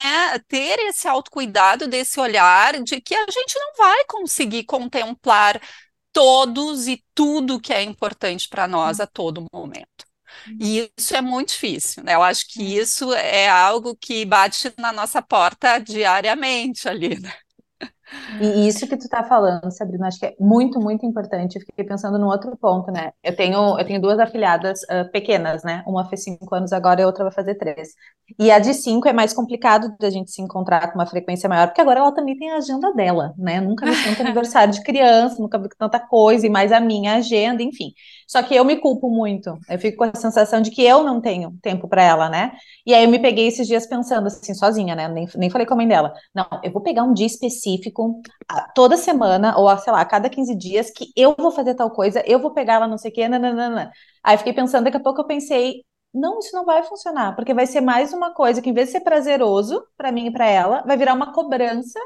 ter 0.49 0.79
esse 0.81 1.07
autocuidado, 1.07 1.87
desse 1.87 2.19
olhar 2.19 2.83
de 2.83 3.01
que 3.01 3.15
a 3.15 3.27
gente 3.31 3.59
não 3.59 3.75
vai 3.77 4.05
conseguir 4.07 4.65
contemplar 4.65 5.61
todos 6.13 6.89
e 6.89 7.03
tudo 7.15 7.61
que 7.61 7.73
é 7.73 7.83
importante 7.83 8.49
para 8.49 8.67
nós 8.69 9.01
a 9.01 9.07
todo 9.07 9.47
momento. 9.53 10.12
E 10.61 10.91
isso 10.99 11.15
é 11.17 11.21
muito 11.21 11.49
difícil, 11.51 12.03
né? 12.05 12.15
Eu 12.15 12.23
acho 12.23 12.47
que 12.49 12.63
isso 12.63 13.13
é 13.15 13.49
algo 13.49 13.97
que 13.97 14.25
bate 14.25 14.73
na 14.79 14.93
nossa 14.93 15.23
porta 15.23 15.79
diariamente 15.79 16.89
ali, 16.89 17.19
né? 17.21 17.33
E 18.41 18.69
isso 18.69 18.87
que 18.87 18.97
tu 18.97 19.09
tá 19.09 19.25
falando, 19.25 19.71
Sabrina, 19.71 20.07
acho 20.09 20.19
que 20.19 20.27
é 20.27 20.35
muito, 20.39 20.81
muito 20.81 21.07
importante. 21.07 21.57
Eu 21.57 21.63
fiquei 21.63 21.85
pensando 21.85 22.19
num 22.19 22.27
outro 22.27 22.57
ponto, 22.57 22.91
né? 22.91 23.13
Eu 23.23 23.35
tenho, 23.35 23.79
eu 23.79 23.85
tenho 23.87 24.01
duas 24.01 24.19
afilhadas 24.19 24.81
uh, 24.83 25.11
pequenas, 25.11 25.63
né? 25.63 25.83
Uma 25.87 26.09
fez 26.09 26.25
cinco 26.25 26.55
anos 26.55 26.73
agora 26.73 27.01
e 27.01 27.05
a 27.05 27.07
outra 27.07 27.25
vai 27.25 27.33
fazer 27.33 27.55
três. 27.55 27.91
E 28.39 28.51
a 28.51 28.59
de 28.59 28.75
cinco 28.75 29.09
é 29.09 29.13
mais 29.13 29.33
complicado 29.33 29.95
da 29.99 30.11
gente 30.11 30.31
se 30.31 30.43
encontrar 30.43 30.89
com 30.93 30.99
uma 30.99 31.07
frequência 31.07 31.49
maior, 31.49 31.69
porque 31.69 31.81
agora 31.81 32.01
ela 32.01 32.13
também 32.13 32.37
tem 32.37 32.51
a 32.51 32.57
agenda 32.57 32.93
dela, 32.95 33.35
né? 33.39 33.61
Nunca 33.61 33.87
vi 33.87 34.03
tanto 34.05 34.21
aniversário 34.23 34.73
de 34.73 34.83
criança, 34.83 35.37
nunca 35.41 35.59
vi 35.59 35.69
tanta 35.79 36.01
coisa, 36.01 36.47
e 36.47 36.51
mais 36.51 36.73
a 36.73 36.81
minha 36.81 37.15
agenda, 37.15 37.63
enfim. 37.63 37.93
Só 38.33 38.43
que 38.43 38.55
eu 38.55 38.65
me 38.65 38.79
culpo 38.79 39.11
muito. 39.11 39.59
Eu 39.69 39.79
fico 39.79 39.99
com 39.99 40.05
a 40.05 40.15
sensação 40.15 40.63
de 40.63 40.71
que 40.71 40.83
eu 40.83 41.05
não 41.05 41.21
tenho 41.21 41.53
tempo 41.61 41.87
para 41.87 42.03
ela, 42.03 42.31
né? 42.31 42.53
E 42.87 42.95
aí 42.95 43.05
eu 43.05 43.11
me 43.11 43.19
peguei 43.19 43.47
esses 43.47 43.67
dias 43.67 43.87
pensando 43.87 44.27
assim, 44.27 44.55
sozinha, 44.55 44.95
né? 44.95 45.07
Nem, 45.07 45.29
nem 45.37 45.51
falei 45.51 45.67
com 45.67 45.75
a 45.75 45.77
mãe 45.77 45.87
dela. 45.87 46.15
Não, 46.35 46.47
eu 46.63 46.73
vou 46.73 46.81
pegar 46.81 47.03
um 47.03 47.13
dia 47.13 47.27
específico, 47.27 48.23
toda 48.75 48.97
semana, 48.97 49.55
ou 49.59 49.77
sei 49.77 49.93
lá, 49.93 50.01
a 50.01 50.07
cada 50.07 50.31
15 50.31 50.55
dias, 50.55 50.91
que 50.91 51.13
eu 51.15 51.35
vou 51.39 51.51
fazer 51.53 51.75
tal 51.75 51.91
coisa, 51.91 52.23
eu 52.27 52.39
vou 52.39 52.55
pegar 52.55 52.77
ela 52.77 52.89
não 52.89 52.97
sei 52.97 53.11
o 53.11 53.15
quê, 53.15 53.29
nananana. 53.29 53.93
Aí 54.25 54.39
fiquei 54.39 54.55
pensando, 54.55 54.85
daqui 54.85 54.97
a 54.97 55.01
pouco 55.01 55.21
eu 55.21 55.27
pensei, 55.27 55.85
não, 56.15 56.39
isso 56.39 56.57
não 56.57 56.65
vai 56.65 56.83
funcionar, 56.85 57.37
porque 57.37 57.53
vai 57.53 57.67
ser 57.67 57.83
mais 57.83 58.15
uma 58.15 58.33
coisa 58.33 58.63
que, 58.63 58.71
em 58.71 58.73
vez 58.73 58.87
de 58.89 58.93
ser 58.93 59.01
prazeroso 59.01 59.85
para 59.95 60.11
mim 60.11 60.29
e 60.29 60.33
para 60.33 60.47
ela, 60.49 60.83
vai 60.87 60.97
virar 60.97 61.13
uma 61.13 61.35
cobrança 61.35 62.01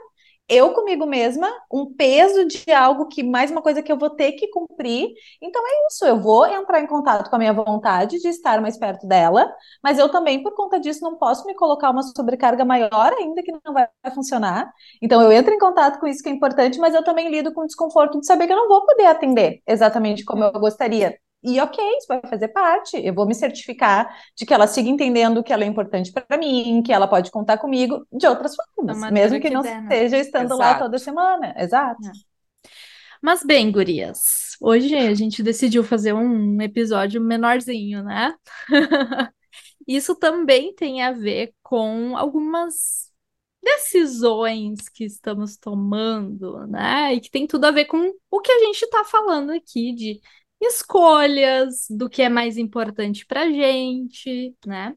eu 0.48 0.72
comigo 0.72 1.06
mesma, 1.06 1.48
um 1.72 1.92
peso 1.94 2.46
de 2.46 2.72
algo 2.72 3.08
que 3.08 3.22
mais 3.22 3.50
uma 3.50 3.62
coisa 3.62 3.82
que 3.82 3.90
eu 3.90 3.98
vou 3.98 4.10
ter 4.10 4.32
que 4.32 4.48
cumprir. 4.48 5.08
Então 5.42 5.62
é 5.66 5.86
isso, 5.88 6.04
eu 6.04 6.20
vou 6.20 6.46
entrar 6.46 6.80
em 6.80 6.86
contato 6.86 7.28
com 7.28 7.36
a 7.36 7.38
minha 7.38 7.52
vontade 7.52 8.18
de 8.20 8.28
estar 8.28 8.60
mais 8.60 8.78
perto 8.78 9.06
dela, 9.06 9.52
mas 9.82 9.98
eu 9.98 10.08
também, 10.08 10.42
por 10.42 10.54
conta 10.54 10.78
disso, 10.78 11.02
não 11.02 11.16
posso 11.16 11.46
me 11.46 11.54
colocar 11.54 11.90
uma 11.90 12.02
sobrecarga 12.02 12.64
maior 12.64 13.12
ainda 13.18 13.42
que 13.42 13.52
não 13.64 13.72
vai 13.72 13.88
funcionar. 14.14 14.72
Então 15.02 15.20
eu 15.22 15.32
entro 15.32 15.52
em 15.52 15.58
contato 15.58 15.98
com 15.98 16.06
isso 16.06 16.22
que 16.22 16.28
é 16.28 16.32
importante, 16.32 16.78
mas 16.78 16.94
eu 16.94 17.02
também 17.04 17.28
lido 17.28 17.52
com 17.52 17.62
o 17.62 17.66
desconforto 17.66 18.20
de 18.20 18.26
saber 18.26 18.46
que 18.46 18.52
eu 18.52 18.56
não 18.56 18.68
vou 18.68 18.84
poder 18.86 19.06
atender 19.06 19.62
exatamente 19.66 20.24
como 20.24 20.44
eu 20.44 20.52
gostaria. 20.52 21.18
E 21.46 21.60
ok, 21.60 21.82
isso 21.96 22.08
vai 22.08 22.20
fazer 22.28 22.48
parte. 22.48 22.96
Eu 22.96 23.14
vou 23.14 23.24
me 23.24 23.34
certificar 23.34 24.12
de 24.36 24.44
que 24.44 24.52
ela 24.52 24.66
siga 24.66 24.88
entendendo 24.88 25.44
que 25.44 25.52
ela 25.52 25.62
é 25.62 25.66
importante 25.66 26.12
para 26.12 26.36
mim, 26.36 26.82
que 26.84 26.92
ela 26.92 27.06
pode 27.06 27.30
contar 27.30 27.56
comigo 27.58 28.04
de 28.12 28.26
outras 28.26 28.56
formas, 28.56 28.98
mesmo 29.12 29.40
que, 29.40 29.46
que 29.46 29.54
não 29.54 29.62
der, 29.62 29.80
né? 29.80 29.94
esteja 29.94 30.18
estando 30.18 30.54
Exato. 30.54 30.58
lá 30.58 30.74
toda 30.78 30.98
semana. 30.98 31.54
Exato. 31.56 32.04
É. 32.04 32.10
Mas 33.22 33.44
bem, 33.44 33.70
gurias, 33.70 34.56
hoje 34.60 34.92
a 34.96 35.14
gente 35.14 35.40
decidiu 35.40 35.84
fazer 35.84 36.12
um 36.12 36.60
episódio 36.60 37.20
menorzinho, 37.20 38.02
né? 38.02 38.34
Isso 39.86 40.16
também 40.16 40.74
tem 40.74 41.02
a 41.02 41.12
ver 41.12 41.54
com 41.62 42.16
algumas 42.16 43.12
decisões 43.62 44.88
que 44.88 45.04
estamos 45.04 45.56
tomando, 45.56 46.66
né? 46.66 47.14
E 47.14 47.20
que 47.20 47.30
tem 47.30 47.46
tudo 47.46 47.66
a 47.66 47.70
ver 47.70 47.84
com 47.84 48.12
o 48.30 48.40
que 48.40 48.50
a 48.50 48.58
gente 48.60 48.82
está 48.82 49.04
falando 49.04 49.50
aqui 49.50 49.92
de 49.92 50.20
escolhas 50.60 51.86
do 51.90 52.08
que 52.08 52.22
é 52.22 52.28
mais 52.28 52.56
importante 52.56 53.26
para 53.26 53.50
gente, 53.50 54.54
né? 54.66 54.94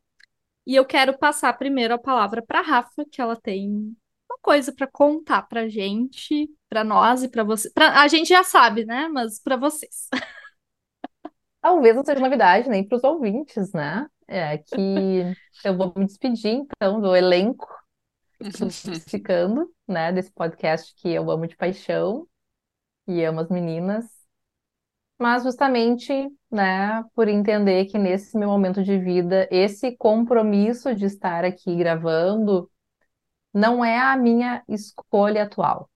E 0.65 0.76
eu 0.76 0.86
quero 0.86 1.17
passar 1.17 1.58
primeiro 1.58 1.93
a 1.93 2.00
palavra 2.00 2.43
para 2.45 2.62
Rafa, 2.62 3.04
que 3.12 3.22
ela 3.22 3.36
tem 3.36 3.95
uma 4.30 4.38
coisa 4.41 4.72
para 4.72 4.88
contar 4.88 5.43
para 5.43 5.67
gente, 5.67 6.50
para 6.69 6.84
nós 6.84 7.24
e 7.24 7.30
para 7.30 7.43
você. 7.43 7.72
Pra... 7.72 8.02
A 8.02 8.08
gente 8.08 8.30
já 8.30 8.43
sabe, 8.43 8.86
né? 8.86 9.08
Mas 9.08 9.39
para 9.41 9.58
vocês. 9.58 10.08
Talvez 11.62 11.95
não 11.95 12.06
seja 12.06 12.22
novidade 12.22 12.69
nem 12.69 12.88
para 12.88 12.98
os 12.98 13.04
ouvintes, 13.04 13.74
né? 13.74 14.08
É 14.28 14.60
que 14.60 15.34
eu 15.65 15.76
vou 15.76 15.91
me 15.98 16.06
despedir 16.06 16.54
então 16.54 17.02
do 17.02 17.15
elenco 17.15 17.67
ficando, 19.10 19.74
né? 19.88 20.12
Desse 20.12 20.32
podcast 20.32 20.93
que 20.95 21.10
eu 21.10 21.30
amo 21.32 21.48
de 21.48 21.58
paixão 21.58 22.28
e 23.08 23.24
amo 23.24 23.39
as 23.39 23.50
meninas 23.50 24.19
mas 25.20 25.44
justamente, 25.44 26.14
né, 26.52 27.04
por 27.16 27.28
entender 27.28 27.86
que 27.86 27.98
nesse 27.98 28.38
meu 28.38 28.50
momento 28.50 28.84
de 28.84 28.98
vida, 28.98 29.48
esse 29.52 29.96
compromisso 29.98 30.96
de 30.96 31.06
estar 31.06 31.46
aqui 31.46 31.76
gravando 31.76 32.70
não 33.54 33.84
é 33.84 33.98
a 34.00 34.18
minha 34.18 34.64
escolha 34.68 35.44
atual, 35.44 35.90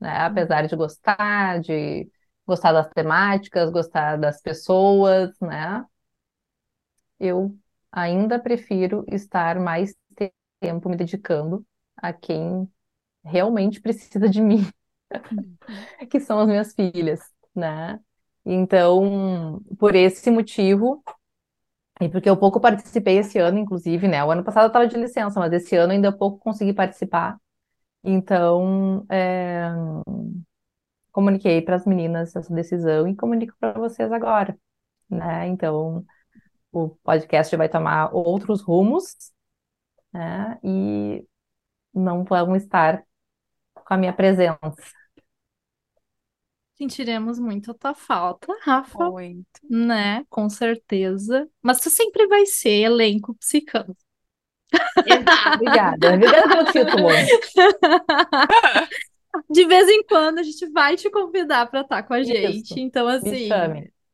né? 0.00 0.18
Apesar 0.18 0.66
de 0.68 0.76
gostar, 0.76 1.60
de 1.60 2.10
gostar 2.46 2.72
das 2.72 2.90
temáticas, 2.90 3.70
gostar 3.70 4.16
das 4.18 4.40
pessoas, 4.42 5.30
né? 5.40 5.84
Eu 7.18 7.56
ainda 7.92 8.38
prefiro 8.38 9.04
estar 9.08 9.58
mais 9.60 9.94
tempo 10.60 10.88
me 10.88 10.96
dedicando 10.96 11.64
a 11.96 12.12
quem 12.12 12.70
realmente 13.24 13.80
precisa 13.80 14.28
de 14.28 14.40
mim, 14.42 14.66
uhum. 15.30 15.58
que 16.10 16.20
são 16.20 16.40
as 16.40 16.48
minhas 16.48 16.74
filhas, 16.74 17.20
né? 17.54 18.00
Então, 18.44 19.60
por 19.78 19.94
esse 19.94 20.30
motivo, 20.30 21.02
e 22.00 22.08
porque 22.08 22.28
eu 22.30 22.36
pouco 22.36 22.60
participei 22.60 23.18
esse 23.18 23.38
ano, 23.38 23.58
inclusive, 23.58 24.08
né? 24.08 24.24
O 24.24 24.30
ano 24.30 24.42
passado 24.44 24.64
eu 24.64 24.68
estava 24.68 24.86
de 24.86 24.96
licença, 24.96 25.38
mas 25.38 25.52
esse 25.52 25.76
ano 25.76 25.92
ainda 25.92 26.12
pouco 26.12 26.38
consegui 26.38 26.72
participar. 26.72 27.38
Então, 28.04 29.06
é, 29.10 29.70
comuniquei 31.12 31.60
para 31.62 31.76
as 31.76 31.86
meninas 31.86 32.34
essa 32.36 32.52
decisão 32.54 33.08
e 33.08 33.16
comunico 33.16 33.54
para 33.58 33.72
vocês 33.78 34.10
agora, 34.12 34.58
né? 35.08 35.46
Então, 35.48 36.04
o 36.72 36.90
podcast 37.04 37.56
vai 37.56 37.68
tomar 37.68 38.14
outros 38.14 38.62
rumos, 38.62 39.14
né? 40.12 40.58
E 40.64 41.26
não 41.94 42.24
vão 42.24 42.56
estar 42.56 43.04
com 43.74 43.94
a 43.94 43.96
minha 43.96 44.12
presença. 44.12 44.58
Sentiremos 46.80 47.38
muito 47.38 47.72
a 47.72 47.74
tua 47.74 47.92
falta, 47.92 48.56
Rafa, 48.62 49.10
Muito. 49.10 49.44
né? 49.68 50.24
Com 50.30 50.48
certeza. 50.48 51.46
Mas 51.60 51.78
tu 51.78 51.90
sempre 51.90 52.26
vai 52.26 52.46
ser 52.46 52.70
elenco 52.70 53.34
psicano. 53.34 53.94
Obrigada. 55.56 56.14
Obrigada 56.14 56.48
pelo 56.48 56.64
título. 56.72 57.08
De 59.50 59.66
vez 59.66 59.88
em 59.90 60.02
quando 60.04 60.38
a 60.38 60.42
gente 60.42 60.70
vai 60.70 60.96
te 60.96 61.10
convidar 61.10 61.66
para 61.66 61.82
estar 61.82 62.02
com 62.04 62.14
a 62.14 62.22
gente. 62.22 62.62
Isso. 62.62 62.78
Então, 62.78 63.06
assim, 63.06 63.50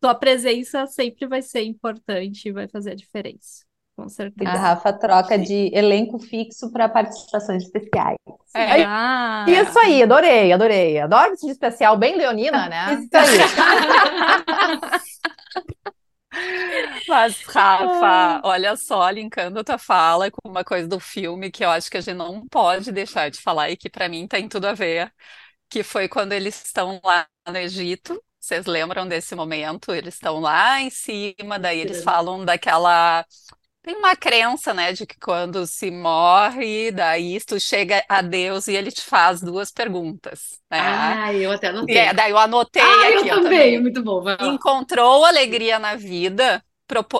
tua 0.00 0.16
presença 0.16 0.86
sempre 0.86 1.28
vai 1.28 1.42
ser 1.42 1.62
importante 1.62 2.48
e 2.48 2.52
vai 2.52 2.66
fazer 2.66 2.90
a 2.90 2.96
diferença 2.96 3.65
com 3.96 4.08
certeza. 4.10 4.50
A 4.50 4.56
Rafa 4.56 4.92
troca 4.92 5.38
de 5.38 5.70
elenco 5.74 6.18
fixo 6.18 6.70
para 6.70 6.86
participações 6.86 7.64
especiais. 7.64 8.18
É. 8.54 8.84
Ah. 8.84 9.46
Isso 9.48 9.78
aí, 9.78 10.02
adorei, 10.02 10.52
adorei. 10.52 11.00
Adoro 11.00 11.32
esse 11.32 11.46
de 11.46 11.52
especial, 11.52 11.96
bem 11.96 12.14
leonina, 12.16 12.68
né? 12.68 12.94
Isso 13.00 13.08
aí. 13.16 13.38
Mas, 17.08 17.40
Rafa, 17.46 18.42
olha 18.46 18.76
só, 18.76 19.08
linkando 19.08 19.60
a 19.60 19.64
tua 19.64 19.78
fala 19.78 20.30
com 20.30 20.48
uma 20.48 20.62
coisa 20.62 20.86
do 20.86 21.00
filme 21.00 21.50
que 21.50 21.64
eu 21.64 21.70
acho 21.70 21.90
que 21.90 21.96
a 21.96 22.00
gente 22.00 22.16
não 22.16 22.46
pode 22.48 22.92
deixar 22.92 23.30
de 23.30 23.40
falar 23.40 23.70
e 23.70 23.76
que 23.76 23.88
para 23.88 24.08
mim 24.08 24.26
tem 24.26 24.46
tudo 24.46 24.66
a 24.66 24.74
ver, 24.74 25.10
que 25.70 25.82
foi 25.82 26.08
quando 26.08 26.32
eles 26.32 26.62
estão 26.62 27.00
lá 27.02 27.26
no 27.48 27.56
Egito. 27.56 28.22
Vocês 28.38 28.66
lembram 28.66 29.08
desse 29.08 29.34
momento? 29.34 29.92
Eles 29.92 30.14
estão 30.14 30.38
lá 30.38 30.80
em 30.80 30.90
cima, 30.90 31.58
daí 31.58 31.80
eles 31.80 32.04
falam 32.04 32.44
daquela 32.44 33.24
tem 33.86 33.94
uma 33.94 34.16
crença, 34.16 34.74
né, 34.74 34.92
de 34.92 35.06
que 35.06 35.16
quando 35.16 35.64
se 35.64 35.92
morre, 35.92 36.90
daí 36.90 37.38
tu 37.40 37.60
chega 37.60 38.04
a 38.08 38.20
Deus 38.20 38.66
e 38.66 38.74
ele 38.74 38.90
te 38.90 39.00
faz 39.00 39.40
duas 39.40 39.70
perguntas, 39.70 40.58
né? 40.68 40.80
Ah, 40.80 41.32
eu 41.32 41.52
até 41.52 41.68
anotei. 41.68 41.96
É, 41.96 42.12
daí 42.12 42.32
eu 42.32 42.38
anotei 42.38 42.82
ah, 42.82 43.08
aqui. 43.08 43.28
Eu, 43.28 43.36
eu 43.36 43.42
também, 43.44 43.80
muito 43.80 44.02
bom. 44.02 44.24
Encontrou 44.40 45.24
alegria 45.24 45.78
na 45.78 45.94
vida 45.94 46.60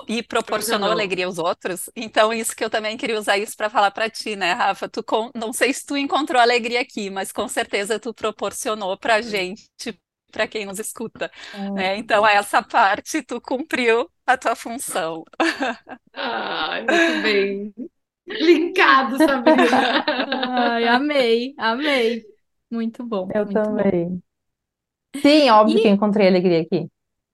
e 0.09 0.21
proporcionou 0.21 0.91
alegria 0.91 1.25
aos 1.25 1.37
outros. 1.37 1.89
Então, 1.95 2.33
isso 2.33 2.53
que 2.53 2.65
eu 2.65 2.69
também 2.69 2.97
queria 2.97 3.17
usar 3.17 3.37
isso 3.37 3.55
para 3.55 3.69
falar 3.69 3.91
para 3.91 4.09
ti, 4.09 4.35
né, 4.35 4.51
Rafa? 4.51 4.89
Tu. 4.89 5.01
Não 5.33 5.53
sei 5.53 5.71
se 5.71 5.85
tu 5.85 5.95
encontrou 5.95 6.41
alegria 6.41 6.81
aqui, 6.81 7.09
mas 7.09 7.31
com 7.31 7.47
certeza 7.47 7.97
tu 7.97 8.13
proporcionou 8.13 8.97
para 8.97 9.21
gente 9.21 9.69
para 10.33 10.45
quem 10.45 10.65
nos 10.65 10.79
escuta. 10.79 11.31
Né? 11.73 11.95
Então, 11.95 12.27
essa 12.27 12.61
parte 12.61 13.21
tu 13.21 13.39
cumpriu 13.39 14.09
a 14.27 14.37
tua 14.37 14.55
função. 14.55 15.23
Ai, 16.13 16.81
muito 16.81 17.21
bem. 17.21 17.73
Linkado, 18.27 19.17
Sabrina. 19.17 20.03
Ai, 20.05 20.87
amei, 20.87 21.53
amei. 21.57 22.25
Muito 22.69 23.03
bom. 23.05 23.29
Eu 23.33 23.45
muito 23.45 23.53
bom. 23.63 23.63
também. 23.63 24.21
Sim, 25.21 25.49
óbvio 25.49 25.79
E- 25.79 25.81
que 25.81 25.87
encontrei 25.89 26.27
alegria 26.27 26.61
aqui. 26.61 26.87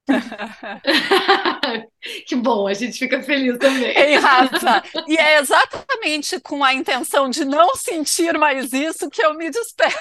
Que 2.28 2.36
bom, 2.36 2.68
a 2.68 2.74
gente 2.74 3.00
fica 3.00 3.22
feliz 3.24 3.58
também. 3.58 3.98
Ei, 3.98 4.16
Rafa, 4.16 4.84
e 5.08 5.16
é 5.18 5.39
exatamente 5.39 6.39
com 6.41 6.64
a 6.64 6.74
intenção 6.74 7.30
de 7.30 7.46
não 7.46 7.76
sentir 7.76 8.38
mais 8.38 8.74
isso 8.74 9.10
que 9.10 9.24
eu 9.24 9.34
me 9.34 9.50
despeço. 9.50 9.98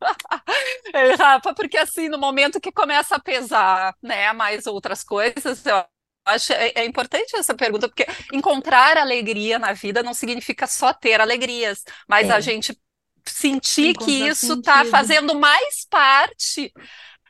Ei, 0.94 1.14
Rafa, 1.16 1.54
porque 1.54 1.78
assim, 1.78 2.08
no 2.08 2.18
momento 2.18 2.60
que 2.60 2.72
começa 2.72 3.16
a 3.16 3.20
pesar, 3.20 3.94
né, 4.02 4.32
mais 4.32 4.66
outras 4.66 5.02
coisas, 5.04 5.64
eu 5.64 5.84
acho 6.28 6.52
é, 6.52 6.72
é 6.76 6.84
importante 6.84 7.36
essa 7.36 7.54
pergunta, 7.54 7.88
porque 7.88 8.06
encontrar 8.32 8.96
alegria 8.98 9.58
na 9.58 9.72
vida 9.72 10.02
não 10.02 10.14
significa 10.14 10.66
só 10.66 10.92
ter 10.92 11.20
alegrias, 11.20 11.84
mas 12.08 12.30
a 12.30 12.40
Sim. 12.40 12.40
gente 12.40 12.78
sentir 13.26 13.94
que 13.96 14.10
Encontrar 14.10 14.28
isso 14.28 14.54
está 14.54 14.84
fazendo 14.84 15.34
mais 15.38 15.86
parte, 15.90 16.72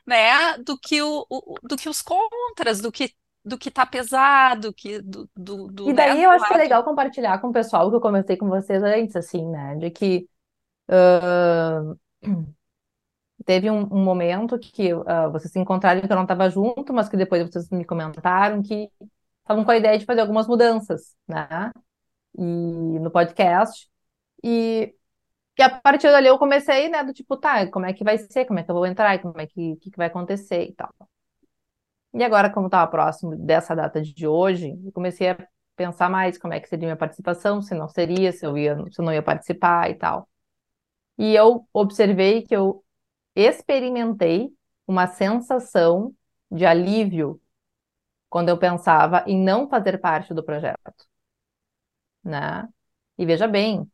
né, 0.07 0.57
do 0.59 0.77
que 0.79 1.01
o, 1.01 1.25
o- 1.29 1.55
do 1.63 1.77
que 1.77 1.89
os 1.89 2.01
contras, 2.01 2.81
do 2.81 2.91
que 2.91 3.13
do 3.45 3.57
que 3.57 3.71
tá 3.71 3.85
pesado, 3.85 4.73
que 4.73 5.01
do, 5.01 5.29
do, 5.35 5.67
do 5.69 5.89
E 5.89 5.93
né, 5.93 6.03
daí 6.03 6.23
eu 6.23 6.31
do 6.31 6.31
acho 6.31 6.45
que 6.47 6.53
é 6.53 6.57
legal 6.57 6.83
compartilhar 6.83 7.39
com 7.39 7.47
o 7.49 7.53
pessoal 7.53 7.89
que 7.89 7.95
eu 7.95 8.01
comentei 8.01 8.37
com 8.37 8.47
vocês 8.49 8.83
antes, 8.83 9.15
assim, 9.15 9.45
né? 9.49 9.75
De 9.77 9.89
que 9.91 10.29
ah, 10.89 11.95
teve 13.49 13.71
um, 13.71 13.81
um 13.91 14.03
momento 14.03 14.59
que 14.59 14.91
ah, 15.07 15.27
vocês 15.29 15.51
se 15.51 15.57
encontraram 15.57 16.01
que 16.01 16.11
eu 16.11 16.15
não 16.15 16.21
estava 16.21 16.47
junto, 16.51 16.93
mas 16.93 17.09
que 17.09 17.17
depois 17.17 17.41
vocês 17.49 17.67
me 17.71 17.83
comentaram 17.83 18.61
que 18.61 18.87
estavam 19.41 19.65
com 19.65 19.71
a 19.71 19.77
ideia 19.77 19.97
de 19.97 20.05
fazer 20.05 20.21
algumas 20.21 20.47
mudanças, 20.47 21.15
né? 21.27 21.71
E 22.37 22.43
no 22.43 23.09
podcast. 23.09 23.89
E, 24.43 24.93
e 25.57 25.63
a 25.63 25.69
partir 25.81 26.11
dali 26.11 26.27
eu 26.27 26.37
comecei, 26.37 26.89
né, 26.89 27.03
do 27.03 27.13
tipo, 27.13 27.37
tá, 27.37 27.67
como 27.71 27.87
é 27.87 27.93
que 27.93 28.03
vai 28.03 28.19
ser? 28.19 28.45
Como 28.45 28.59
é 28.59 28.63
que 28.63 28.69
eu 28.69 28.75
vou 28.75 28.85
entrar? 28.85 29.19
Como 29.19 29.41
é 29.41 29.47
que, 29.47 29.77
que, 29.77 29.91
que 29.91 29.97
vai 29.97 30.07
acontecer 30.07 30.65
e 30.65 30.73
tal. 30.75 30.93
E 32.13 32.23
agora, 32.23 32.51
como 32.51 32.67
estava 32.67 32.89
próximo 32.89 33.35
dessa 33.35 33.75
data 33.75 33.99
de 34.01 34.27
hoje, 34.27 34.79
eu 34.85 34.91
comecei 34.91 35.29
a 35.31 35.47
pensar 35.75 36.09
mais 36.09 36.37
como 36.37 36.53
é 36.53 36.59
que 36.59 36.69
seria 36.69 36.85
minha 36.87 36.97
participação, 36.97 37.61
se 37.63 37.73
não 37.73 37.87
seria, 37.89 38.31
se 38.31 38.45
eu 38.45 38.55
ia, 38.57 38.75
se 38.91 39.01
eu 39.01 39.05
não 39.05 39.13
ia 39.13 39.23
participar 39.23 39.89
e 39.89 39.95
tal. 39.95 40.29
E 41.17 41.35
eu 41.35 41.67
observei 41.73 42.43
que 42.43 42.55
eu 42.55 42.83
experimentei 43.41 44.49
uma 44.87 45.07
sensação 45.07 46.13
de 46.51 46.65
alívio 46.65 47.39
quando 48.29 48.49
eu 48.49 48.57
pensava 48.57 49.23
em 49.27 49.37
não 49.41 49.69
fazer 49.69 49.99
parte 49.99 50.33
do 50.33 50.43
projeto, 50.43 50.77
né? 52.23 52.67
E 53.17 53.25
veja 53.25 53.47
bem, 53.47 53.87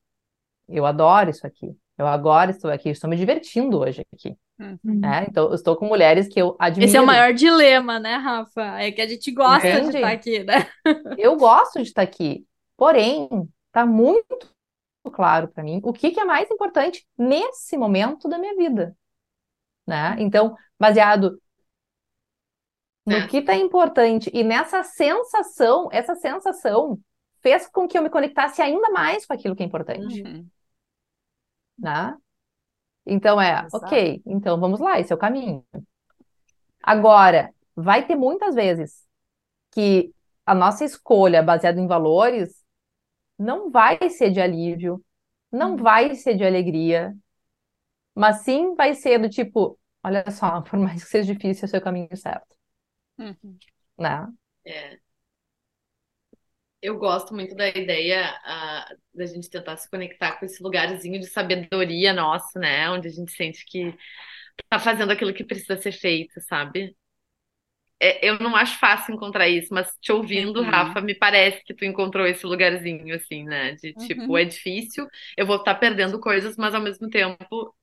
eu 0.68 0.86
adoro 0.86 1.30
isso 1.30 1.46
aqui. 1.46 1.76
Eu 1.98 2.08
agora 2.08 2.52
estou 2.52 2.70
aqui, 2.70 2.90
estou 2.90 3.10
me 3.10 3.16
divertindo 3.16 3.80
hoje 3.80 4.06
aqui, 4.14 4.36
Uhum. 4.60 5.00
né? 5.00 5.26
Então, 5.30 5.48
eu 5.48 5.54
estou 5.54 5.76
com 5.76 5.86
mulheres 5.86 6.28
que 6.28 6.42
eu 6.42 6.56
admiro. 6.60 6.88
Esse 6.90 6.98
é 6.98 7.02
o 7.02 7.06
maior 7.06 7.34
dilema, 7.34 8.00
né, 8.00 8.16
Rafa? 8.16 8.80
É 8.82 8.92
que 8.92 9.02
a 9.02 9.08
gente 9.08 9.32
gosta 9.32 9.82
de 9.82 9.88
estar 9.98 10.12
aqui, 10.12 10.44
né? 10.44 10.54
Eu 11.18 11.38
gosto 11.38 11.82
de 11.82 11.88
estar 11.88 12.02
aqui, 12.02 12.46
porém, 12.78 13.30
está 13.68 13.86
muito 13.86 14.50
claro 15.14 15.48
para 15.48 15.64
mim 15.64 15.80
o 15.84 15.94
que 15.94 16.12
que 16.12 16.20
é 16.20 16.26
mais 16.26 16.50
importante 16.52 17.06
nesse 17.18 17.78
momento 17.78 18.28
da 18.28 18.38
minha 18.38 18.56
vida, 18.56 18.96
né? 19.88 20.16
Então, 20.20 20.56
baseado 20.80 21.40
no 23.06 23.16
É. 23.18 23.28
que 23.28 23.38
está 23.38 23.56
importante 23.56 24.30
e 24.34 24.44
nessa 24.44 24.84
sensação, 24.84 25.90
essa 25.92 26.16
sensação 26.16 27.00
fez 27.42 27.68
com 27.68 27.88
que 27.88 27.98
eu 27.98 28.02
me 28.04 28.10
conectasse 28.10 28.62
ainda 28.62 28.90
mais 28.92 29.26
com 29.26 29.34
aquilo 29.34 29.56
que 29.56 29.62
é 29.64 29.66
importante, 29.66 30.24
Uhum. 30.24 30.50
né? 31.78 32.16
Então 33.06 33.42
é, 33.42 33.66
Exato. 33.66 33.86
ok, 33.86 34.22
então 34.26 34.60
vamos 34.60 34.80
lá, 34.80 35.00
esse 35.00 35.12
é 35.14 35.16
o 35.16 35.20
caminho. 35.20 35.66
Agora, 36.82 37.54
vai 37.76 38.06
ter 38.06 38.16
muitas 38.16 38.56
vezes 38.56 39.04
que 39.74 40.14
a 40.46 40.56
nossa 40.56 40.86
escolha 40.86 41.44
baseada 41.44 41.80
em 41.80 41.88
valores 41.88 42.64
não 43.40 43.72
vai 43.72 44.00
ser 44.10 44.32
de 44.32 44.42
alívio, 44.42 45.04
não 45.52 45.78
vai 45.78 46.16
ser 46.16 46.36
de 46.36 46.46
alegria, 46.46 47.16
mas 48.16 48.40
sim 48.44 48.76
vai 48.76 48.94
ser 48.96 49.20
do 49.20 49.30
tipo, 49.30 49.80
olha 50.04 50.30
só, 50.32 50.62
por 50.64 50.80
mais 50.80 51.04
que 51.04 51.10
seja 51.10 51.34
difícil, 51.34 51.68
é 51.74 51.78
o 51.80 51.84
caminho 51.84 52.16
certo, 52.18 52.56
Uhum. 53.20 53.60
né? 53.98 54.28
É. 54.66 55.00
Eu 56.82 56.98
gosto 57.00 57.34
muito 57.34 57.56
da 57.56 57.68
ideia 57.70 58.30
ah, 58.46 58.88
da 59.14 59.26
gente 59.26 59.50
tentar 59.50 59.76
se 59.78 59.90
conectar 59.90 60.34
com 60.40 60.46
esse 60.46 60.62
lugarzinho 60.62 61.20
de 61.20 61.26
sabedoria 61.28 62.14
nosso, 62.14 62.60
né? 62.60 62.90
Onde 62.92 63.08
a 63.08 63.12
gente 63.12 63.32
sente 63.32 63.66
que 63.66 63.96
tá 64.70 64.80
fazendo 64.80 65.12
aquilo 65.14 65.34
que 65.34 65.44
precisa 65.46 65.78
ser 65.82 65.94
feito, 65.94 66.42
sabe? 66.42 66.96
É, 68.00 68.28
eu 68.28 68.38
não 68.40 68.56
acho 68.56 68.78
fácil 68.78 69.14
encontrar 69.16 69.48
isso, 69.48 69.74
mas 69.74 69.90
te 70.02 70.12
ouvindo, 70.12 70.62
Uhum. 70.62 70.64
Rafa, 70.64 71.00
me 71.02 71.16
parece 71.16 71.64
que 71.64 71.74
tu 71.74 71.86
encontrou 71.86 72.28
esse 72.28 72.46
lugarzinho, 72.46 73.16
assim, 73.16 73.44
né? 73.46 73.74
De 73.76 73.94
tipo, 73.96 74.38
Uhum. 74.38 74.38
é 74.38 74.44
difícil, 74.46 75.08
eu 75.38 75.46
vou 75.46 75.56
estar 75.58 75.76
perdendo 75.76 76.20
coisas, 76.20 76.58
mas 76.58 76.76
ao 76.76 76.82
mesmo 76.82 77.10
tempo 77.10 77.74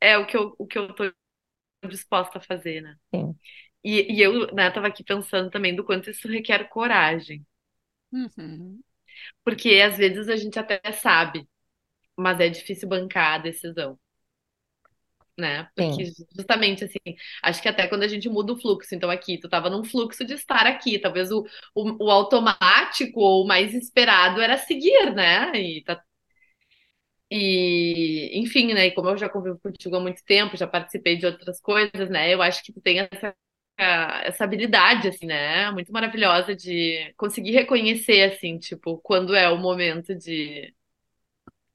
é 0.00 0.18
o 0.18 0.26
que 0.26 0.36
eu, 0.36 0.54
o 0.58 0.66
que 0.66 0.78
eu 0.78 0.94
tô 0.94 1.12
disposta 1.88 2.38
a 2.38 2.42
fazer, 2.42 2.80
né? 2.82 2.96
Sim. 3.14 3.34
E, 3.82 4.14
e 4.14 4.20
eu, 4.20 4.52
né, 4.54 4.70
tava 4.70 4.88
aqui 4.88 5.02
pensando 5.02 5.50
também 5.50 5.74
do 5.74 5.84
quanto 5.84 6.10
isso 6.10 6.28
requer 6.28 6.68
coragem. 6.68 7.46
Uhum. 8.12 8.80
Porque 9.44 9.80
às 9.80 9.96
vezes 9.96 10.28
a 10.28 10.36
gente 10.36 10.58
até 10.58 10.80
sabe, 10.92 11.48
mas 12.16 12.40
é 12.40 12.48
difícil 12.48 12.88
bancar 12.88 13.34
a 13.34 13.38
decisão, 13.38 13.98
né? 15.38 15.68
Porque 15.74 16.04
justamente 16.36 16.84
assim, 16.84 16.98
acho 17.42 17.62
que 17.62 17.68
até 17.68 17.88
quando 17.88 18.02
a 18.02 18.08
gente 18.08 18.28
muda 18.28 18.52
o 18.52 18.60
fluxo, 18.60 18.94
então 18.94 19.10
aqui 19.10 19.38
tu 19.38 19.48
tava 19.48 19.70
num 19.70 19.84
fluxo 19.84 20.24
de 20.24 20.34
estar 20.34 20.66
aqui, 20.66 20.98
talvez 20.98 21.30
o, 21.30 21.44
o, 21.74 22.06
o 22.06 22.10
automático 22.10 23.20
ou 23.20 23.44
o 23.44 23.46
mais 23.48 23.74
esperado 23.74 24.40
era 24.40 24.58
seguir, 24.58 25.14
né? 25.14 25.52
E 25.54 25.82
tá 25.84 26.02
e, 27.30 28.30
enfim, 28.40 28.74
né? 28.74 28.86
E 28.86 28.90
como 28.90 29.08
eu 29.10 29.16
já 29.16 29.28
convivo 29.28 29.58
contigo 29.62 29.96
há 29.96 30.00
muito 30.00 30.24
tempo, 30.24 30.56
já 30.56 30.66
participei 30.66 31.16
de 31.16 31.26
outras 31.26 31.60
coisas, 31.60 32.10
né? 32.10 32.32
Eu 32.34 32.42
acho 32.42 32.62
que 32.64 32.72
tu 32.72 32.80
tem 32.80 32.98
essa, 32.98 33.34
essa 33.78 34.44
habilidade, 34.44 35.08
assim, 35.08 35.26
né? 35.26 35.70
Muito 35.70 35.92
maravilhosa 35.92 36.56
de 36.56 37.14
conseguir 37.16 37.52
reconhecer, 37.52 38.32
assim, 38.32 38.58
tipo, 38.58 38.98
quando 38.98 39.34
é 39.34 39.48
o 39.48 39.58
momento 39.58 40.12
de, 40.14 40.74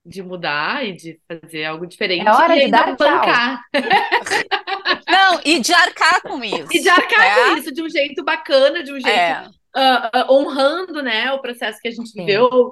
de 0.05 0.21
mudar 0.21 0.85
e 0.85 0.93
de 0.93 1.19
fazer 1.27 1.63
algo 1.63 1.87
diferente 1.87 2.27
É 2.27 2.31
hora 2.31 2.57
e 2.57 2.65
de 2.65 2.71
dar 2.71 2.95
bancar. 2.97 3.61
Não, 5.07 5.39
e 5.45 5.59
de 5.59 5.73
arcar 5.73 6.21
com 6.21 6.43
isso. 6.43 6.67
E 6.71 6.81
de 6.81 6.89
arcar 6.89 7.19
né? 7.19 7.45
com 7.45 7.57
isso 7.57 7.71
de 7.73 7.81
um 7.81 7.89
jeito 7.89 8.23
bacana, 8.25 8.83
de 8.83 8.91
um 8.91 8.99
jeito 8.99 9.07
É. 9.07 9.47
ah, 9.73 10.09
ah, 10.13 10.27
honrando, 10.29 11.01
né, 11.01 11.31
o 11.31 11.39
processo 11.39 11.79
que 11.81 11.87
a 11.87 11.91
gente 11.91 12.09
Sim. 12.09 12.25
viveu. 12.25 12.71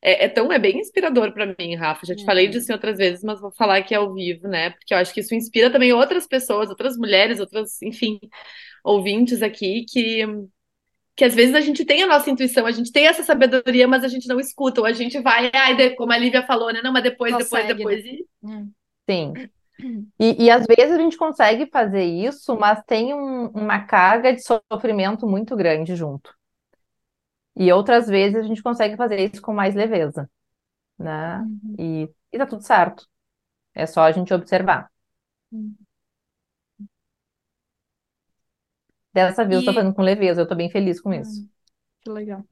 É, 0.00 0.26
é 0.26 0.28
tão, 0.28 0.52
é 0.52 0.58
bem 0.58 0.78
inspirador 0.78 1.32
pra 1.32 1.46
mim, 1.58 1.74
Rafa. 1.74 2.06
Já 2.06 2.14
te 2.14 2.20
Uhum. 2.20 2.26
falei 2.26 2.48
disso 2.48 2.70
em 2.70 2.74
outras 2.74 2.98
vezes, 2.98 3.24
mas 3.24 3.40
vou 3.40 3.50
falar 3.52 3.78
aqui 3.78 3.94
ao 3.94 4.12
vivo, 4.14 4.46
né? 4.48 4.70
Porque 4.70 4.94
eu 4.94 4.98
acho 4.98 5.12
que 5.12 5.20
isso 5.20 5.34
inspira 5.34 5.70
também 5.70 5.92
outras 5.92 6.26
pessoas, 6.26 6.70
outras 6.70 6.96
mulheres, 6.96 7.40
outras, 7.40 7.82
enfim, 7.82 8.18
ouvintes 8.84 9.42
aqui 9.42 9.84
que 9.88 10.24
que 11.16 11.24
às 11.24 11.34
vezes 11.34 11.54
a 11.54 11.60
gente 11.60 11.84
tem 11.84 12.02
a 12.02 12.06
nossa 12.06 12.30
intuição, 12.30 12.64
a 12.64 12.70
gente 12.70 12.92
tem 12.92 13.06
essa 13.08 13.24
sabedoria, 13.24 13.88
mas 13.88 14.04
a 14.04 14.08
gente 14.08 14.28
não 14.28 14.38
escuta, 14.38 14.80
ou 14.80 14.86
a 14.86 14.92
gente 14.92 15.20
vai, 15.20 15.50
ai, 15.52 15.90
como 15.96 16.12
a 16.12 16.18
Lívia 16.18 16.44
falou, 16.44 16.72
né? 16.72 16.80
Não, 16.82 16.92
mas 16.92 17.02
depois, 17.02 17.32
Só 17.32 17.38
depois, 17.40 17.62
segue, 17.64 17.78
depois. 17.78 18.04
E... 18.04 18.26
Sim. 19.10 19.32
E, 20.20 20.44
e 20.46 20.50
às 20.50 20.66
vezes 20.66 20.92
a 20.92 20.98
gente 20.98 21.16
consegue 21.16 21.66
fazer 21.70 22.02
isso, 22.04 22.56
mas 22.58 22.82
tem 22.84 23.14
um- 23.14 23.48
uma 23.48 23.80
carga 23.80 24.32
de 24.32 24.42
sofrimento 24.42 25.26
muito 25.26 25.54
grande 25.56 25.94
junto. 25.94 26.34
E 27.58 27.72
outras 27.72 28.08
vezes 28.08 28.36
a 28.38 28.42
gente 28.44 28.62
consegue 28.62 28.96
fazer 28.96 29.20
isso 29.20 29.42
com 29.42 29.54
mais 29.54 29.74
leveza, 29.76 30.30
né? 30.98 31.46
E, 31.78 32.10
e 32.32 32.38
tá 32.38 32.46
tudo 32.46 32.62
certo. 32.64 33.06
É 33.74 33.86
só 33.86 34.02
a 34.04 34.12
gente 34.12 34.34
observar. 34.34 34.90
Dessa 39.12 39.44
vez 39.44 39.58
eu 39.58 39.64
tô 39.64 39.72
E- 39.72 39.74
fazendo 39.74 39.94
com 39.94 40.00
leveza, 40.02 40.40
eu 40.40 40.48
tô 40.48 40.54
bem 40.54 40.70
feliz 40.70 40.98
com 41.00 41.12
isso. 41.12 41.44
Que 42.00 42.10
legal. 42.10 42.44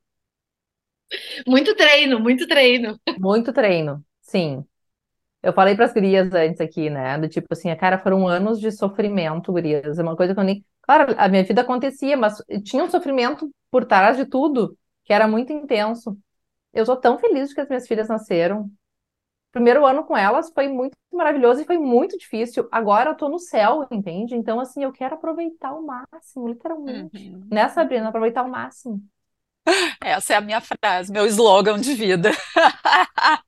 Muito 1.46 1.74
treino, 1.74 2.20
muito 2.20 2.46
treino. 2.46 2.98
Muito 3.16 3.52
treino, 3.52 4.04
sim. 4.20 4.64
Eu 5.42 5.52
falei 5.54 5.76
para 5.76 5.86
as 5.86 5.94
gurias 5.94 6.32
antes 6.34 6.60
aqui, 6.60 6.90
né? 6.90 7.18
Do 7.18 7.28
tipo 7.28 7.48
assim, 7.52 7.74
cara, 7.76 7.98
foram 7.98 8.28
anos 8.28 8.60
de 8.60 8.72
sofrimento, 8.72 9.52
gurias. 9.52 9.98
É 9.98 10.02
uma 10.02 10.16
coisa 10.16 10.34
que 10.34 10.40
eu 10.40 10.44
nem. 10.44 10.64
Claro, 10.82 11.14
a 11.18 11.28
minha 11.28 11.44
vida 11.44 11.62
acontecia, 11.62 12.16
mas 12.16 12.38
tinha 12.64 12.84
um 12.84 12.90
sofrimento 12.90 13.50
por 13.70 13.84
trás 13.86 14.16
de 14.16 14.26
tudo 14.26 14.76
que 15.06 15.12
era 15.12 15.26
muito 15.26 15.52
intenso. 15.52 16.18
Eu 16.74 16.84
tô 16.84 16.96
tão 16.96 17.18
feliz 17.18 17.48
de 17.48 17.54
que 17.54 17.60
as 17.60 17.68
minhas 17.68 17.86
filhas 17.86 18.08
nasceram, 18.08 18.70
primeiro 19.52 19.86
ano 19.86 20.04
com 20.04 20.14
elas 20.14 20.50
foi 20.50 20.68
muito 20.68 20.94
maravilhoso 21.10 21.62
e 21.62 21.64
foi 21.64 21.78
muito 21.78 22.18
difícil. 22.18 22.68
Agora 22.70 23.10
eu 23.10 23.14
tô 23.14 23.28
no 23.28 23.38
céu, 23.38 23.86
entende? 23.90 24.34
Então, 24.34 24.60
assim, 24.60 24.82
eu 24.82 24.92
quero 24.92 25.14
aproveitar 25.14 25.72
o 25.72 25.86
máximo, 25.86 26.48
literalmente. 26.48 27.30
Uhum. 27.30 27.46
Né, 27.50 27.68
Sabrina? 27.68 28.08
Aproveitar 28.08 28.42
o 28.42 28.50
máximo. 28.50 29.02
Essa 30.04 30.34
é 30.34 30.36
a 30.36 30.40
minha 30.40 30.60
frase, 30.60 31.10
meu 31.10 31.24
slogan 31.26 31.80
de 31.80 31.94
vida. 31.94 32.30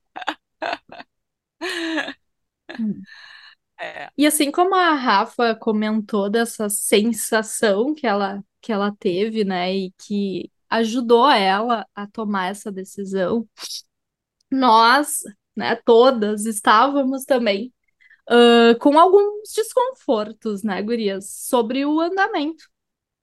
É. 3.81 4.09
E 4.17 4.27
assim 4.27 4.51
como 4.51 4.75
a 4.75 4.93
Rafa 4.93 5.55
comentou 5.55 6.29
dessa 6.29 6.67
sensação 6.67 7.93
que 7.95 8.05
ela, 8.05 8.43
que 8.61 8.73
ela 8.73 8.93
teve, 8.99 9.45
né, 9.45 9.73
e 9.73 9.91
que 9.91 10.51
ajudou 10.69 11.29
ela 11.29 11.85
a 11.95 12.07
tomar 12.07 12.47
essa 12.51 12.71
decisão, 12.71 13.47
nós, 14.51 15.21
né, 15.55 15.75
todas 15.75 16.45
estávamos 16.45 17.25
também 17.25 17.73
uh, 18.29 18.77
com 18.79 18.97
alguns 18.97 19.51
desconfortos, 19.55 20.63
né, 20.63 20.81
gurias, 20.81 21.31
sobre 21.31 21.85
o 21.85 21.99
andamento 21.99 22.65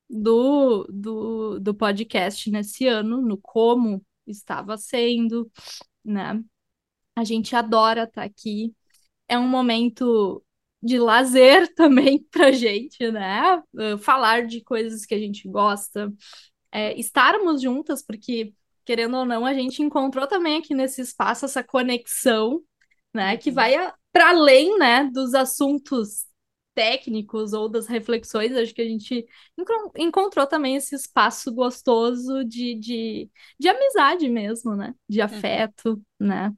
do, 0.09 0.85
do, 0.85 1.59
do 1.61 1.75
podcast 1.75 2.51
nesse 2.51 2.87
ano, 2.87 3.21
no 3.21 3.39
como 3.39 4.05
estava 4.27 4.77
sendo, 4.77 5.51
né? 6.05 6.43
A 7.15 7.25
gente 7.25 7.57
adora 7.57 8.05
estar 8.05 8.23
aqui. 8.23 8.75
É 9.29 9.39
um 9.39 9.49
momento 9.49 10.45
de 10.83 10.99
lazer 10.99 11.73
também 11.75 12.23
pra 12.31 12.53
gente, 12.53 13.11
né? 13.11 13.63
Falar 14.01 14.47
de 14.47 14.63
coisas 14.63 15.05
que 15.07 15.15
a 15.15 15.19
gente 15.19 15.49
gosta, 15.49 16.13
é, 16.77 16.99
estarmos 17.01 17.63
juntas, 17.63 18.03
porque, 18.05 18.53
querendo 18.85 19.17
ou 19.17 19.25
não, 19.25 19.47
a 19.47 19.55
gente 19.55 19.83
encontrou 19.83 20.27
também 20.27 20.59
aqui 20.59 20.75
nesse 20.75 21.01
espaço 21.01 21.47
essa 21.47 21.65
conexão, 21.65 22.63
né? 23.15 23.39
Que 23.39 23.51
vai 23.51 23.73
para 24.13 24.29
além, 24.29 24.79
né, 24.79 25.05
dos 25.05 25.33
assuntos 25.33 26.27
técnicos 26.75 27.55
ou 27.55 27.67
das 27.71 27.87
reflexões, 27.87 28.55
acho 28.55 28.75
que 28.75 28.83
a 28.83 28.89
gente 28.89 29.27
encontrou 29.97 30.47
também 30.47 30.77
esse 30.77 30.95
espaço 30.95 31.51
gostoso 31.51 32.45
de, 32.45 32.75
de, 32.75 33.31
de 33.59 33.69
amizade 33.71 34.29
mesmo, 34.29 34.77
né? 34.77 34.95
De 35.09 35.23
afeto, 35.23 36.03
né? 36.21 36.53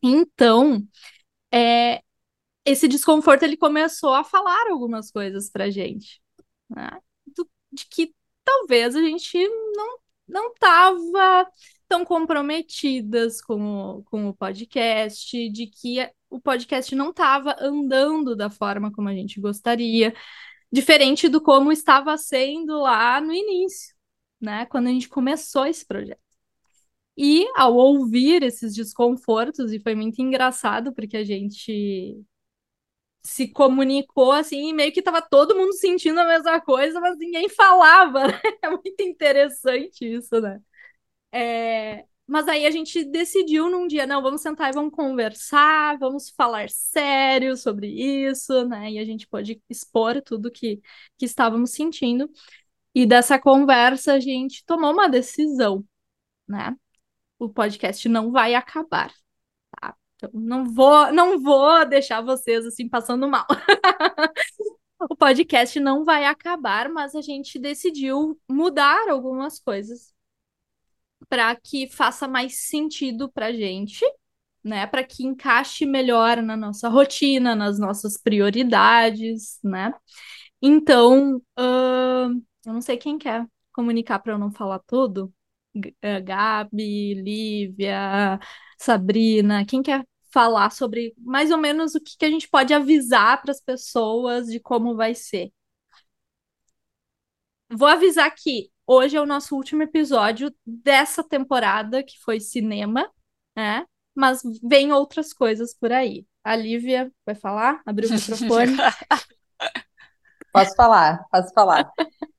Então, 0.00 0.86
é, 1.52 2.00
esse 2.64 2.86
desconforto 2.86 3.42
ele 3.42 3.56
começou 3.56 4.14
a 4.14 4.22
falar 4.22 4.70
algumas 4.70 5.10
coisas 5.10 5.50
pra 5.50 5.68
gente, 5.68 6.20
né? 6.70 6.90
Do, 7.36 7.48
de 7.72 7.86
que 7.88 8.14
talvez 8.46 8.96
a 8.96 9.02
gente 9.02 9.36
não 9.76 9.98
não 10.28 10.52
estava 10.52 11.48
tão 11.88 12.04
comprometidas 12.04 13.40
com 13.40 13.98
o, 13.98 14.02
com 14.04 14.28
o 14.28 14.34
podcast, 14.34 15.50
de 15.50 15.66
que 15.68 16.10
o 16.30 16.40
podcast 16.40 16.94
não 16.96 17.10
estava 17.10 17.56
andando 17.60 18.34
da 18.36 18.50
forma 18.50 18.90
como 18.92 19.08
a 19.08 19.14
gente 19.14 19.40
gostaria, 19.40 20.14
diferente 20.72 21.28
do 21.28 21.40
como 21.40 21.72
estava 21.72 22.16
sendo 22.18 22.80
lá 22.80 23.20
no 23.20 23.32
início, 23.32 23.94
né? 24.40 24.66
Quando 24.66 24.88
a 24.88 24.90
gente 24.90 25.08
começou 25.08 25.66
esse 25.66 25.86
projeto. 25.86 26.20
E 27.16 27.46
ao 27.56 27.74
ouvir 27.74 28.42
esses 28.42 28.74
desconfortos, 28.74 29.72
e 29.72 29.80
foi 29.80 29.94
muito 29.94 30.20
engraçado, 30.20 30.92
porque 30.92 31.16
a 31.16 31.24
gente 31.24 32.20
se 33.26 33.48
comunicou 33.48 34.32
assim, 34.32 34.68
e 34.70 34.72
meio 34.72 34.92
que 34.92 35.00
estava 35.00 35.20
todo 35.20 35.56
mundo 35.56 35.72
sentindo 35.74 36.20
a 36.20 36.26
mesma 36.26 36.60
coisa, 36.60 37.00
mas 37.00 37.18
ninguém 37.18 37.48
falava. 37.48 38.26
Né? 38.26 38.40
É 38.62 38.70
muito 38.70 39.02
interessante 39.02 40.04
isso, 40.04 40.40
né? 40.40 40.60
É... 41.32 42.04
Mas 42.26 42.48
aí 42.48 42.66
a 42.66 42.70
gente 42.70 43.04
decidiu 43.04 43.70
num 43.70 43.86
dia, 43.86 44.06
não, 44.06 44.22
vamos 44.22 44.40
sentar 44.42 44.70
e 44.70 44.74
vamos 44.74 44.92
conversar, 44.92 45.96
vamos 45.98 46.30
falar 46.30 46.68
sério 46.70 47.56
sobre 47.56 47.88
isso, 47.88 48.66
né? 48.66 48.90
E 48.92 48.98
a 48.98 49.04
gente 49.04 49.28
pôde 49.28 49.62
expor 49.70 50.20
tudo 50.22 50.50
que, 50.50 50.80
que 51.18 51.24
estávamos 51.24 51.70
sentindo. 51.72 52.28
E 52.94 53.06
dessa 53.06 53.38
conversa 53.38 54.14
a 54.14 54.20
gente 54.20 54.64
tomou 54.66 54.92
uma 54.92 55.08
decisão, 55.08 55.84
né? 56.48 56.74
O 57.38 57.48
podcast 57.48 58.08
não 58.08 58.32
vai 58.32 58.54
acabar, 58.54 59.12
não 60.32 60.64
vou, 60.64 61.12
não 61.12 61.40
vou 61.40 61.86
deixar 61.86 62.20
vocês 62.20 62.64
assim 62.66 62.88
passando 62.88 63.28
mal. 63.28 63.46
o 65.10 65.16
podcast 65.16 65.78
não 65.80 66.04
vai 66.04 66.24
acabar, 66.24 66.88
mas 66.88 67.14
a 67.14 67.20
gente 67.20 67.58
decidiu 67.58 68.38
mudar 68.48 69.08
algumas 69.08 69.58
coisas 69.60 70.14
para 71.28 71.54
que 71.56 71.88
faça 71.88 72.28
mais 72.28 72.68
sentido 72.68 73.30
para 73.30 73.52
gente, 73.52 74.04
né? 74.62 74.86
Para 74.86 75.04
que 75.04 75.24
encaixe 75.24 75.86
melhor 75.86 76.42
na 76.42 76.56
nossa 76.56 76.88
rotina, 76.88 77.54
nas 77.54 77.78
nossas 77.78 78.16
prioridades, 78.16 79.58
né? 79.62 79.92
Então, 80.62 81.36
uh, 81.58 82.42
eu 82.66 82.72
não 82.72 82.80
sei 82.80 82.96
quem 82.96 83.18
quer 83.18 83.46
comunicar 83.72 84.18
para 84.20 84.32
eu 84.32 84.38
não 84.38 84.50
falar 84.50 84.80
tudo. 84.86 85.32
Eh, 86.02 86.20
Gabi, 86.22 87.14
Lívia, 87.14 88.38
Sabrina, 88.78 89.64
quem 89.66 89.82
quer 89.82 90.06
falar 90.36 90.70
sobre 90.70 91.14
mais 91.16 91.50
ou 91.50 91.56
menos 91.56 91.94
o 91.94 92.00
que, 92.00 92.14
que 92.18 92.26
a 92.26 92.30
gente 92.30 92.46
pode 92.46 92.74
avisar 92.74 93.40
para 93.40 93.52
as 93.52 93.60
pessoas 93.60 94.48
de 94.48 94.60
como 94.60 94.94
vai 94.94 95.14
ser? 95.14 95.50
Vou 97.72 97.88
avisar 97.88 98.30
que 98.34 98.70
hoje 98.86 99.16
é 99.16 99.20
o 99.20 99.24
nosso 99.24 99.56
último 99.56 99.82
episódio 99.82 100.54
dessa 100.66 101.24
temporada, 101.24 102.02
que 102.02 102.20
foi 102.22 102.38
cinema, 102.38 103.10
né? 103.56 103.86
Mas 104.14 104.42
vem 104.62 104.92
outras 104.92 105.32
coisas 105.32 105.74
por 105.74 105.90
aí. 105.90 106.26
A 106.44 106.54
Lívia 106.54 107.10
vai 107.24 107.34
falar? 107.34 107.80
Abriu 107.86 108.10
o 108.10 108.12
microfone. 108.12 108.76
Posso 110.52 110.74
falar, 110.74 111.24
posso 111.30 111.52
falar. 111.52 111.90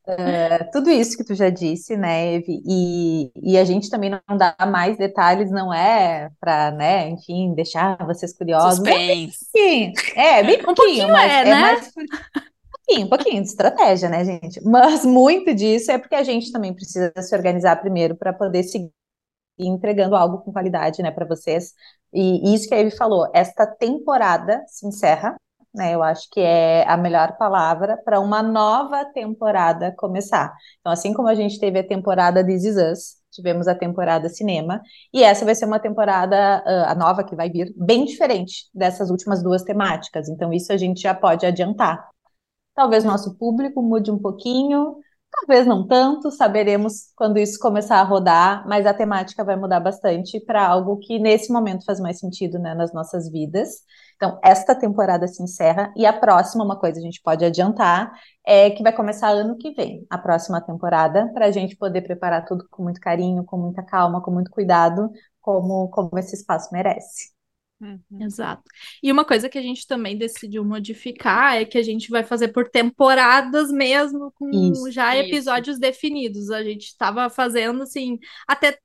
É, 0.07 0.63
tudo 0.71 0.89
isso 0.89 1.17
que 1.17 1.23
tu 1.23 1.35
já 1.35 1.49
disse, 1.49 1.97
né, 1.97 2.35
Eve, 2.35 2.61
e, 2.65 3.31
e 3.35 3.57
a 3.57 3.65
gente 3.65 3.89
também 3.89 4.09
não 4.09 4.37
dá 4.37 4.55
mais 4.65 4.97
detalhes, 4.97 5.51
não 5.51 5.73
é 5.73 6.29
para, 6.39 6.71
né, 6.71 7.09
enfim, 7.09 7.53
deixar 7.53 7.97
vocês 8.05 8.31
curiosos. 8.33 8.77
Suspense. 8.77 9.45
É, 10.15 10.43
bem 10.43 10.59
pouquinho, 10.63 11.07
um 11.07 11.07
pouquinho 11.07 11.11
mas 11.11 11.31
é, 11.31 11.41
é 11.41 11.45
né? 11.45 11.61
mais 11.61 11.93
por- 11.93 12.03
um 12.03 12.07
pouquinho, 12.85 13.05
um 13.05 13.09
pouquinho 13.09 13.41
de 13.43 13.49
estratégia, 13.49 14.09
né, 14.09 14.23
gente? 14.25 14.63
Mas 14.63 15.05
muito 15.05 15.53
disso 15.53 15.91
é 15.91 15.97
porque 15.97 16.15
a 16.15 16.23
gente 16.23 16.51
também 16.51 16.73
precisa 16.73 17.11
se 17.21 17.35
organizar 17.35 17.75
primeiro 17.81 18.15
para 18.15 18.31
poder 18.33 18.63
seguir 18.63 18.91
entregando 19.59 20.15
algo 20.15 20.39
com 20.39 20.53
qualidade, 20.53 21.01
né, 21.01 21.11
para 21.11 21.25
vocês. 21.25 21.73
E 22.13 22.53
isso 22.53 22.67
que 22.67 22.75
a 22.75 22.79
Eve 22.79 22.91
falou, 22.91 23.29
esta 23.33 23.65
temporada 23.67 24.63
se 24.67 24.87
encerra, 24.87 25.35
né? 25.77 25.93
Eu 25.93 26.03
acho 26.03 26.27
que 26.31 26.41
é 26.41 26.85
a 26.87 26.97
melhor 26.97 27.37
palavra 27.37 27.97
para 28.03 28.19
uma 28.19 28.41
nova 28.41 29.05
temporada 29.05 29.93
começar. 29.95 30.53
Então, 30.79 30.91
assim 30.91 31.13
como 31.13 31.27
a 31.27 31.35
gente 31.35 31.59
teve 31.59 31.79
a 31.79 31.87
temporada 31.87 32.45
This 32.45 32.65
Is 32.65 32.75
Us, 32.75 33.17
tivemos 33.31 33.67
a 33.67 33.75
temporada 33.75 34.27
cinema, 34.27 34.81
e 35.13 35.23
essa 35.23 35.45
vai 35.45 35.53
ser 35.53 35.65
uma 35.65 35.79
temporada, 35.79 36.63
uh, 36.65 36.91
a 36.91 36.95
nova 36.95 37.23
que 37.23 37.35
vai 37.35 37.49
vir, 37.49 37.71
bem 37.77 38.03
diferente 38.05 38.67
dessas 38.73 39.11
últimas 39.11 39.43
duas 39.43 39.63
temáticas. 39.63 40.27
Então, 40.27 40.51
isso 40.51 40.73
a 40.73 40.77
gente 40.77 41.01
já 41.01 41.13
pode 41.13 41.45
adiantar. 41.45 42.03
Talvez 42.75 43.03
nosso 43.03 43.35
público 43.37 43.81
mude 43.81 44.11
um 44.11 44.19
pouquinho, 44.19 44.97
talvez 45.39 45.65
não 45.67 45.85
tanto, 45.85 46.31
saberemos 46.31 47.11
quando 47.15 47.37
isso 47.37 47.59
começar 47.59 47.99
a 47.99 48.03
rodar, 48.03 48.67
mas 48.67 48.85
a 48.85 48.93
temática 48.93 49.43
vai 49.43 49.55
mudar 49.55 49.79
bastante 49.79 50.39
para 50.39 50.65
algo 50.65 50.97
que 50.97 51.19
nesse 51.19 51.51
momento 51.51 51.85
faz 51.85 51.99
mais 51.99 52.19
sentido, 52.19 52.57
né, 52.59 52.73
nas 52.73 52.93
nossas 52.93 53.29
vidas. 53.29 53.83
Então, 54.15 54.39
esta 54.43 54.73
temporada 54.73 55.27
se 55.27 55.43
encerra 55.43 55.93
e 55.95 56.05
a 56.05 56.13
próxima, 56.13 56.63
uma 56.63 56.79
coisa 56.79 56.99
a 56.99 57.03
gente 57.03 57.21
pode 57.21 57.45
adiantar, 57.45 58.11
é 58.45 58.71
que 58.71 58.81
vai 58.81 58.91
começar 58.93 59.29
ano 59.29 59.57
que 59.57 59.71
vem, 59.71 60.05
a 60.09 60.17
próxima 60.17 60.59
temporada, 60.59 61.31
para 61.33 61.45
a 61.45 61.51
gente 61.51 61.75
poder 61.77 62.01
preparar 62.01 62.45
tudo 62.45 62.65
com 62.71 62.83
muito 62.83 62.99
carinho, 62.99 63.43
com 63.45 63.57
muita 63.57 63.83
calma, 63.83 64.21
com 64.21 64.31
muito 64.31 64.49
cuidado, 64.49 65.11
como, 65.39 65.89
como 65.89 66.17
esse 66.17 66.35
espaço 66.35 66.69
merece. 66.71 67.36
Uhum. 67.79 67.99
Exato. 68.21 68.63
E 69.03 69.11
uma 69.11 69.23
coisa 69.23 69.47
que 69.47 69.57
a 69.57 69.61
gente 69.61 69.85
também 69.85 70.17
decidiu 70.17 70.65
modificar 70.65 71.57
é 71.57 71.65
que 71.65 71.77
a 71.77 71.83
gente 71.83 72.09
vai 72.09 72.23
fazer 72.23 72.47
por 72.49 72.67
temporadas 72.69 73.71
mesmo, 73.71 74.31
com 74.31 74.49
Isso, 74.49 74.91
já 74.91 75.15
isso. 75.15 75.27
episódios 75.27 75.77
definidos. 75.79 76.49
A 76.49 76.63
gente 76.63 76.87
estava 76.87 77.29
fazendo 77.29 77.83
assim, 77.83 78.17
até 78.47 78.79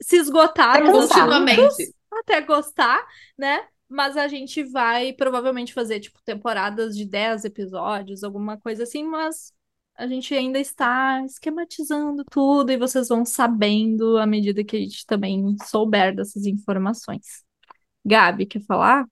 se 0.00 0.16
esgotar 0.16 0.82
Continuamente. 0.84 1.94
até 2.10 2.40
gostar, 2.40 3.06
né? 3.38 3.66
Mas 3.88 4.16
a 4.16 4.26
gente 4.26 4.64
vai 4.64 5.12
provavelmente 5.12 5.72
fazer, 5.72 6.00
tipo, 6.00 6.18
temporadas 6.24 6.96
de 6.96 7.04
10 7.04 7.44
episódios, 7.44 8.24
alguma 8.24 8.58
coisa 8.58 8.82
assim, 8.82 9.04
mas 9.04 9.52
a 9.94 10.06
gente 10.06 10.34
ainda 10.34 10.58
está 10.58 11.22
esquematizando 11.24 12.24
tudo 12.30 12.72
e 12.72 12.78
vocês 12.78 13.08
vão 13.08 13.24
sabendo 13.24 14.16
à 14.16 14.26
medida 14.26 14.64
que 14.64 14.76
a 14.76 14.80
gente 14.80 15.06
também 15.06 15.54
souber 15.66 16.16
dessas 16.16 16.46
informações. 16.46 17.44
Gabi, 18.04 18.46
quer 18.46 18.60
falar? 18.62 19.06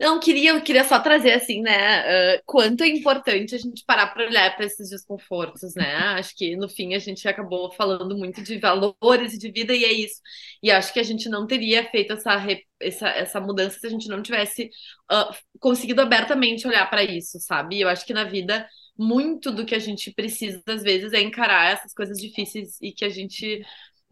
Não, 0.00 0.18
queria, 0.18 0.60
queria 0.60 0.82
só 0.82 0.98
trazer 0.98 1.32
assim, 1.32 1.62
né? 1.62 2.36
Uh, 2.38 2.42
quanto 2.44 2.82
é 2.82 2.88
importante 2.88 3.54
a 3.54 3.58
gente 3.58 3.84
parar 3.86 4.08
para 4.08 4.26
olhar 4.26 4.56
para 4.56 4.66
esses 4.66 4.90
desconfortos, 4.90 5.76
né? 5.76 5.94
Acho 6.18 6.34
que 6.36 6.56
no 6.56 6.68
fim 6.68 6.94
a 6.94 6.98
gente 6.98 7.26
acabou 7.28 7.70
falando 7.72 8.16
muito 8.18 8.42
de 8.42 8.58
valores 8.58 9.34
e 9.34 9.38
de 9.38 9.52
vida, 9.52 9.72
e 9.72 9.84
é 9.84 9.92
isso. 9.92 10.20
E 10.60 10.72
acho 10.72 10.92
que 10.92 10.98
a 10.98 11.04
gente 11.04 11.28
não 11.28 11.46
teria 11.46 11.88
feito 11.88 12.14
essa, 12.14 12.36
essa, 12.80 13.08
essa 13.10 13.40
mudança 13.40 13.78
se 13.78 13.86
a 13.86 13.90
gente 13.90 14.08
não 14.08 14.20
tivesse 14.22 14.70
uh, 15.12 15.32
conseguido 15.60 16.00
abertamente 16.00 16.66
olhar 16.66 16.90
para 16.90 17.04
isso, 17.04 17.38
sabe? 17.38 17.80
Eu 17.80 17.88
acho 17.88 18.04
que 18.04 18.12
na 18.12 18.24
vida 18.24 18.66
muito 18.98 19.52
do 19.52 19.64
que 19.64 19.74
a 19.74 19.78
gente 19.78 20.12
precisa, 20.12 20.60
às 20.66 20.82
vezes, 20.82 21.12
é 21.12 21.20
encarar 21.20 21.72
essas 21.72 21.94
coisas 21.94 22.18
difíceis 22.18 22.76
e 22.80 22.92
que 22.92 23.04
a 23.04 23.08
gente, 23.08 23.62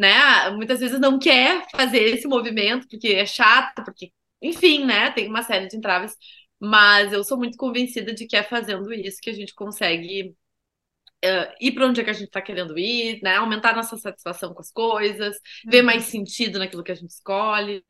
né, 0.00 0.50
muitas 0.50 0.80
vezes 0.80 0.98
não 0.98 1.18
quer 1.18 1.66
fazer 1.70 2.02
esse 2.04 2.26
movimento 2.26 2.88
porque 2.88 3.08
é 3.08 3.26
chato, 3.26 3.84
porque 3.84 4.12
enfim, 4.40 4.84
né? 4.86 5.10
Tem 5.12 5.28
uma 5.28 5.42
série 5.42 5.68
de 5.68 5.76
entraves, 5.76 6.16
mas 6.58 7.12
eu 7.12 7.22
sou 7.24 7.36
muito 7.38 7.58
convencida 7.58 8.14
de 8.14 8.26
que 8.26 8.36
é 8.36 8.42
fazendo 8.42 8.92
isso 8.92 9.20
que 9.20 9.30
a 9.30 9.34
gente 9.34 9.54
consegue 9.54 10.34
uh, 11.24 11.54
ir 11.60 11.72
para 11.72 11.86
onde 11.86 12.00
é 12.00 12.04
que 12.04 12.10
a 12.10 12.14
gente 12.14 12.28
está 12.28 12.40
querendo 12.42 12.78
ir, 12.78 13.20
né? 13.22 13.36
Aumentar 13.36 13.76
nossa 13.76 13.96
satisfação 13.98 14.54
com 14.54 14.60
as 14.60 14.70
coisas, 14.72 15.36
uhum. 15.64 15.70
ver 15.70 15.82
mais 15.82 16.04
sentido 16.04 16.58
naquilo 16.58 16.84
que 16.84 16.92
a 16.92 16.94
gente 16.94 17.10
escolhe. 17.10 17.84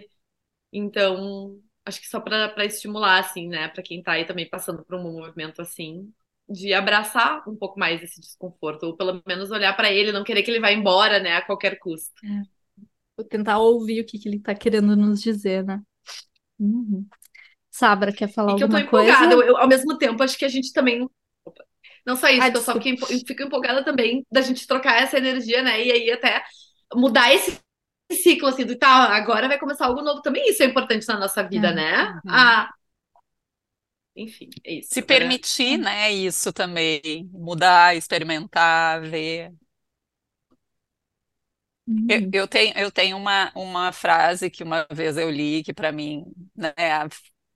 Então, 0.72 1.60
acho 1.84 2.00
que 2.00 2.08
só 2.08 2.20
para 2.20 2.64
estimular, 2.64 3.20
assim, 3.20 3.48
né? 3.48 3.68
Para 3.68 3.82
quem 3.82 4.00
está 4.00 4.12
aí 4.12 4.24
também 4.26 4.48
passando 4.48 4.84
por 4.84 4.96
um 4.96 5.02
movimento 5.02 5.62
assim, 5.62 6.12
de 6.50 6.74
abraçar 6.74 7.48
um 7.48 7.54
pouco 7.54 7.78
mais 7.78 8.02
esse 8.02 8.20
desconforto, 8.20 8.82
ou 8.84 8.96
pelo 8.96 9.22
menos 9.26 9.50
olhar 9.52 9.74
para 9.76 9.92
ele, 9.92 10.10
não 10.10 10.24
querer 10.24 10.42
que 10.42 10.50
ele 10.50 10.60
vá 10.60 10.72
embora, 10.72 11.20
né, 11.20 11.36
a 11.36 11.42
qualquer 11.42 11.78
custo. 11.78 12.10
É. 12.24 12.42
Vou 13.16 13.24
tentar 13.24 13.58
ouvir 13.58 14.00
o 14.00 14.04
que, 14.04 14.18
que 14.18 14.28
ele 14.28 14.38
está 14.38 14.54
querendo 14.54 14.96
nos 14.96 15.22
dizer, 15.22 15.64
né? 15.64 15.80
Uhum. 16.58 17.06
Sabra, 17.70 18.12
quer 18.12 18.28
falar 18.28 18.52
e 18.52 18.56
que 18.56 18.62
alguma 18.64 18.80
eu 18.80 18.84
tô 18.84 18.88
empolgada. 18.88 19.28
coisa? 19.28 19.34
Eu, 19.34 19.42
eu, 19.42 19.56
ao 19.56 19.68
mesmo 19.68 19.96
tempo, 19.96 20.22
acho 20.22 20.36
que 20.36 20.44
a 20.44 20.48
gente 20.48 20.72
também. 20.72 21.08
Não 22.04 22.16
só 22.16 22.28
isso, 22.28 22.42
ah, 22.42 22.48
eu 22.48 22.60
só 22.60 22.80
fico, 22.80 23.06
fico 23.06 23.42
empolgada 23.42 23.84
também 23.84 24.26
da 24.32 24.40
gente 24.40 24.66
trocar 24.66 25.00
essa 25.00 25.18
energia, 25.18 25.62
né? 25.62 25.84
E 25.84 25.92
aí 25.92 26.10
até 26.10 26.42
mudar 26.94 27.32
esse 27.32 27.60
ciclo, 28.10 28.48
assim, 28.48 28.64
do 28.64 28.76
tá, 28.76 29.14
agora 29.14 29.46
vai 29.46 29.58
começar 29.58 29.86
algo 29.86 30.02
novo. 30.02 30.20
Também 30.22 30.48
isso 30.48 30.62
é 30.62 30.66
importante 30.66 31.06
na 31.06 31.18
nossa 31.18 31.42
vida, 31.42 31.68
é. 31.68 31.74
né? 31.74 32.06
Uhum. 32.24 32.30
Ah, 32.30 32.70
enfim, 34.14 34.48
é 34.64 34.74
isso. 34.74 34.90
Se 34.92 35.02
permitir, 35.02 35.78
né, 35.78 36.10
isso 36.12 36.52
também. 36.52 37.28
Mudar, 37.32 37.96
experimentar, 37.96 39.00
ver. 39.02 39.52
Eu, 42.08 42.20
uhum. 42.20 42.30
eu 42.32 42.48
tenho, 42.48 42.76
eu 42.78 42.90
tenho 42.90 43.16
uma, 43.16 43.52
uma 43.54 43.92
frase 43.92 44.50
que 44.50 44.62
uma 44.62 44.86
vez 44.92 45.16
eu 45.16 45.30
li, 45.30 45.62
que 45.62 45.72
para 45.72 45.92
mim, 45.92 46.24
né, 46.56 46.72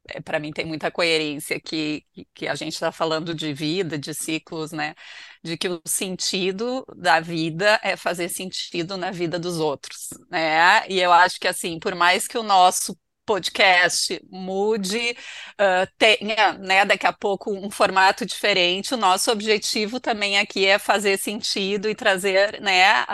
é, 0.09 0.21
para 0.21 0.39
mim 0.39 0.53
tem 0.53 0.67
muita 0.67 0.91
coerência, 0.91 1.59
que, 1.61 2.05
que 2.35 2.47
a 2.47 2.55
gente 2.55 2.75
está 2.75 2.93
falando 2.93 3.35
de 3.35 3.53
vida, 3.55 3.99
de 3.99 4.13
ciclos, 4.15 4.73
né? 4.73 4.95
De 5.43 5.57
que 5.57 5.69
o 5.69 5.81
sentido 5.87 6.85
da 6.97 7.21
vida 7.21 7.81
é 7.83 7.97
fazer 7.97 8.29
sentido 8.29 8.97
na 8.97 9.11
vida 9.11 9.39
dos 9.39 9.59
outros, 9.59 10.09
né? 10.31 10.87
E 10.89 11.01
eu 11.01 11.13
acho 11.13 11.41
que 11.41 11.49
assim, 11.49 11.79
por 11.79 11.95
mais 11.95 12.27
que 12.29 12.37
o 12.39 12.43
nosso 12.43 12.99
podcast 13.25 14.21
mude, 14.31 15.17
uh, 15.61 15.87
tenha, 15.99 16.55
né, 16.59 16.85
daqui 16.85 17.07
a 17.07 17.13
pouco 17.13 17.53
um 17.53 17.71
formato 17.71 18.25
diferente. 18.27 18.95
O 18.95 18.97
nosso 18.97 19.31
objetivo 19.31 20.01
também 20.01 20.39
aqui 20.39 20.67
é 20.67 20.79
fazer 20.79 21.19
sentido 21.19 21.89
e 21.89 21.95
trazer, 21.95 22.61
né, 22.61 23.05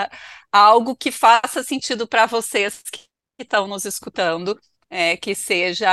algo 0.52 0.96
que 0.96 1.10
faça 1.12 1.62
sentido 1.62 2.06
para 2.08 2.26
vocês 2.26 2.82
que 2.92 3.06
estão 3.38 3.66
nos 3.66 3.84
escutando. 3.84 4.58
É, 4.92 5.16
que 5.16 5.36
seja 5.36 5.88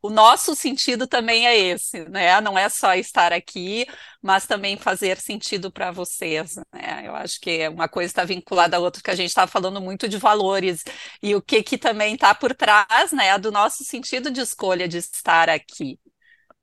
o 0.00 0.08
nosso 0.08 0.54
sentido 0.54 1.06
também 1.06 1.46
é 1.46 1.54
esse, 1.58 2.08
né? 2.08 2.40
Não 2.40 2.58
é 2.58 2.66
só 2.70 2.94
estar 2.94 3.30
aqui, 3.30 3.86
mas 4.22 4.46
também 4.46 4.76
fazer 4.78 5.20
sentido 5.20 5.70
para 5.70 5.90
vocês. 5.90 6.56
Né? 6.72 7.02
Eu 7.06 7.14
acho 7.14 7.38
que 7.40 7.68
uma 7.68 7.88
coisa 7.88 8.10
está 8.10 8.24
vinculada 8.24 8.76
à 8.78 8.80
outra, 8.80 9.02
que 9.02 9.10
a 9.10 9.14
gente 9.14 9.28
está 9.28 9.46
falando 9.46 9.82
muito 9.82 10.08
de 10.08 10.16
valores 10.16 10.82
e 11.22 11.34
o 11.34 11.42
que 11.42 11.62
que 11.62 11.76
também 11.76 12.14
está 12.14 12.34
por 12.34 12.54
trás, 12.54 13.12
né? 13.12 13.36
Do 13.38 13.52
nosso 13.52 13.84
sentido 13.84 14.30
de 14.30 14.40
escolha 14.40 14.88
de 14.88 14.96
estar 14.98 15.50
aqui 15.50 15.98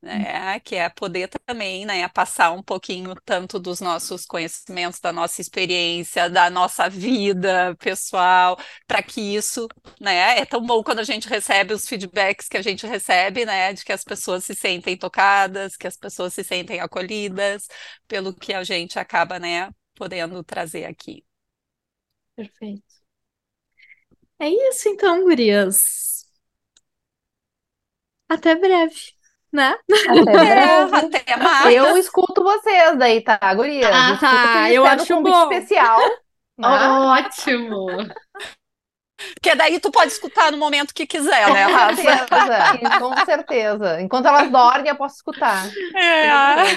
né, 0.02 0.60
que 0.62 0.76
é 0.76 0.88
poder 0.89 1.28
também, 1.28 1.86
né, 1.86 2.08
passar 2.10 2.52
um 2.52 2.64
pouquinho 2.64 3.14
tanto 3.26 3.60
dos 3.60 3.82
nossos 3.82 4.26
conhecimentos, 4.26 5.00
da 5.00 5.12
nossa 5.12 5.41
experiência, 5.41 6.30
da 6.30 6.50
nossa 6.50 6.89
vida 6.89 7.76
pessoal, 7.80 8.58
para 8.88 9.04
que 9.04 9.20
isso, 9.36 9.68
né, 10.00 10.39
é 10.39 10.45
tão 10.45 10.66
bom 10.66 10.82
quando 10.84 11.00
a 11.00 11.04
gente 11.04 11.28
recebe 11.28 11.74
os 11.74 11.86
feedbacks 11.88 12.47
que 12.47 12.58
a 12.58 12.62
gente 12.62 12.88
recebe, 12.88 13.45
né, 13.45 13.74
de 13.74 13.84
que 13.84 13.91
as 13.91 14.04
pessoas 14.04 14.43
se 14.45 14.56
sentem 14.56 14.97
tocadas, 14.97 15.76
que 15.76 15.88
as 15.88 15.97
pessoas 15.97 16.34
se 16.34 16.43
sentem 16.43 16.80
acolhidas 16.80 17.68
pelo 18.08 18.34
que 18.34 18.54
a 18.54 18.64
gente 18.64 18.97
acaba, 19.00 19.39
né, 19.39 19.70
podendo 19.95 20.43
trazer 20.43 20.86
aqui. 20.86 21.24
Perfeito. 22.36 23.00
É 24.38 24.50
isso 24.50 24.89
então, 24.89 25.24
gurias. 25.24 26.26
Até 28.28 28.56
breve 28.56 29.14
né? 29.52 29.76
Até, 30.08 30.84
até 31.20 31.36
mais. 31.38 31.76
Eu 31.76 31.97
escuto 31.97 32.43
vocês 32.43 32.97
daí, 32.97 33.22
tá, 33.22 33.38
Guria? 33.54 33.89
Ah, 33.91 34.18
tá. 34.18 34.72
Eu 34.72 34.86
acho 34.86 35.16
um 35.16 35.24
bom. 35.24 35.52
especial. 35.52 36.00
Né? 36.60 36.68
Ótimo. 36.68 37.88
Porque 39.34 39.56
daí 39.56 39.80
tu 39.80 39.91
pode 39.91 40.12
escutar 40.12 40.52
no 40.52 40.58
momento 40.58 40.93
que 40.93 41.06
quiser, 41.06 41.52
né, 41.54 41.64
Rafa? 41.64 41.95
Com 41.95 42.02
certeza, 42.02 43.00
com 43.00 43.26
certeza. 43.26 44.02
Enquanto 44.02 44.26
elas 44.28 44.52
dormem, 44.52 44.89
eu 44.89 44.95
posso 44.95 45.16
escutar. 45.16 45.70
É. 45.95 46.76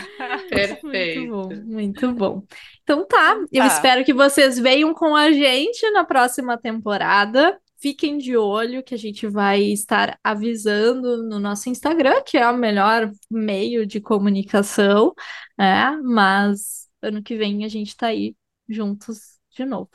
Perfeito. 0.49 1.21
Muito 1.21 1.49
bom, 1.49 1.63
muito 1.65 2.13
bom. 2.13 2.43
Então 2.83 3.07
tá, 3.07 3.37
eu 3.53 3.63
tá. 3.63 3.67
espero 3.67 4.05
que 4.05 4.13
vocês 4.13 4.59
venham 4.59 4.93
com 4.93 5.15
a 5.15 5.31
gente 5.31 5.89
na 5.91 6.05
próxima 6.05 6.59
temporada. 6.59 7.59
Fiquem 7.83 8.17
de 8.17 8.37
olho 8.37 8.81
que 8.81 8.95
a 8.95 8.97
gente 8.97 9.27
vai 9.27 9.61
estar 9.61 10.17
avisando 10.23 11.25
no 11.25 11.41
nosso 11.41 11.69
Instagram, 11.69 12.23
que 12.25 12.39
é 12.39 12.49
o 12.49 12.57
melhor 12.57 13.11
meio 13.29 13.85
de 13.85 14.01
comunicação, 14.01 15.13
né? 15.59 15.91
Mas 16.01 16.89
ano 17.03 17.21
que 17.21 17.37
vem 17.37 17.65
a 17.65 17.69
gente 17.69 17.97
tá 17.97 18.07
aí 18.07 18.37
juntos 18.69 19.41
de 19.51 19.65
novo. 19.65 19.91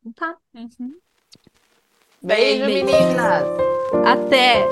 Então 0.00 0.12
tá? 0.12 0.36
Uhum. 0.52 0.98
Beijo, 2.20 2.66
Beijo, 2.66 2.86
meninas! 2.86 3.44
Até! 4.04 4.66